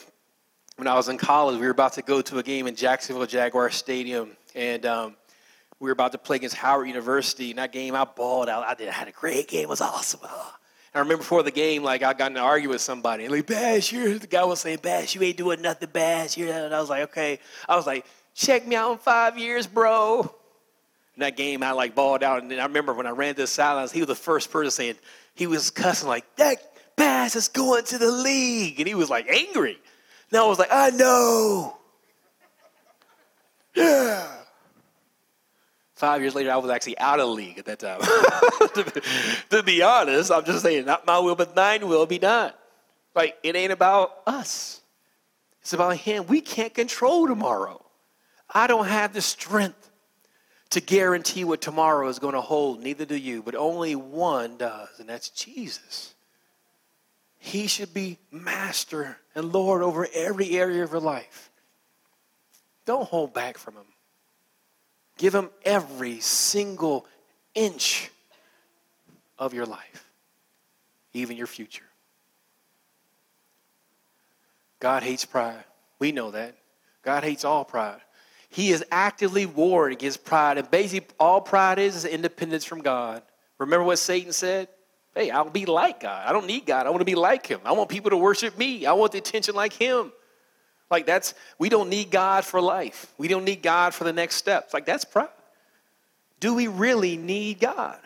when 0.76 0.86
I 0.86 0.94
was 0.94 1.08
in 1.08 1.16
college, 1.16 1.58
we 1.58 1.64
were 1.64 1.70
about 1.70 1.94
to 1.94 2.02
go 2.02 2.20
to 2.20 2.38
a 2.38 2.42
game 2.42 2.66
in 2.66 2.76
Jacksonville 2.76 3.24
Jaguar 3.24 3.70
Stadium, 3.70 4.36
and 4.54 4.84
um, 4.84 5.16
we 5.80 5.86
were 5.86 5.92
about 5.92 6.12
to 6.12 6.18
play 6.18 6.36
against 6.36 6.56
Howard 6.56 6.86
University. 6.86 7.50
In 7.50 7.56
that 7.56 7.72
game, 7.72 7.94
I 7.94 8.04
balled 8.04 8.50
out. 8.50 8.64
I 8.64 8.74
did. 8.74 8.88
I 8.88 8.92
had 8.92 9.08
a 9.08 9.12
great 9.12 9.48
game. 9.48 9.62
It 9.62 9.68
was 9.70 9.80
awesome. 9.80 10.20
Oh. 10.22 10.54
I 10.94 10.98
remember 10.98 11.18
before 11.18 11.42
the 11.42 11.50
game, 11.50 11.82
like 11.82 12.02
I 12.02 12.12
got 12.12 12.30
in 12.30 12.36
an 12.36 12.42
argument 12.42 12.74
with 12.74 12.82
somebody, 12.82 13.24
and 13.24 13.32
like 13.32 13.46
Bash, 13.46 13.92
you're 13.92 14.18
the 14.18 14.26
guy 14.26 14.44
was 14.44 14.60
saying, 14.60 14.80
Bash, 14.82 15.14
you 15.14 15.22
ain't 15.22 15.38
doing 15.38 15.62
nothing, 15.62 15.88
Bash. 15.90 16.36
You're, 16.36 16.52
and 16.52 16.74
I 16.74 16.80
was 16.80 16.90
like, 16.90 17.04
okay. 17.04 17.38
I 17.68 17.76
was 17.76 17.86
like, 17.86 18.04
check 18.34 18.66
me 18.66 18.76
out 18.76 18.92
in 18.92 18.98
five 18.98 19.38
years, 19.38 19.66
bro. 19.66 20.20
In 21.16 21.20
that 21.20 21.36
game, 21.36 21.62
I 21.62 21.72
like 21.72 21.94
balled 21.94 22.22
out, 22.22 22.42
and 22.42 22.50
then 22.50 22.58
I 22.58 22.64
remember 22.64 22.92
when 22.92 23.06
I 23.06 23.10
ran 23.10 23.34
to 23.34 23.42
the 23.42 23.46
sidelines, 23.46 23.92
he 23.92 24.00
was 24.00 24.08
the 24.08 24.14
first 24.14 24.50
person 24.50 24.70
saying 24.70 24.94
he 25.34 25.46
was 25.46 25.70
cussing 25.70 26.08
like 26.08 26.24
that 26.36 26.58
Bass 26.96 27.36
is 27.36 27.48
going 27.48 27.84
to 27.84 27.98
the 27.98 28.10
league, 28.10 28.78
and 28.78 28.86
he 28.86 28.94
was 28.94 29.08
like 29.08 29.28
angry. 29.28 29.78
Now 30.30 30.44
I 30.44 30.48
was 30.48 30.58
like, 30.58 30.72
I 30.72 30.90
know. 30.90 31.78
Yeah. 33.74 34.41
Five 36.02 36.20
years 36.20 36.34
later, 36.34 36.50
I 36.50 36.56
was 36.56 36.68
actually 36.68 36.98
out 36.98 37.20
of 37.20 37.28
the 37.28 37.32
league 37.32 37.60
at 37.60 37.66
that 37.66 37.78
time. 37.78 38.00
to, 38.74 39.02
to 39.50 39.62
be 39.62 39.82
honest, 39.82 40.32
I'm 40.32 40.44
just 40.44 40.64
saying, 40.64 40.84
not 40.84 41.06
my 41.06 41.20
will, 41.20 41.36
but 41.36 41.54
thine 41.54 41.86
will 41.86 42.06
be 42.06 42.18
done. 42.18 42.52
Like, 43.14 43.38
it 43.44 43.54
ain't 43.54 43.70
about 43.70 44.10
us. 44.26 44.80
It's 45.60 45.74
about 45.74 45.96
him. 45.96 46.26
We 46.26 46.40
can't 46.40 46.74
control 46.74 47.28
tomorrow. 47.28 47.86
I 48.52 48.66
don't 48.66 48.88
have 48.88 49.12
the 49.12 49.20
strength 49.20 49.92
to 50.70 50.80
guarantee 50.80 51.44
what 51.44 51.60
tomorrow 51.60 52.08
is 52.08 52.18
going 52.18 52.34
to 52.34 52.40
hold, 52.40 52.82
neither 52.82 53.04
do 53.04 53.16
you, 53.16 53.40
but 53.40 53.54
only 53.54 53.94
one 53.94 54.56
does, 54.56 54.98
and 54.98 55.08
that's 55.08 55.28
Jesus. 55.28 56.16
He 57.38 57.68
should 57.68 57.94
be 57.94 58.18
master 58.32 59.18
and 59.36 59.52
Lord 59.52 59.82
over 59.82 60.08
every 60.12 60.50
area 60.50 60.82
of 60.82 60.90
your 60.90 61.00
life. 61.00 61.52
Don't 62.86 63.06
hold 63.06 63.32
back 63.32 63.56
from 63.56 63.74
him. 63.74 63.91
Give 65.18 65.34
him 65.34 65.50
every 65.64 66.20
single 66.20 67.06
inch 67.54 68.10
of 69.38 69.54
your 69.54 69.66
life, 69.66 70.08
even 71.12 71.36
your 71.36 71.46
future. 71.46 71.84
God 74.80 75.02
hates 75.02 75.24
pride. 75.24 75.64
We 75.98 76.10
know 76.12 76.32
that. 76.32 76.56
God 77.02 77.24
hates 77.24 77.44
all 77.44 77.64
pride. 77.64 78.00
He 78.48 78.70
is 78.70 78.84
actively 78.90 79.46
warring 79.46 79.94
against 79.94 80.24
pride, 80.24 80.58
and 80.58 80.70
basically, 80.70 81.14
all 81.18 81.40
pride 81.40 81.78
is 81.78 81.96
is 81.96 82.04
independence 82.04 82.64
from 82.64 82.82
God. 82.82 83.22
Remember 83.58 83.84
what 83.84 83.98
Satan 83.98 84.32
said? 84.32 84.68
Hey, 85.14 85.30
I'll 85.30 85.48
be 85.48 85.66
like 85.66 86.00
God. 86.00 86.26
I 86.26 86.32
don't 86.32 86.46
need 86.46 86.66
God. 86.66 86.86
I 86.86 86.90
want 86.90 87.00
to 87.00 87.06
be 87.06 87.14
like 87.14 87.46
Him. 87.46 87.60
I 87.64 87.72
want 87.72 87.88
people 87.88 88.10
to 88.10 88.16
worship 88.16 88.58
me. 88.58 88.86
I 88.86 88.92
want 88.92 89.12
the 89.12 89.18
attention 89.18 89.54
like 89.54 89.72
Him. 89.72 90.12
Like 90.92 91.06
that's, 91.06 91.32
we 91.58 91.70
don't 91.70 91.88
need 91.88 92.10
God 92.10 92.44
for 92.44 92.60
life. 92.60 93.12
We 93.16 93.26
don't 93.26 93.44
need 93.44 93.62
God 93.62 93.94
for 93.94 94.04
the 94.04 94.12
next 94.12 94.36
steps. 94.36 94.74
Like 94.74 94.84
that's 94.84 95.06
pride. 95.06 95.28
Do 96.38 96.54
we 96.54 96.66
really 96.66 97.16
need 97.16 97.60
God? 97.60 97.98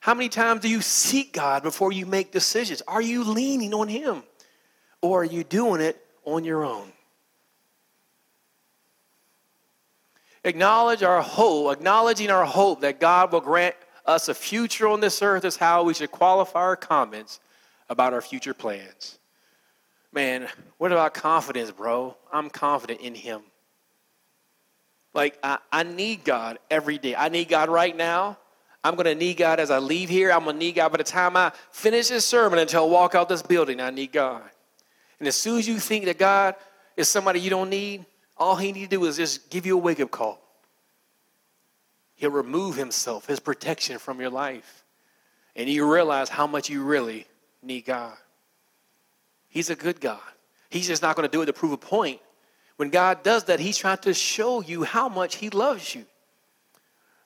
How 0.00 0.14
many 0.14 0.28
times 0.28 0.60
do 0.60 0.68
you 0.68 0.82
seek 0.82 1.32
God 1.32 1.62
before 1.62 1.90
you 1.90 2.04
make 2.04 2.32
decisions? 2.32 2.82
Are 2.86 3.00
you 3.00 3.24
leaning 3.24 3.72
on 3.72 3.88
Him? 3.88 4.22
Or 5.00 5.22
are 5.22 5.24
you 5.24 5.42
doing 5.42 5.80
it 5.80 6.04
on 6.24 6.44
your 6.44 6.64
own? 6.64 6.92
Acknowledge 10.44 11.02
our 11.02 11.22
hope, 11.22 11.72
acknowledging 11.72 12.30
our 12.30 12.44
hope 12.44 12.82
that 12.82 13.00
God 13.00 13.32
will 13.32 13.40
grant 13.40 13.74
us 14.04 14.28
a 14.28 14.34
future 14.34 14.88
on 14.88 15.00
this 15.00 15.22
earth 15.22 15.44
is 15.44 15.56
how 15.56 15.84
we 15.84 15.94
should 15.94 16.10
qualify 16.10 16.60
our 16.60 16.76
comments 16.76 17.40
about 17.88 18.12
our 18.12 18.22
future 18.22 18.54
plans. 18.54 19.19
Man, 20.12 20.48
what 20.78 20.92
about 20.92 21.14
confidence, 21.14 21.70
bro? 21.70 22.16
I'm 22.32 22.50
confident 22.50 23.00
in 23.00 23.14
Him. 23.14 23.42
Like, 25.14 25.38
I, 25.42 25.58
I 25.72 25.82
need 25.82 26.24
God 26.24 26.58
every 26.70 26.98
day. 26.98 27.14
I 27.14 27.28
need 27.28 27.48
God 27.48 27.68
right 27.68 27.96
now. 27.96 28.38
I'm 28.82 28.94
going 28.94 29.06
to 29.06 29.14
need 29.14 29.36
God 29.36 29.60
as 29.60 29.70
I 29.70 29.78
leave 29.78 30.08
here. 30.08 30.32
I'm 30.32 30.44
going 30.44 30.56
to 30.56 30.58
need 30.58 30.76
God 30.76 30.90
by 30.90 30.98
the 30.98 31.04
time 31.04 31.36
I 31.36 31.52
finish 31.70 32.08
this 32.08 32.24
sermon 32.24 32.58
until 32.58 32.84
I 32.84 32.86
walk 32.86 33.14
out 33.14 33.28
this 33.28 33.42
building. 33.42 33.80
I 33.80 33.90
need 33.90 34.12
God. 34.12 34.42
And 35.18 35.28
as 35.28 35.36
soon 35.36 35.58
as 35.58 35.68
you 35.68 35.78
think 35.78 36.06
that 36.06 36.18
God 36.18 36.54
is 36.96 37.08
somebody 37.08 37.40
you 37.40 37.50
don't 37.50 37.68
need, 37.68 38.06
all 38.36 38.56
he 38.56 38.72
needs 38.72 38.88
to 38.88 38.96
do 38.96 39.04
is 39.04 39.18
just 39.18 39.50
give 39.50 39.66
you 39.66 39.76
a 39.76 39.80
wake 39.80 40.00
up 40.00 40.10
call. 40.10 40.40
He'll 42.14 42.30
remove 42.30 42.76
himself, 42.76 43.26
his 43.26 43.38
protection 43.38 43.98
from 43.98 44.20
your 44.20 44.30
life. 44.30 44.84
And 45.56 45.68
you 45.68 45.90
realize 45.90 46.28
how 46.30 46.46
much 46.46 46.70
you 46.70 46.82
really 46.82 47.26
need 47.62 47.84
God. 47.84 48.16
He's 49.50 49.68
a 49.68 49.76
good 49.76 50.00
God. 50.00 50.20
He's 50.70 50.86
just 50.86 51.02
not 51.02 51.16
going 51.16 51.28
to 51.28 51.32
do 51.32 51.42
it 51.42 51.46
to 51.46 51.52
prove 51.52 51.72
a 51.72 51.76
point. 51.76 52.20
When 52.76 52.88
God 52.88 53.22
does 53.22 53.44
that, 53.44 53.60
He's 53.60 53.76
trying 53.76 53.98
to 53.98 54.14
show 54.14 54.62
you 54.62 54.84
how 54.84 55.08
much 55.08 55.36
He 55.36 55.50
loves 55.50 55.94
you. 55.94 56.06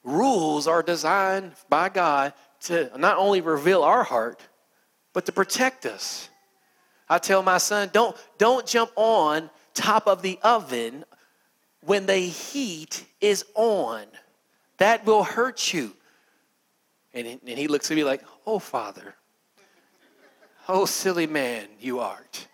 Rules 0.03 0.67
are 0.67 0.83
designed 0.83 1.53
by 1.69 1.91
God 1.91 2.33
to 2.63 2.91
not 2.97 3.19
only 3.19 3.41
reveal 3.41 3.83
our 3.83 4.03
heart, 4.03 4.41
but 5.13 5.27
to 5.27 5.33
protect 5.33 5.87
us. 5.87 6.29
I 7.09 7.19
tell 7.19 7.43
my 7.43 7.59
son, 7.59 7.91
don't, 7.93 8.17
don't 8.39 8.67
jump 8.67 8.91
on 8.97 9.51
top 9.75 10.07
of 10.07 10.23
the 10.23 10.39
oven 10.43 11.05
when 11.83 12.07
the 12.07 12.17
heat 12.17 13.05
is 13.21 13.45
on. 13.55 14.05
That 14.79 15.05
will 15.07 15.23
hurt 15.23 15.73
you. 15.73 15.93
And, 17.13 17.27
and 17.27 17.59
he 17.59 17.69
looks 17.69 17.91
at 17.91 17.97
me 17.97 18.05
like, 18.05 18.23
Oh, 18.47 18.59
Father, 18.59 19.15
oh, 20.68 20.85
silly 20.85 21.27
man 21.27 21.66
you 21.81 22.00
art. 22.00 22.48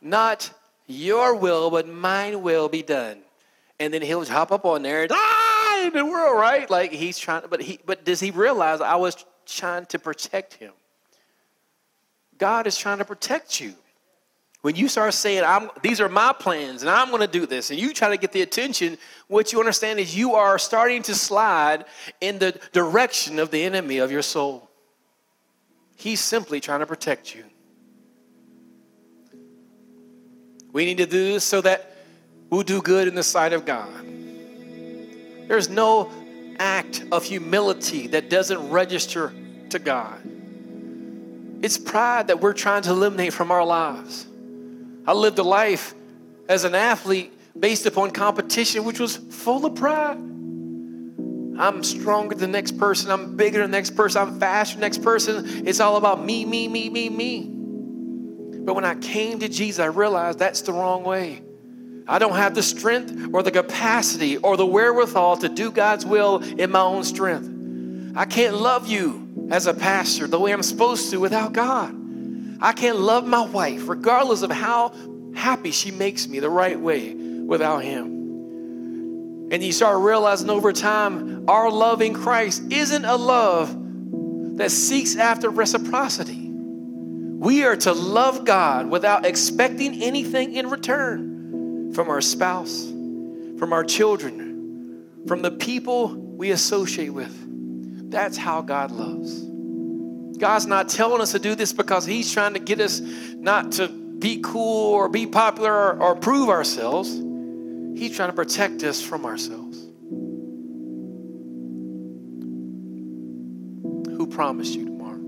Not 0.00 0.50
your 0.86 1.34
will, 1.34 1.70
but 1.70 1.88
mine 1.88 2.42
will 2.42 2.68
be 2.68 2.82
done. 2.82 3.18
And 3.80 3.92
then 3.92 4.02
he'll 4.02 4.24
hop 4.24 4.52
up 4.52 4.64
on 4.64 4.82
there 4.82 5.02
and, 5.02 5.12
ah, 5.12 5.86
in 5.86 5.92
the 5.92 6.04
world, 6.04 6.38
right? 6.38 6.68
Like 6.68 6.92
he's 6.92 7.18
trying, 7.18 7.42
to, 7.42 7.48
but 7.48 7.60
he, 7.60 7.78
but 7.84 8.04
does 8.04 8.20
he 8.20 8.30
realize 8.30 8.80
I 8.80 8.96
was 8.96 9.24
trying 9.46 9.86
to 9.86 9.98
protect 9.98 10.54
him? 10.54 10.72
God 12.38 12.66
is 12.66 12.76
trying 12.76 12.98
to 12.98 13.04
protect 13.04 13.60
you. 13.60 13.74
When 14.62 14.76
you 14.76 14.88
start 14.88 15.12
saying, 15.12 15.44
I'm, 15.44 15.70
these 15.82 16.00
are 16.00 16.08
my 16.08 16.32
plans 16.32 16.80
and 16.80 16.90
I'm 16.90 17.08
going 17.08 17.20
to 17.20 17.26
do 17.26 17.44
this, 17.44 17.70
and 17.70 17.78
you 17.78 17.92
try 17.92 18.08
to 18.08 18.16
get 18.16 18.32
the 18.32 18.40
attention, 18.40 18.96
what 19.28 19.52
you 19.52 19.60
understand 19.60 19.98
is 19.98 20.16
you 20.16 20.34
are 20.34 20.58
starting 20.58 21.02
to 21.02 21.14
slide 21.14 21.84
in 22.22 22.38
the 22.38 22.58
direction 22.72 23.38
of 23.38 23.50
the 23.50 23.62
enemy 23.62 23.98
of 23.98 24.10
your 24.10 24.22
soul. 24.22 24.63
He's 25.96 26.20
simply 26.20 26.60
trying 26.60 26.80
to 26.80 26.86
protect 26.86 27.34
you. 27.34 27.44
We 30.72 30.84
need 30.84 30.98
to 30.98 31.06
do 31.06 31.32
this 31.32 31.44
so 31.44 31.60
that 31.60 31.96
we'll 32.50 32.62
do 32.62 32.82
good 32.82 33.06
in 33.06 33.14
the 33.14 33.22
sight 33.22 33.52
of 33.52 33.64
God. 33.64 34.04
There's 35.46 35.68
no 35.68 36.10
act 36.58 37.04
of 37.12 37.24
humility 37.24 38.08
that 38.08 38.28
doesn't 38.28 38.70
register 38.70 39.32
to 39.70 39.78
God. 39.78 40.20
It's 41.62 41.78
pride 41.78 42.26
that 42.26 42.40
we're 42.40 42.52
trying 42.52 42.82
to 42.82 42.90
eliminate 42.90 43.32
from 43.32 43.50
our 43.50 43.64
lives. 43.64 44.26
I 45.06 45.12
lived 45.12 45.38
a 45.38 45.42
life 45.42 45.94
as 46.48 46.64
an 46.64 46.74
athlete 46.74 47.32
based 47.58 47.86
upon 47.86 48.10
competition, 48.10 48.84
which 48.84 49.00
was 49.00 49.16
full 49.16 49.64
of 49.64 49.74
pride. 49.74 50.18
I'm 51.58 51.84
stronger 51.84 52.34
than 52.34 52.50
the 52.50 52.58
next 52.58 52.78
person. 52.78 53.10
I'm 53.10 53.36
bigger 53.36 53.60
than 53.60 53.70
the 53.70 53.76
next 53.76 53.90
person. 53.96 54.22
I'm 54.22 54.40
faster 54.40 54.74
than 54.74 54.80
the 54.80 54.86
next 54.86 55.02
person. 55.02 55.66
It's 55.66 55.80
all 55.80 55.96
about 55.96 56.24
me, 56.24 56.44
me, 56.44 56.68
me, 56.68 56.88
me, 56.88 57.08
me. 57.08 57.50
But 58.64 58.74
when 58.74 58.84
I 58.84 58.94
came 58.94 59.38
to 59.40 59.48
Jesus, 59.48 59.78
I 59.78 59.86
realized 59.86 60.38
that's 60.38 60.62
the 60.62 60.72
wrong 60.72 61.04
way. 61.04 61.42
I 62.06 62.18
don't 62.18 62.36
have 62.36 62.54
the 62.54 62.62
strength 62.62 63.30
or 63.32 63.42
the 63.42 63.50
capacity 63.50 64.36
or 64.36 64.56
the 64.56 64.66
wherewithal 64.66 65.38
to 65.38 65.48
do 65.48 65.70
God's 65.70 66.04
will 66.04 66.42
in 66.42 66.70
my 66.70 66.80
own 66.80 67.04
strength. 67.04 68.16
I 68.16 68.24
can't 68.26 68.56
love 68.56 68.88
you 68.88 69.48
as 69.50 69.66
a 69.66 69.74
pastor 69.74 70.26
the 70.26 70.38
way 70.38 70.52
I'm 70.52 70.62
supposed 70.62 71.10
to 71.10 71.18
without 71.18 71.52
God. 71.52 71.94
I 72.60 72.72
can't 72.72 72.98
love 72.98 73.26
my 73.26 73.44
wife, 73.44 73.88
regardless 73.88 74.42
of 74.42 74.50
how 74.50 74.94
happy 75.34 75.70
she 75.70 75.90
makes 75.90 76.28
me, 76.28 76.40
the 76.40 76.50
right 76.50 76.78
way 76.78 77.14
without 77.14 77.82
Him. 77.82 78.13
And 79.54 79.62
you 79.62 79.70
start 79.70 80.00
realizing 80.00 80.50
over 80.50 80.72
time, 80.72 81.44
our 81.46 81.70
love 81.70 82.02
in 82.02 82.12
Christ 82.12 82.72
isn't 82.72 83.04
a 83.04 83.14
love 83.14 84.56
that 84.56 84.72
seeks 84.72 85.14
after 85.14 85.48
reciprocity. 85.48 86.50
We 86.50 87.62
are 87.62 87.76
to 87.76 87.92
love 87.92 88.44
God 88.44 88.90
without 88.90 89.24
expecting 89.24 90.02
anything 90.02 90.54
in 90.54 90.68
return 90.70 91.92
from 91.94 92.08
our 92.08 92.20
spouse, 92.20 92.84
from 92.84 93.72
our 93.72 93.84
children, 93.84 95.04
from 95.28 95.42
the 95.42 95.52
people 95.52 96.08
we 96.08 96.50
associate 96.50 97.10
with. 97.10 98.10
That's 98.10 98.36
how 98.36 98.60
God 98.60 98.90
loves. 98.90 99.40
God's 100.36 100.66
not 100.66 100.88
telling 100.88 101.20
us 101.20 101.30
to 101.30 101.38
do 101.38 101.54
this 101.54 101.72
because 101.72 102.04
He's 102.04 102.32
trying 102.32 102.54
to 102.54 102.60
get 102.60 102.80
us 102.80 102.98
not 103.36 103.70
to 103.72 103.86
be 103.86 104.40
cool 104.42 104.94
or 104.94 105.08
be 105.08 105.28
popular 105.28 105.72
or, 105.72 106.02
or 106.02 106.16
prove 106.16 106.48
ourselves. 106.48 107.20
He's 107.96 108.16
trying 108.16 108.30
to 108.30 108.34
protect 108.34 108.82
us 108.82 109.00
from 109.00 109.24
ourselves. 109.24 109.78
Who 114.16 114.26
promised 114.26 114.74
you 114.74 114.84
tomorrow? 114.84 115.20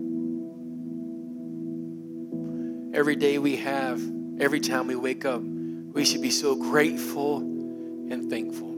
Every 2.92 3.16
day 3.16 3.38
we 3.38 3.56
have, 3.56 4.00
every 4.40 4.60
time 4.60 4.86
we 4.88 4.96
wake 4.96 5.24
up, 5.24 5.40
we 5.42 6.04
should 6.04 6.22
be 6.22 6.30
so 6.30 6.56
grateful 6.56 7.38
and 7.38 8.28
thankful. 8.28 8.74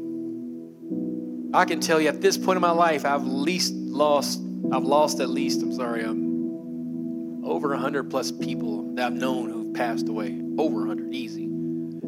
I 1.54 1.64
can 1.64 1.80
tell 1.80 2.00
you 2.00 2.08
at 2.08 2.20
this 2.20 2.36
point 2.36 2.56
in 2.56 2.60
my 2.60 2.70
life, 2.70 3.06
I've 3.06 3.24
least 3.24 3.72
lost, 3.72 4.40
I've 4.70 4.84
lost 4.84 5.20
at 5.20 5.30
least, 5.30 5.62
I'm 5.62 5.72
sorry, 5.72 6.04
um, 6.04 7.42
over 7.44 7.70
100 7.70 8.10
plus 8.10 8.30
people 8.30 8.94
that 8.94 9.06
I've 9.06 9.12
known 9.14 9.50
who've 9.50 9.74
passed 9.74 10.08
away. 10.08 10.40
Over 10.58 10.80
100, 10.80 11.14
easy. 11.14 11.47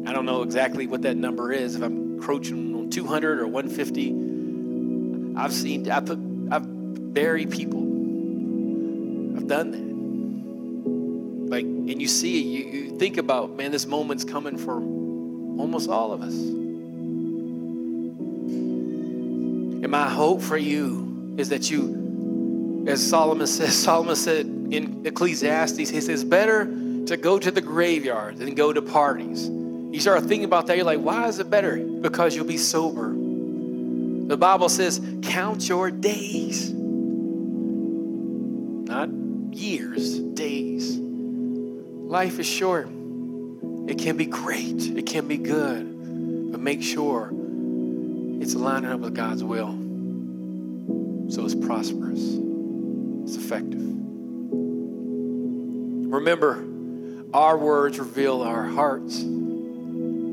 I 0.05 0.13
don't 0.13 0.25
know 0.25 0.41
exactly 0.41 0.87
what 0.87 1.03
that 1.03 1.15
number 1.15 1.51
is, 1.51 1.75
if 1.75 1.81
I'm 1.81 2.15
encroaching 2.15 2.75
on 2.75 2.89
200 2.89 3.39
or 3.39 3.47
150. 3.47 5.37
I've 5.37 5.53
seen, 5.53 5.89
I 5.89 5.99
put, 5.99 6.19
I've 6.51 7.13
buried 7.13 7.51
people. 7.51 7.79
I've 9.37 9.47
done 9.47 9.71
that. 9.71 9.91
Like, 11.51 11.65
and 11.65 12.01
you 12.01 12.07
see 12.07 12.41
you, 12.41 12.63
you 12.65 12.97
think 12.97 13.17
about, 13.17 13.57
man, 13.57 13.71
this 13.71 13.85
moment's 13.85 14.23
coming 14.23 14.57
for 14.57 14.75
almost 14.75 15.89
all 15.89 16.13
of 16.13 16.21
us. 16.21 16.33
And 19.83 19.89
my 19.89 20.09
hope 20.09 20.41
for 20.41 20.57
you 20.57 21.35
is 21.37 21.49
that 21.49 21.69
you, 21.69 22.85
as 22.87 23.05
Solomon 23.07 23.47
says, 23.47 23.75
Solomon 23.83 24.15
said 24.15 24.45
in 24.45 25.01
Ecclesiastes, 25.05 25.77
he 25.89 26.01
says, 26.01 26.23
better 26.23 26.65
to 27.05 27.17
go 27.17 27.37
to 27.37 27.51
the 27.51 27.61
graveyard 27.61 28.37
than 28.37 28.55
go 28.55 28.71
to 28.71 28.81
parties. 28.81 29.49
You 29.91 29.99
start 29.99 30.23
thinking 30.23 30.45
about 30.45 30.67
that, 30.67 30.77
you're 30.77 30.85
like, 30.85 30.99
why 30.99 31.27
is 31.27 31.39
it 31.39 31.49
better? 31.49 31.77
Because 31.77 32.35
you'll 32.35 32.45
be 32.45 32.57
sober. 32.57 33.09
The 33.09 34.37
Bible 34.37 34.69
says, 34.69 35.01
count 35.23 35.67
your 35.67 35.91
days. 35.91 36.71
Not 38.87 39.09
years, 39.53 40.19
days. 40.19 40.97
Life 40.97 42.39
is 42.39 42.45
short. 42.45 42.87
It 42.87 43.97
can 43.97 44.15
be 44.15 44.25
great, 44.25 44.81
it 44.83 45.05
can 45.05 45.27
be 45.27 45.37
good, 45.37 46.51
but 46.51 46.61
make 46.61 46.81
sure 46.81 47.29
it's 48.41 48.55
lining 48.55 48.91
up 48.91 49.01
with 49.01 49.15
God's 49.15 49.43
will 49.43 49.81
so 51.31 51.45
it's 51.45 51.55
prosperous, 51.55 52.19
it's 53.23 53.37
effective. 53.37 53.79
Remember, 56.11 56.65
our 57.33 57.57
words 57.57 57.99
reveal 57.99 58.41
our 58.41 58.65
hearts, 58.65 59.21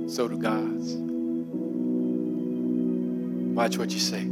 so 0.09 0.27
do 0.27 0.39
God's. 0.39 0.95
Watch 3.55 3.77
what 3.77 3.91
you 3.91 4.01
say. 4.01 4.25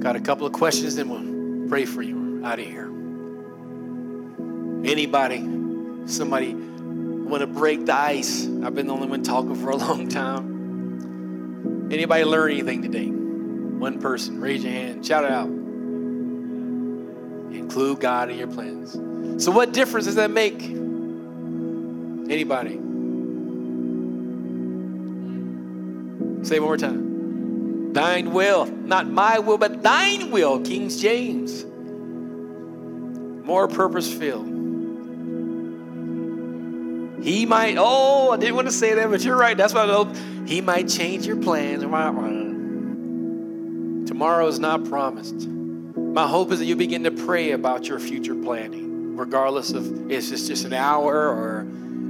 Got 0.00 0.16
a 0.16 0.20
couple 0.20 0.46
of 0.46 0.52
questions, 0.52 0.94
then 0.94 1.08
we'll 1.08 1.68
pray 1.68 1.84
for 1.84 2.02
you 2.02 2.42
out 2.44 2.58
of 2.58 2.64
here. 2.64 2.86
Anybody, 4.84 5.38
somebody 6.06 6.54
want 6.54 7.40
to 7.40 7.46
break 7.46 7.86
the 7.86 7.94
ice? 7.94 8.46
I've 8.46 8.74
been 8.74 8.86
the 8.86 8.92
only 8.92 9.08
one 9.08 9.22
talking 9.22 9.56
for 9.56 9.70
a 9.70 9.76
long 9.86 10.08
time. 10.08 11.88
Anybody 11.90 12.24
learn 12.24 12.52
anything 12.52 12.82
today? 12.82 13.06
One 13.06 14.00
person, 14.00 14.40
raise 14.40 14.62
your 14.62 14.72
hand, 14.72 15.04
shout 15.04 15.24
it 15.24 15.32
out. 15.32 15.48
Include 17.52 18.00
God 18.00 18.30
in 18.30 18.38
your 18.38 18.48
plans. 18.48 18.92
So, 19.42 19.50
what 19.50 19.72
difference 19.72 20.06
does 20.06 20.14
that 20.14 20.30
make? 20.30 20.85
Anybody? 22.28 22.74
Say 26.46 26.60
one 26.60 26.68
more 26.68 26.76
time. 26.76 27.92
Thine 27.92 28.32
will, 28.32 28.66
not 28.66 29.08
my 29.08 29.38
will, 29.38 29.58
but 29.58 29.82
thine 29.82 30.30
will, 30.30 30.60
King 30.60 30.88
James. 30.90 31.64
More 33.46 33.68
purpose 33.68 34.12
filled. 34.12 34.46
He 37.22 37.46
might, 37.46 37.76
oh, 37.78 38.32
I 38.32 38.36
didn't 38.36 38.54
want 38.54 38.68
to 38.68 38.72
say 38.72 38.94
that, 38.94 39.10
but 39.10 39.24
you're 39.24 39.36
right. 39.36 39.56
That's 39.56 39.72
what 39.72 39.88
I 39.88 39.92
hope. 39.92 40.14
He 40.46 40.60
might 40.60 40.88
change 40.88 41.26
your 41.26 41.36
plans. 41.36 41.82
Tomorrow 44.08 44.46
is 44.46 44.58
not 44.58 44.84
promised. 44.84 45.48
My 45.48 46.26
hope 46.26 46.52
is 46.52 46.60
that 46.60 46.66
you 46.66 46.76
begin 46.76 47.04
to 47.04 47.10
pray 47.10 47.50
about 47.52 47.88
your 47.88 47.98
future 47.98 48.34
planning, 48.34 49.16
regardless 49.16 49.72
of 49.72 50.10
if 50.10 50.30
it's 50.32 50.46
just 50.46 50.64
an 50.64 50.72
hour 50.72 51.28
or 51.28 51.66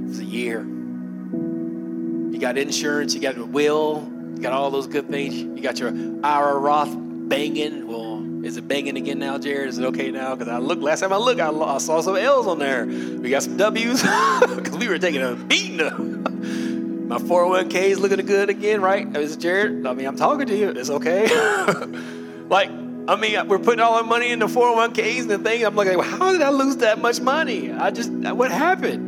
it's 0.09 0.19
a 0.19 0.25
year. 0.25 0.61
You 0.61 2.37
got 2.39 2.57
insurance, 2.57 3.13
you 3.13 3.19
got 3.21 3.37
a 3.37 3.45
will, 3.45 4.07
you 4.35 4.41
got 4.41 4.53
all 4.53 4.69
those 4.69 4.87
good 4.87 5.09
things. 5.09 5.35
You 5.35 5.61
got 5.61 5.79
your 5.79 5.89
IRA 6.23 6.57
Roth 6.59 6.95
banging. 6.95 7.87
Well, 7.87 8.45
is 8.45 8.57
it 8.57 8.67
banging 8.67 8.95
again 8.95 9.19
now, 9.19 9.37
Jared? 9.37 9.69
Is 9.69 9.79
it 9.79 9.85
okay 9.85 10.11
now? 10.11 10.35
Because 10.35 10.47
I 10.47 10.59
looked 10.59 10.81
last 10.81 10.99
time 10.99 11.11
I 11.11 11.17
looked, 11.17 11.41
I, 11.41 11.77
saw 11.79 12.01
some 12.01 12.15
L's 12.15 12.45
on 12.45 12.59
there. 12.59 12.85
We 12.85 13.29
got 13.29 13.43
some 13.43 13.57
W's 13.57 14.01
because 14.55 14.77
we 14.77 14.87
were 14.87 14.99
taking 14.99 15.21
a 15.21 15.35
beating. 15.35 15.77
My 17.07 17.17
401k 17.17 17.73
is 17.73 17.99
looking 17.99 18.25
good 18.25 18.49
again, 18.49 18.81
right? 18.81 19.15
Is 19.15 19.37
Jared? 19.37 19.87
I 19.87 19.93
mean, 19.93 20.05
I'm 20.05 20.17
talking 20.17 20.45
to 20.45 20.55
you. 20.55 20.69
It's 20.69 20.89
okay. 20.89 21.25
like, 22.49 22.69
I 22.69 23.15
mean, 23.15 23.47
we're 23.47 23.59
putting 23.59 23.79
all 23.79 23.93
our 23.93 24.03
money 24.03 24.29
into 24.29 24.47
401ks 24.47 25.21
and 25.21 25.29
the 25.31 25.37
thing. 25.39 25.65
I'm 25.65 25.75
like, 25.75 25.87
how 25.99 26.33
did 26.33 26.41
I 26.41 26.49
lose 26.49 26.77
that 26.77 26.99
much 26.99 27.21
money? 27.21 27.71
I 27.71 27.91
just, 27.91 28.11
what 28.11 28.51
happened? 28.51 29.06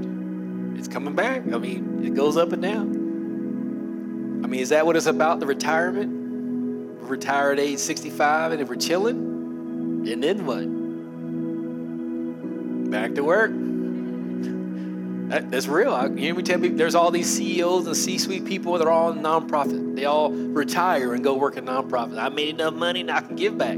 Coming 0.92 1.16
back. 1.16 1.44
I 1.54 1.58
mean, 1.58 2.04
it 2.04 2.16
goes 2.16 2.36
up 2.38 2.52
and 2.52 2.62
down. 2.62 4.42
I 4.44 4.48
mean, 4.48 4.62
is 4.62 4.70
that 4.70 4.86
what 4.86 4.96
it's 4.96 5.06
about, 5.06 5.40
the 5.40 5.46
retirement? 5.46 7.02
Retire 7.02 7.52
at 7.52 7.60
age 7.60 7.80
65 7.80 8.54
and 8.54 8.62
if 8.62 8.70
we're 8.70 8.76
chilling, 8.76 9.18
and 10.08 10.24
then 10.24 10.46
what? 10.46 10.66
Back 12.92 13.16
to 13.16 13.24
work. 13.24 13.52
That, 15.30 15.52
that's 15.52 15.68
real. 15.68 15.94
I, 15.94 16.08
you 16.08 16.18
hear 16.18 16.34
me 16.36 16.42
tell 16.42 16.60
people 16.60 16.78
there's 16.78 16.96
all 16.96 17.12
these 17.12 17.30
CEOs 17.30 17.86
and 17.86 17.96
C-suite 17.96 18.46
people 18.46 18.78
that 18.78 18.88
are 18.88 18.92
all 18.92 19.14
nonprofit. 19.14 19.96
They 19.96 20.06
all 20.06 20.32
retire 20.32 21.14
and 21.14 21.24
go 21.24 21.36
work 21.36 21.58
in 21.58 21.66
nonprofits. 21.66 22.18
I 22.18 22.30
made 22.30 22.50
enough 22.50 22.74
money 22.74 23.02
and 23.02 23.12
I 23.12 23.22
can 23.22 23.36
give 23.36 23.56
back. 23.58 23.78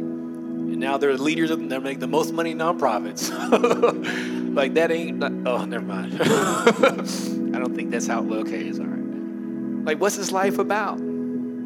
And 0.71 0.79
now 0.79 0.97
they're 0.97 1.17
leaders 1.17 1.51
of 1.51 1.59
them. 1.59 1.67
They 1.67 1.77
make 1.79 1.99
the 1.99 2.07
most 2.07 2.33
money 2.33 2.55
nonprofits. 2.55 3.29
like 4.55 4.75
that 4.75 4.89
ain't. 4.89 5.17
Not, 5.17 5.33
oh, 5.45 5.65
never 5.65 5.83
mind. 5.83 6.13
I 6.21 7.59
don't 7.59 7.75
think 7.75 7.91
that's 7.91 8.07
how. 8.07 8.23
Okay, 8.23 8.61
it's 8.61 8.79
all 8.79 8.85
right. 8.85 9.85
Like, 9.85 9.99
what's 9.99 10.15
this 10.15 10.31
life 10.31 10.59
about? 10.59 10.99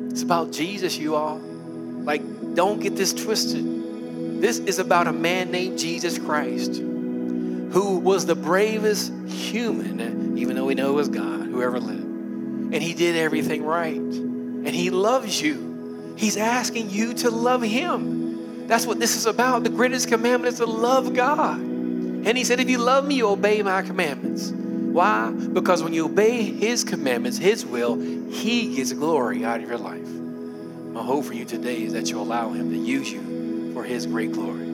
It's 0.09 0.23
about 0.23 0.51
Jesus, 0.51 0.97
you 0.97 1.13
all. 1.13 1.37
Like, 1.37 2.23
don't 2.55 2.79
get 2.79 2.95
this 2.95 3.13
twisted. 3.13 4.41
This 4.41 4.57
is 4.57 4.79
about 4.79 5.05
a 5.05 5.13
man 5.13 5.51
named 5.51 5.77
Jesus 5.77 6.17
Christ 6.17 6.77
who 6.77 7.99
was 7.99 8.25
the 8.25 8.35
bravest 8.35 9.11
human, 9.27 10.37
even 10.37 10.55
though 10.55 10.65
we 10.65 10.73
know 10.73 10.89
it 10.89 10.93
was 10.93 11.09
God, 11.09 11.41
who 11.45 11.61
ever 11.61 11.79
lived. 11.79 12.03
And 12.73 12.81
he 12.81 12.95
did 12.95 13.15
everything 13.15 13.63
right. 13.63 13.95
And 13.95 14.69
he 14.69 14.89
loves 14.89 15.39
you. 15.39 16.15
He's 16.17 16.37
asking 16.37 16.89
you 16.89 17.13
to 17.15 17.29
love 17.29 17.61
him. 17.61 18.24
That's 18.67 18.85
what 18.85 18.99
this 18.99 19.15
is 19.15 19.25
about. 19.25 19.63
The 19.63 19.69
greatest 19.69 20.07
commandment 20.07 20.53
is 20.53 20.59
to 20.59 20.65
love 20.65 21.13
God. 21.13 21.59
And 21.59 22.37
he 22.37 22.43
said, 22.43 22.59
If 22.59 22.69
you 22.69 22.79
love 22.79 23.05
me, 23.05 23.15
you 23.15 23.27
obey 23.27 23.61
my 23.61 23.83
commandments. 23.83 24.51
Why? 24.51 25.31
Because 25.31 25.83
when 25.83 25.93
you 25.93 26.05
obey 26.05 26.43
his 26.43 26.83
commandments, 26.83 27.37
his 27.37 27.65
will, 27.65 27.95
he 27.95 28.75
gets 28.75 28.93
glory 28.93 29.45
out 29.45 29.61
of 29.61 29.67
your 29.67 29.77
life. 29.77 30.07
My 30.07 31.03
hope 31.03 31.25
for 31.25 31.33
you 31.33 31.45
today 31.45 31.83
is 31.83 31.93
that 31.93 32.09
you 32.09 32.19
allow 32.19 32.51
him 32.51 32.71
to 32.71 32.77
use 32.77 33.11
you 33.11 33.73
for 33.73 33.83
his 33.83 34.05
great 34.05 34.31
glory. 34.31 34.65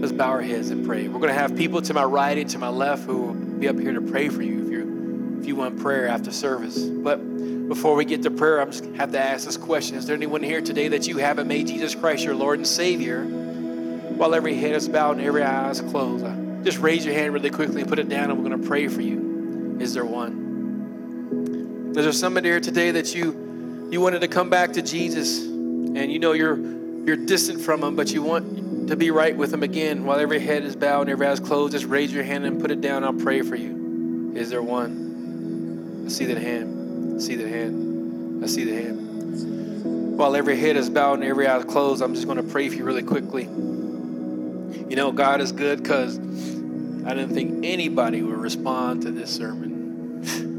Let's 0.00 0.12
bow 0.12 0.30
our 0.30 0.40
heads 0.40 0.70
and 0.70 0.86
pray. 0.86 1.08
We're 1.08 1.20
going 1.20 1.34
to 1.34 1.38
have 1.38 1.56
people 1.56 1.82
to 1.82 1.92
my 1.92 2.04
right 2.04 2.38
and 2.38 2.48
to 2.50 2.58
my 2.58 2.68
left 2.68 3.04
who 3.04 3.18
will 3.18 3.34
be 3.34 3.68
up 3.68 3.78
here 3.78 3.92
to 3.92 4.00
pray 4.00 4.28
for 4.28 4.42
you 4.42 4.64
if 4.64 4.70
you 4.70 5.38
if 5.40 5.46
you 5.46 5.56
want 5.56 5.78
prayer 5.80 6.08
after 6.08 6.32
service. 6.32 6.78
But 6.78 7.20
before 7.68 7.94
we 7.94 8.06
get 8.06 8.22
to 8.22 8.30
prayer, 8.30 8.60
I'm 8.60 8.72
just 8.72 8.84
have 8.96 9.12
to 9.12 9.20
ask 9.20 9.44
this 9.44 9.58
question: 9.58 9.96
Is 9.96 10.06
there 10.06 10.16
anyone 10.16 10.42
here 10.42 10.62
today 10.62 10.88
that 10.88 11.06
you 11.06 11.18
haven't 11.18 11.46
made 11.46 11.66
Jesus 11.66 11.94
Christ 11.94 12.24
your 12.24 12.34
Lord 12.34 12.58
and 12.58 12.66
Savior? 12.66 13.24
While 13.24 14.34
every 14.34 14.54
head 14.54 14.74
is 14.74 14.88
bowed 14.88 15.18
and 15.18 15.26
every 15.26 15.42
eye 15.42 15.70
is 15.70 15.80
closed, 15.82 16.24
uh, 16.24 16.34
just 16.64 16.78
raise 16.78 17.04
your 17.04 17.14
hand 17.14 17.34
really 17.34 17.50
quickly 17.50 17.82
and 17.82 17.88
put 17.88 17.98
it 17.98 18.08
down, 18.08 18.30
and 18.30 18.38
we're 18.38 18.48
going 18.48 18.60
to 18.60 18.66
pray 18.66 18.88
for 18.88 19.02
you. 19.02 19.76
Is 19.80 19.94
there 19.94 20.04
one? 20.04 21.92
Is 21.96 22.04
there 22.04 22.12
somebody 22.12 22.48
here 22.48 22.60
today 22.60 22.90
that 22.92 23.14
you 23.14 23.88
you 23.92 24.00
wanted 24.00 24.22
to 24.22 24.28
come 24.28 24.48
back 24.48 24.72
to 24.72 24.82
Jesus, 24.82 25.42
and 25.42 26.10
you 26.10 26.18
know 26.18 26.32
you're 26.32 26.56
you're 26.56 27.16
distant 27.16 27.60
from 27.60 27.84
Him, 27.84 27.96
but 27.96 28.10
you 28.12 28.22
want 28.22 28.88
to 28.88 28.96
be 28.96 29.10
right 29.10 29.36
with 29.36 29.52
Him 29.52 29.62
again? 29.62 30.04
While 30.04 30.18
every 30.18 30.40
head 30.40 30.64
is 30.64 30.74
bowed 30.74 31.02
and 31.02 31.10
every 31.10 31.26
eye 31.26 31.32
is 31.32 31.40
closed, 31.40 31.72
just 31.72 31.84
raise 31.84 32.12
your 32.12 32.24
hand 32.24 32.46
and 32.46 32.60
put 32.60 32.70
it 32.70 32.80
down. 32.80 33.04
I'll 33.04 33.12
pray 33.12 33.42
for 33.42 33.56
you. 33.56 34.32
Is 34.34 34.48
there 34.48 34.62
one? 34.62 36.04
I 36.06 36.08
see 36.08 36.24
that 36.24 36.38
hand. 36.38 36.77
I 37.18 37.20
see 37.20 37.34
the 37.34 37.48
hand. 37.48 38.44
I 38.44 38.46
see 38.46 38.62
the 38.62 38.80
hand. 38.80 40.16
While 40.16 40.36
every 40.36 40.56
head 40.56 40.76
is 40.76 40.88
bowed 40.88 41.14
and 41.14 41.24
every 41.24 41.48
eye 41.48 41.58
is 41.58 41.64
closed, 41.64 42.00
I'm 42.00 42.14
just 42.14 42.26
going 42.26 42.36
to 42.36 42.44
pray 42.44 42.68
for 42.68 42.76
you 42.76 42.84
really 42.84 43.02
quickly. 43.02 43.42
You 43.42 44.94
know, 44.94 45.10
God 45.10 45.40
is 45.40 45.50
good 45.50 45.82
because 45.82 46.16
I 46.16 47.14
didn't 47.14 47.34
think 47.34 47.64
anybody 47.66 48.22
would 48.22 48.38
respond 48.38 49.02
to 49.02 49.10
this 49.10 49.34
sermon. 49.34 49.74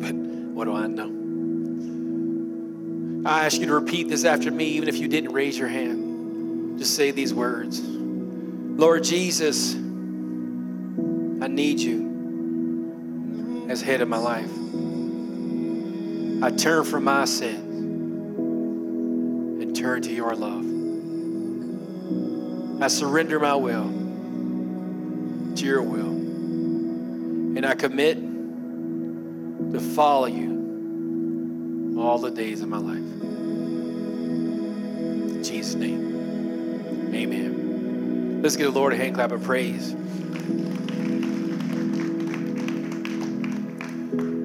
But 0.00 0.14
what 0.14 0.64
do 0.64 0.74
I 0.74 0.86
know? 0.86 1.10
I 3.28 3.44
ask 3.44 3.60
you 3.60 3.66
to 3.66 3.74
repeat 3.74 4.08
this 4.08 4.24
after 4.24 4.50
me, 4.50 4.64
even 4.68 4.88
if 4.88 4.96
you 4.96 5.06
didn't 5.06 5.34
raise 5.34 5.58
your 5.58 5.68
hand. 5.68 6.78
Just 6.78 6.96
say 6.96 7.10
these 7.10 7.34
words 7.34 7.82
Lord 7.82 9.04
Jesus, 9.04 9.74
I 9.74 9.78
need 11.48 11.78
you 11.78 13.66
as 13.68 13.82
head 13.82 14.00
of 14.00 14.08
my 14.08 14.16
life. 14.16 14.50
I 16.42 16.50
turn 16.50 16.84
from 16.84 17.04
my 17.04 17.26
sins 17.26 17.58
and 19.62 19.76
turn 19.76 20.00
to 20.02 20.12
your 20.12 20.34
love. 20.34 20.64
I 22.82 22.88
surrender 22.88 23.38
my 23.38 23.54
will 23.54 23.90
to 25.56 25.64
your 25.66 25.82
will. 25.82 26.08
And 27.56 27.66
I 27.66 27.74
commit 27.74 28.16
to 28.16 29.80
follow 29.80 30.26
you 30.26 31.96
all 32.00 32.16
the 32.18 32.30
days 32.30 32.62
of 32.62 32.68
my 32.68 32.78
life. 32.78 32.96
In 35.36 35.44
Jesus' 35.44 35.74
name, 35.74 37.12
amen. 37.14 38.40
Let's 38.42 38.56
give 38.56 38.72
the 38.72 38.78
Lord 38.78 38.94
a 38.94 38.96
hand 38.96 39.16
clap 39.16 39.32
of 39.32 39.42
praise. 39.42 39.94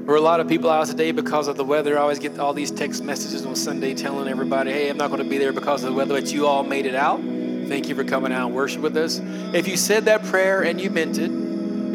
Are 0.07 0.15
a 0.15 0.21
lot 0.21 0.39
of 0.39 0.47
people 0.47 0.69
out 0.69 0.85
today 0.85 1.11
because 1.11 1.47
of 1.47 1.57
the 1.57 1.63
weather. 1.63 1.97
I 1.97 2.01
always 2.01 2.19
get 2.19 2.37
all 2.37 2.53
these 2.53 2.69
text 2.69 3.03
messages 3.03 3.43
on 3.43 3.55
Sunday 3.55 3.95
telling 3.95 4.27
everybody, 4.27 4.71
hey, 4.71 4.87
I'm 4.87 4.97
not 4.97 5.09
going 5.09 5.23
to 5.23 5.27
be 5.27 5.39
there 5.39 5.51
because 5.51 5.83
of 5.83 5.89
the 5.89 5.95
weather, 5.95 6.13
but 6.13 6.31
you 6.31 6.45
all 6.45 6.63
made 6.63 6.85
it 6.85 6.93
out. 6.93 7.21
Thank 7.21 7.89
you 7.89 7.95
for 7.95 8.03
coming 8.03 8.31
out 8.31 8.45
and 8.45 8.55
worship 8.55 8.83
with 8.83 8.95
us. 8.97 9.19
If 9.19 9.67
you 9.67 9.75
said 9.77 10.05
that 10.05 10.23
prayer 10.25 10.63
and 10.63 10.79
you 10.79 10.91
meant 10.91 11.17
it, 11.17 11.31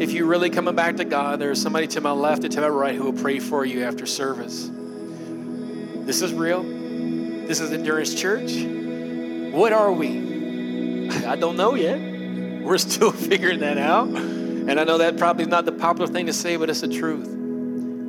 if 0.01 0.11
you're 0.11 0.25
really 0.25 0.49
coming 0.49 0.75
back 0.75 0.97
to 0.97 1.05
God, 1.05 1.39
there's 1.39 1.61
somebody 1.61 1.87
to 1.87 2.01
my 2.01 2.11
left 2.11 2.43
and 2.43 2.51
to 2.51 2.59
my 2.59 2.67
right 2.67 2.95
who 2.95 3.05
will 3.05 3.13
pray 3.13 3.39
for 3.39 3.63
you 3.63 3.85
after 3.85 4.05
service. 4.05 4.69
This 4.69 6.21
is 6.21 6.33
real. 6.33 6.63
This 6.63 7.61
is 7.61 7.71
Endurance 7.71 8.13
Church. 8.13 8.51
What 9.53 9.71
are 9.71 9.93
we? 9.93 11.09
I 11.25 11.37
don't 11.37 11.55
know 11.55 11.75
yet. 11.75 11.97
We're 12.61 12.77
still 12.77 13.11
figuring 13.13 13.59
that 13.59 13.77
out. 13.77 14.09
And 14.09 14.77
I 14.77 14.83
know 14.83 14.97
that 14.97 15.15
probably 15.15 15.43
is 15.43 15.49
not 15.49 15.63
the 15.63 15.71
popular 15.71 16.11
thing 16.11 16.25
to 16.25 16.33
say, 16.33 16.57
but 16.57 16.69
it's 16.69 16.81
the 16.81 16.89
truth. 16.89 17.37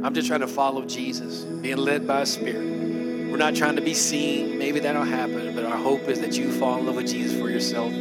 I'm 0.04 0.14
just 0.14 0.26
trying 0.26 0.40
to 0.40 0.48
follow 0.48 0.84
Jesus, 0.84 1.42
being 1.42 1.76
led 1.76 2.06
by 2.06 2.22
a 2.22 2.26
spirit. 2.26 3.30
We're 3.30 3.36
not 3.36 3.54
trying 3.54 3.76
to 3.76 3.82
be 3.82 3.94
seen. 3.94 4.58
Maybe 4.58 4.80
that'll 4.80 5.04
happen, 5.04 5.54
but 5.54 5.64
our 5.64 5.76
hope 5.76 6.02
is 6.08 6.20
that 6.20 6.36
you 6.36 6.50
fall 6.52 6.78
in 6.78 6.86
love 6.86 6.96
with 6.96 7.08
Jesus 7.08 7.40
for 7.40 7.48
yourself. 7.48 7.92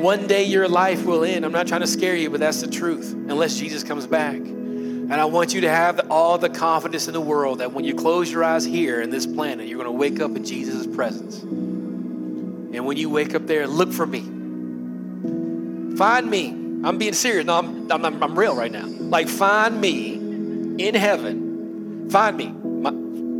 One 0.00 0.26
day 0.26 0.44
your 0.44 0.68
life 0.68 1.04
will 1.06 1.24
end. 1.24 1.44
I'm 1.44 1.52
not 1.52 1.68
trying 1.68 1.82
to 1.82 1.86
scare 1.86 2.16
you, 2.16 2.28
but 2.28 2.40
that's 2.40 2.60
the 2.60 2.66
truth, 2.66 3.12
unless 3.12 3.56
Jesus 3.56 3.84
comes 3.84 4.06
back. 4.06 4.34
And 4.34 5.14
I 5.14 5.24
want 5.26 5.54
you 5.54 5.60
to 5.62 5.70
have 5.70 6.10
all 6.10 6.36
the 6.38 6.50
confidence 6.50 7.06
in 7.06 7.12
the 7.12 7.20
world 7.20 7.60
that 7.60 7.72
when 7.72 7.84
you 7.84 7.94
close 7.94 8.30
your 8.30 8.42
eyes 8.42 8.64
here 8.64 9.00
in 9.00 9.10
this 9.10 9.26
planet, 9.26 9.68
you're 9.68 9.78
going 9.78 9.86
to 9.86 9.98
wake 9.98 10.20
up 10.20 10.34
in 10.34 10.44
Jesus' 10.44 10.86
presence. 10.86 11.40
And 11.40 12.84
when 12.86 12.96
you 12.96 13.08
wake 13.08 13.34
up 13.34 13.46
there, 13.46 13.66
look 13.68 13.92
for 13.92 14.06
me. 14.06 14.22
Find 15.96 16.28
me. 16.28 16.48
I'm 16.84 16.98
being 16.98 17.12
serious. 17.12 17.46
No, 17.46 17.58
I'm, 17.58 17.90
I'm, 17.92 18.22
I'm 18.22 18.38
real 18.38 18.56
right 18.56 18.72
now. 18.72 18.86
Like, 18.86 19.28
find 19.28 19.80
me 19.80 20.11
in 20.78 20.94
heaven. 20.94 22.08
Find 22.10 22.36
me. 22.36 22.48
My, 22.48 22.90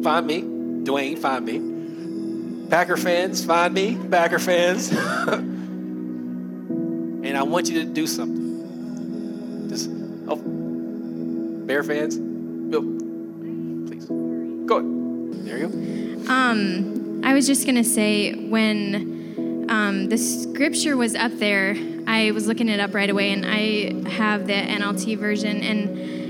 find 0.02 0.26
me. 0.26 0.42
Dwayne, 0.84 1.18
find 1.18 1.44
me. 1.44 2.68
Packer 2.68 2.96
fans, 2.96 3.44
find 3.44 3.74
me. 3.74 3.98
Packer 4.10 4.38
fans. 4.38 4.90
and 7.22 7.36
I 7.36 7.42
want 7.42 7.68
you 7.68 7.82
to 7.82 7.86
do 7.86 8.06
something. 8.06 9.68
Just, 9.68 9.90
oh, 10.28 10.36
Bear 11.66 11.82
fans, 11.84 12.16
Bill, 12.16 12.82
please. 13.86 14.06
Go 14.66 14.78
ahead. 14.78 15.46
There 15.46 15.58
you 15.58 15.68
go. 15.68 16.32
Um, 16.32 17.20
I 17.24 17.34
was 17.34 17.46
just 17.46 17.66
gonna 17.66 17.84
say 17.84 18.34
when 18.48 19.66
um, 19.68 20.08
the 20.08 20.18
scripture 20.18 20.96
was 20.96 21.14
up 21.14 21.32
there, 21.38 21.76
I 22.06 22.32
was 22.32 22.48
looking 22.48 22.68
it 22.68 22.80
up 22.80 22.94
right 22.94 23.08
away, 23.08 23.32
and 23.32 23.46
I 23.46 24.10
have 24.10 24.48
the 24.48 24.54
NLT 24.54 25.18
version, 25.18 25.62
and 25.62 26.21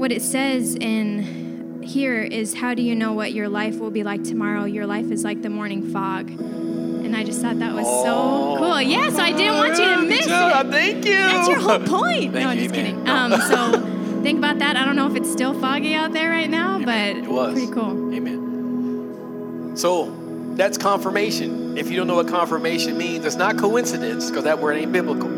what 0.00 0.10
it 0.10 0.22
says 0.22 0.74
in 0.80 1.82
here 1.82 2.22
is, 2.22 2.54
"How 2.54 2.72
do 2.72 2.80
you 2.82 2.94
know 2.94 3.12
what 3.12 3.32
your 3.32 3.50
life 3.50 3.78
will 3.78 3.90
be 3.90 4.02
like 4.02 4.24
tomorrow? 4.24 4.64
Your 4.64 4.86
life 4.86 5.10
is 5.10 5.24
like 5.24 5.42
the 5.42 5.50
morning 5.50 5.82
fog." 5.92 6.30
And 6.30 7.14
I 7.14 7.22
just 7.22 7.42
thought 7.42 7.58
that 7.58 7.74
was 7.74 7.86
so 7.86 8.56
cool. 8.58 8.80
Yeah, 8.80 9.10
so 9.10 9.18
I 9.20 9.32
didn't 9.32 9.56
want 9.58 9.76
you 9.78 9.84
to 9.84 10.02
miss 10.02 10.26
job. 10.26 10.68
it. 10.68 10.70
Thank 10.72 11.04
you. 11.04 11.12
That's 11.12 11.48
your 11.48 11.58
whole 11.60 11.80
point. 11.80 12.32
Thank 12.32 12.46
no, 12.46 12.50
you, 12.52 12.62
just 12.62 12.74
amen. 12.74 12.86
kidding. 12.86 13.04
No. 13.04 13.14
Um, 13.14 13.40
so 13.42 14.22
think 14.22 14.38
about 14.38 14.58
that. 14.60 14.76
I 14.76 14.86
don't 14.86 14.96
know 14.96 15.06
if 15.10 15.16
it's 15.16 15.30
still 15.30 15.52
foggy 15.60 15.92
out 15.94 16.12
there 16.12 16.30
right 16.30 16.48
now, 16.48 16.78
but 16.78 17.16
It 17.16 17.28
was. 17.28 17.52
pretty 17.52 17.70
cool. 17.72 18.14
Amen. 18.14 19.72
So 19.76 20.16
that's 20.54 20.78
confirmation. 20.78 21.76
If 21.76 21.90
you 21.90 21.96
don't 21.96 22.06
know 22.06 22.16
what 22.16 22.28
confirmation 22.28 22.96
means, 22.96 23.24
it's 23.26 23.36
not 23.36 23.58
coincidence 23.58 24.30
because 24.30 24.44
that 24.44 24.60
word 24.60 24.76
ain't 24.76 24.92
biblical. 24.92 25.28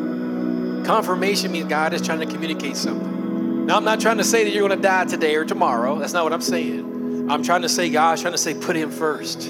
Confirmation 0.84 1.50
means 1.52 1.68
God 1.68 1.94
is 1.94 2.02
trying 2.02 2.20
to 2.20 2.26
communicate 2.26 2.76
something. 2.76 3.21
Now, 3.64 3.76
I'm 3.76 3.84
not 3.84 4.00
trying 4.00 4.18
to 4.18 4.24
say 4.24 4.42
that 4.42 4.52
you're 4.52 4.66
going 4.66 4.76
to 4.76 4.82
die 4.82 5.04
today 5.04 5.36
or 5.36 5.44
tomorrow. 5.44 5.96
That's 5.96 6.12
not 6.12 6.24
what 6.24 6.32
I'm 6.32 6.40
saying. 6.40 7.30
I'm 7.30 7.44
trying 7.44 7.62
to 7.62 7.68
say, 7.68 7.90
God's 7.90 8.20
trying 8.20 8.34
to 8.34 8.38
say, 8.38 8.54
put 8.54 8.74
Him 8.74 8.90
first. 8.90 9.48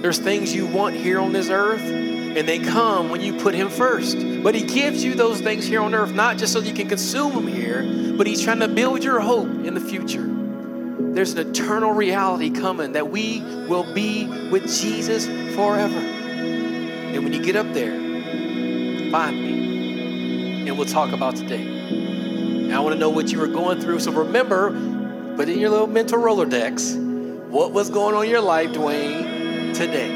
There's 0.00 0.18
things 0.18 0.54
you 0.54 0.66
want 0.66 0.94
here 0.94 1.18
on 1.18 1.32
this 1.32 1.50
earth, 1.50 1.82
and 1.82 2.48
they 2.48 2.60
come 2.60 3.10
when 3.10 3.20
you 3.20 3.34
put 3.40 3.56
Him 3.56 3.68
first. 3.68 4.16
But 4.44 4.54
He 4.54 4.62
gives 4.62 5.02
you 5.02 5.14
those 5.14 5.40
things 5.40 5.66
here 5.66 5.80
on 5.80 5.92
earth, 5.92 6.14
not 6.14 6.38
just 6.38 6.52
so 6.52 6.60
you 6.60 6.72
can 6.72 6.88
consume 6.88 7.34
them 7.34 7.48
here, 7.48 8.14
but 8.16 8.28
He's 8.28 8.40
trying 8.40 8.60
to 8.60 8.68
build 8.68 9.02
your 9.02 9.18
hope 9.18 9.48
in 9.48 9.74
the 9.74 9.80
future. 9.80 10.24
There's 11.14 11.32
an 11.32 11.50
eternal 11.50 11.90
reality 11.90 12.50
coming 12.50 12.92
that 12.92 13.10
we 13.10 13.40
will 13.40 13.92
be 13.92 14.26
with 14.50 14.68
Jesus 14.80 15.26
forever. 15.56 15.98
And 15.98 17.24
when 17.24 17.32
you 17.32 17.42
get 17.42 17.56
up 17.56 17.72
there, 17.74 17.90
find 19.10 19.42
me, 19.42 20.68
and 20.68 20.78
we'll 20.78 20.86
talk 20.86 21.12
about 21.12 21.34
today. 21.34 21.77
And 22.68 22.76
I 22.76 22.80
want 22.80 22.92
to 22.92 22.98
know 23.00 23.08
what 23.08 23.32
you 23.32 23.38
were 23.38 23.46
going 23.46 23.80
through. 23.80 24.00
So 24.00 24.12
remember, 24.12 24.70
put 25.36 25.48
in 25.48 25.58
your 25.58 25.70
little 25.70 25.86
mental 25.86 26.18
Rolodex 26.18 27.48
what 27.48 27.72
was 27.72 27.88
going 27.88 28.14
on 28.14 28.24
in 28.24 28.30
your 28.30 28.42
life, 28.42 28.68
Dwayne, 28.72 29.74
today. 29.74 30.12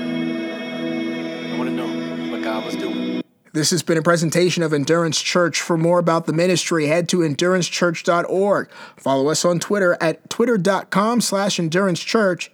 I 1.50 1.56
want 1.56 1.70
to 1.70 1.74
know 1.74 2.30
what 2.30 2.42
God 2.42 2.66
was 2.66 2.76
doing. 2.76 3.22
This 3.54 3.70
has 3.70 3.82
been 3.82 3.96
a 3.96 4.02
presentation 4.02 4.62
of 4.62 4.74
Endurance 4.74 5.20
Church. 5.20 5.62
For 5.62 5.78
more 5.78 5.98
about 5.98 6.26
the 6.26 6.34
ministry, 6.34 6.88
head 6.88 7.08
to 7.08 7.18
endurancechurch.org. 7.18 8.70
Follow 8.98 9.30
us 9.30 9.46
on 9.46 9.58
Twitter 9.58 9.96
at 9.98 10.28
twitter.com 10.28 11.22
slash 11.22 11.56
endurancechurch 11.56 12.50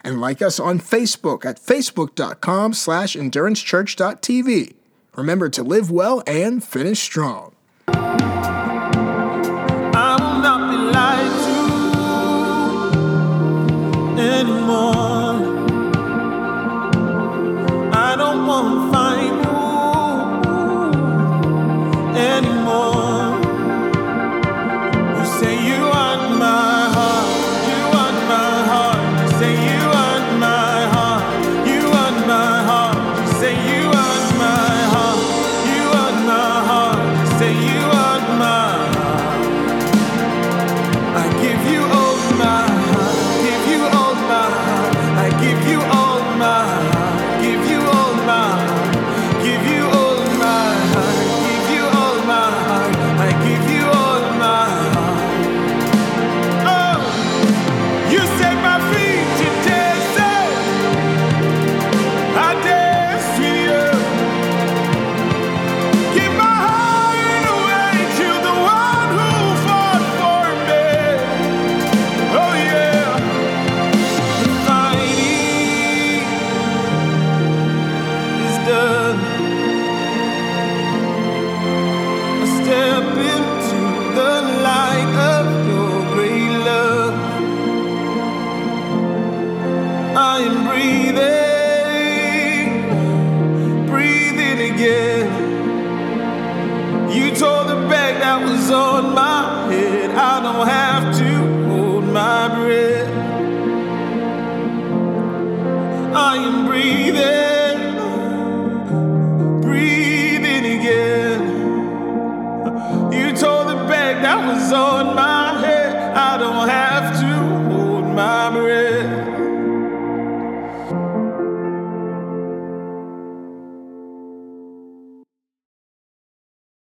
and 0.00 0.20
like 0.20 0.40
us 0.40 0.58
on 0.58 0.78
Facebook 0.78 1.44
at 1.44 1.60
facebook.com 1.60 2.72
slash 2.72 3.14
endurancechurch.tv. 3.14 4.74
Remember 5.16 5.48
to 5.50 5.62
live 5.62 5.90
well 5.90 6.22
and 6.26 6.64
finish 6.64 7.00
strong. 7.00 7.53
Anymore. 14.18 15.13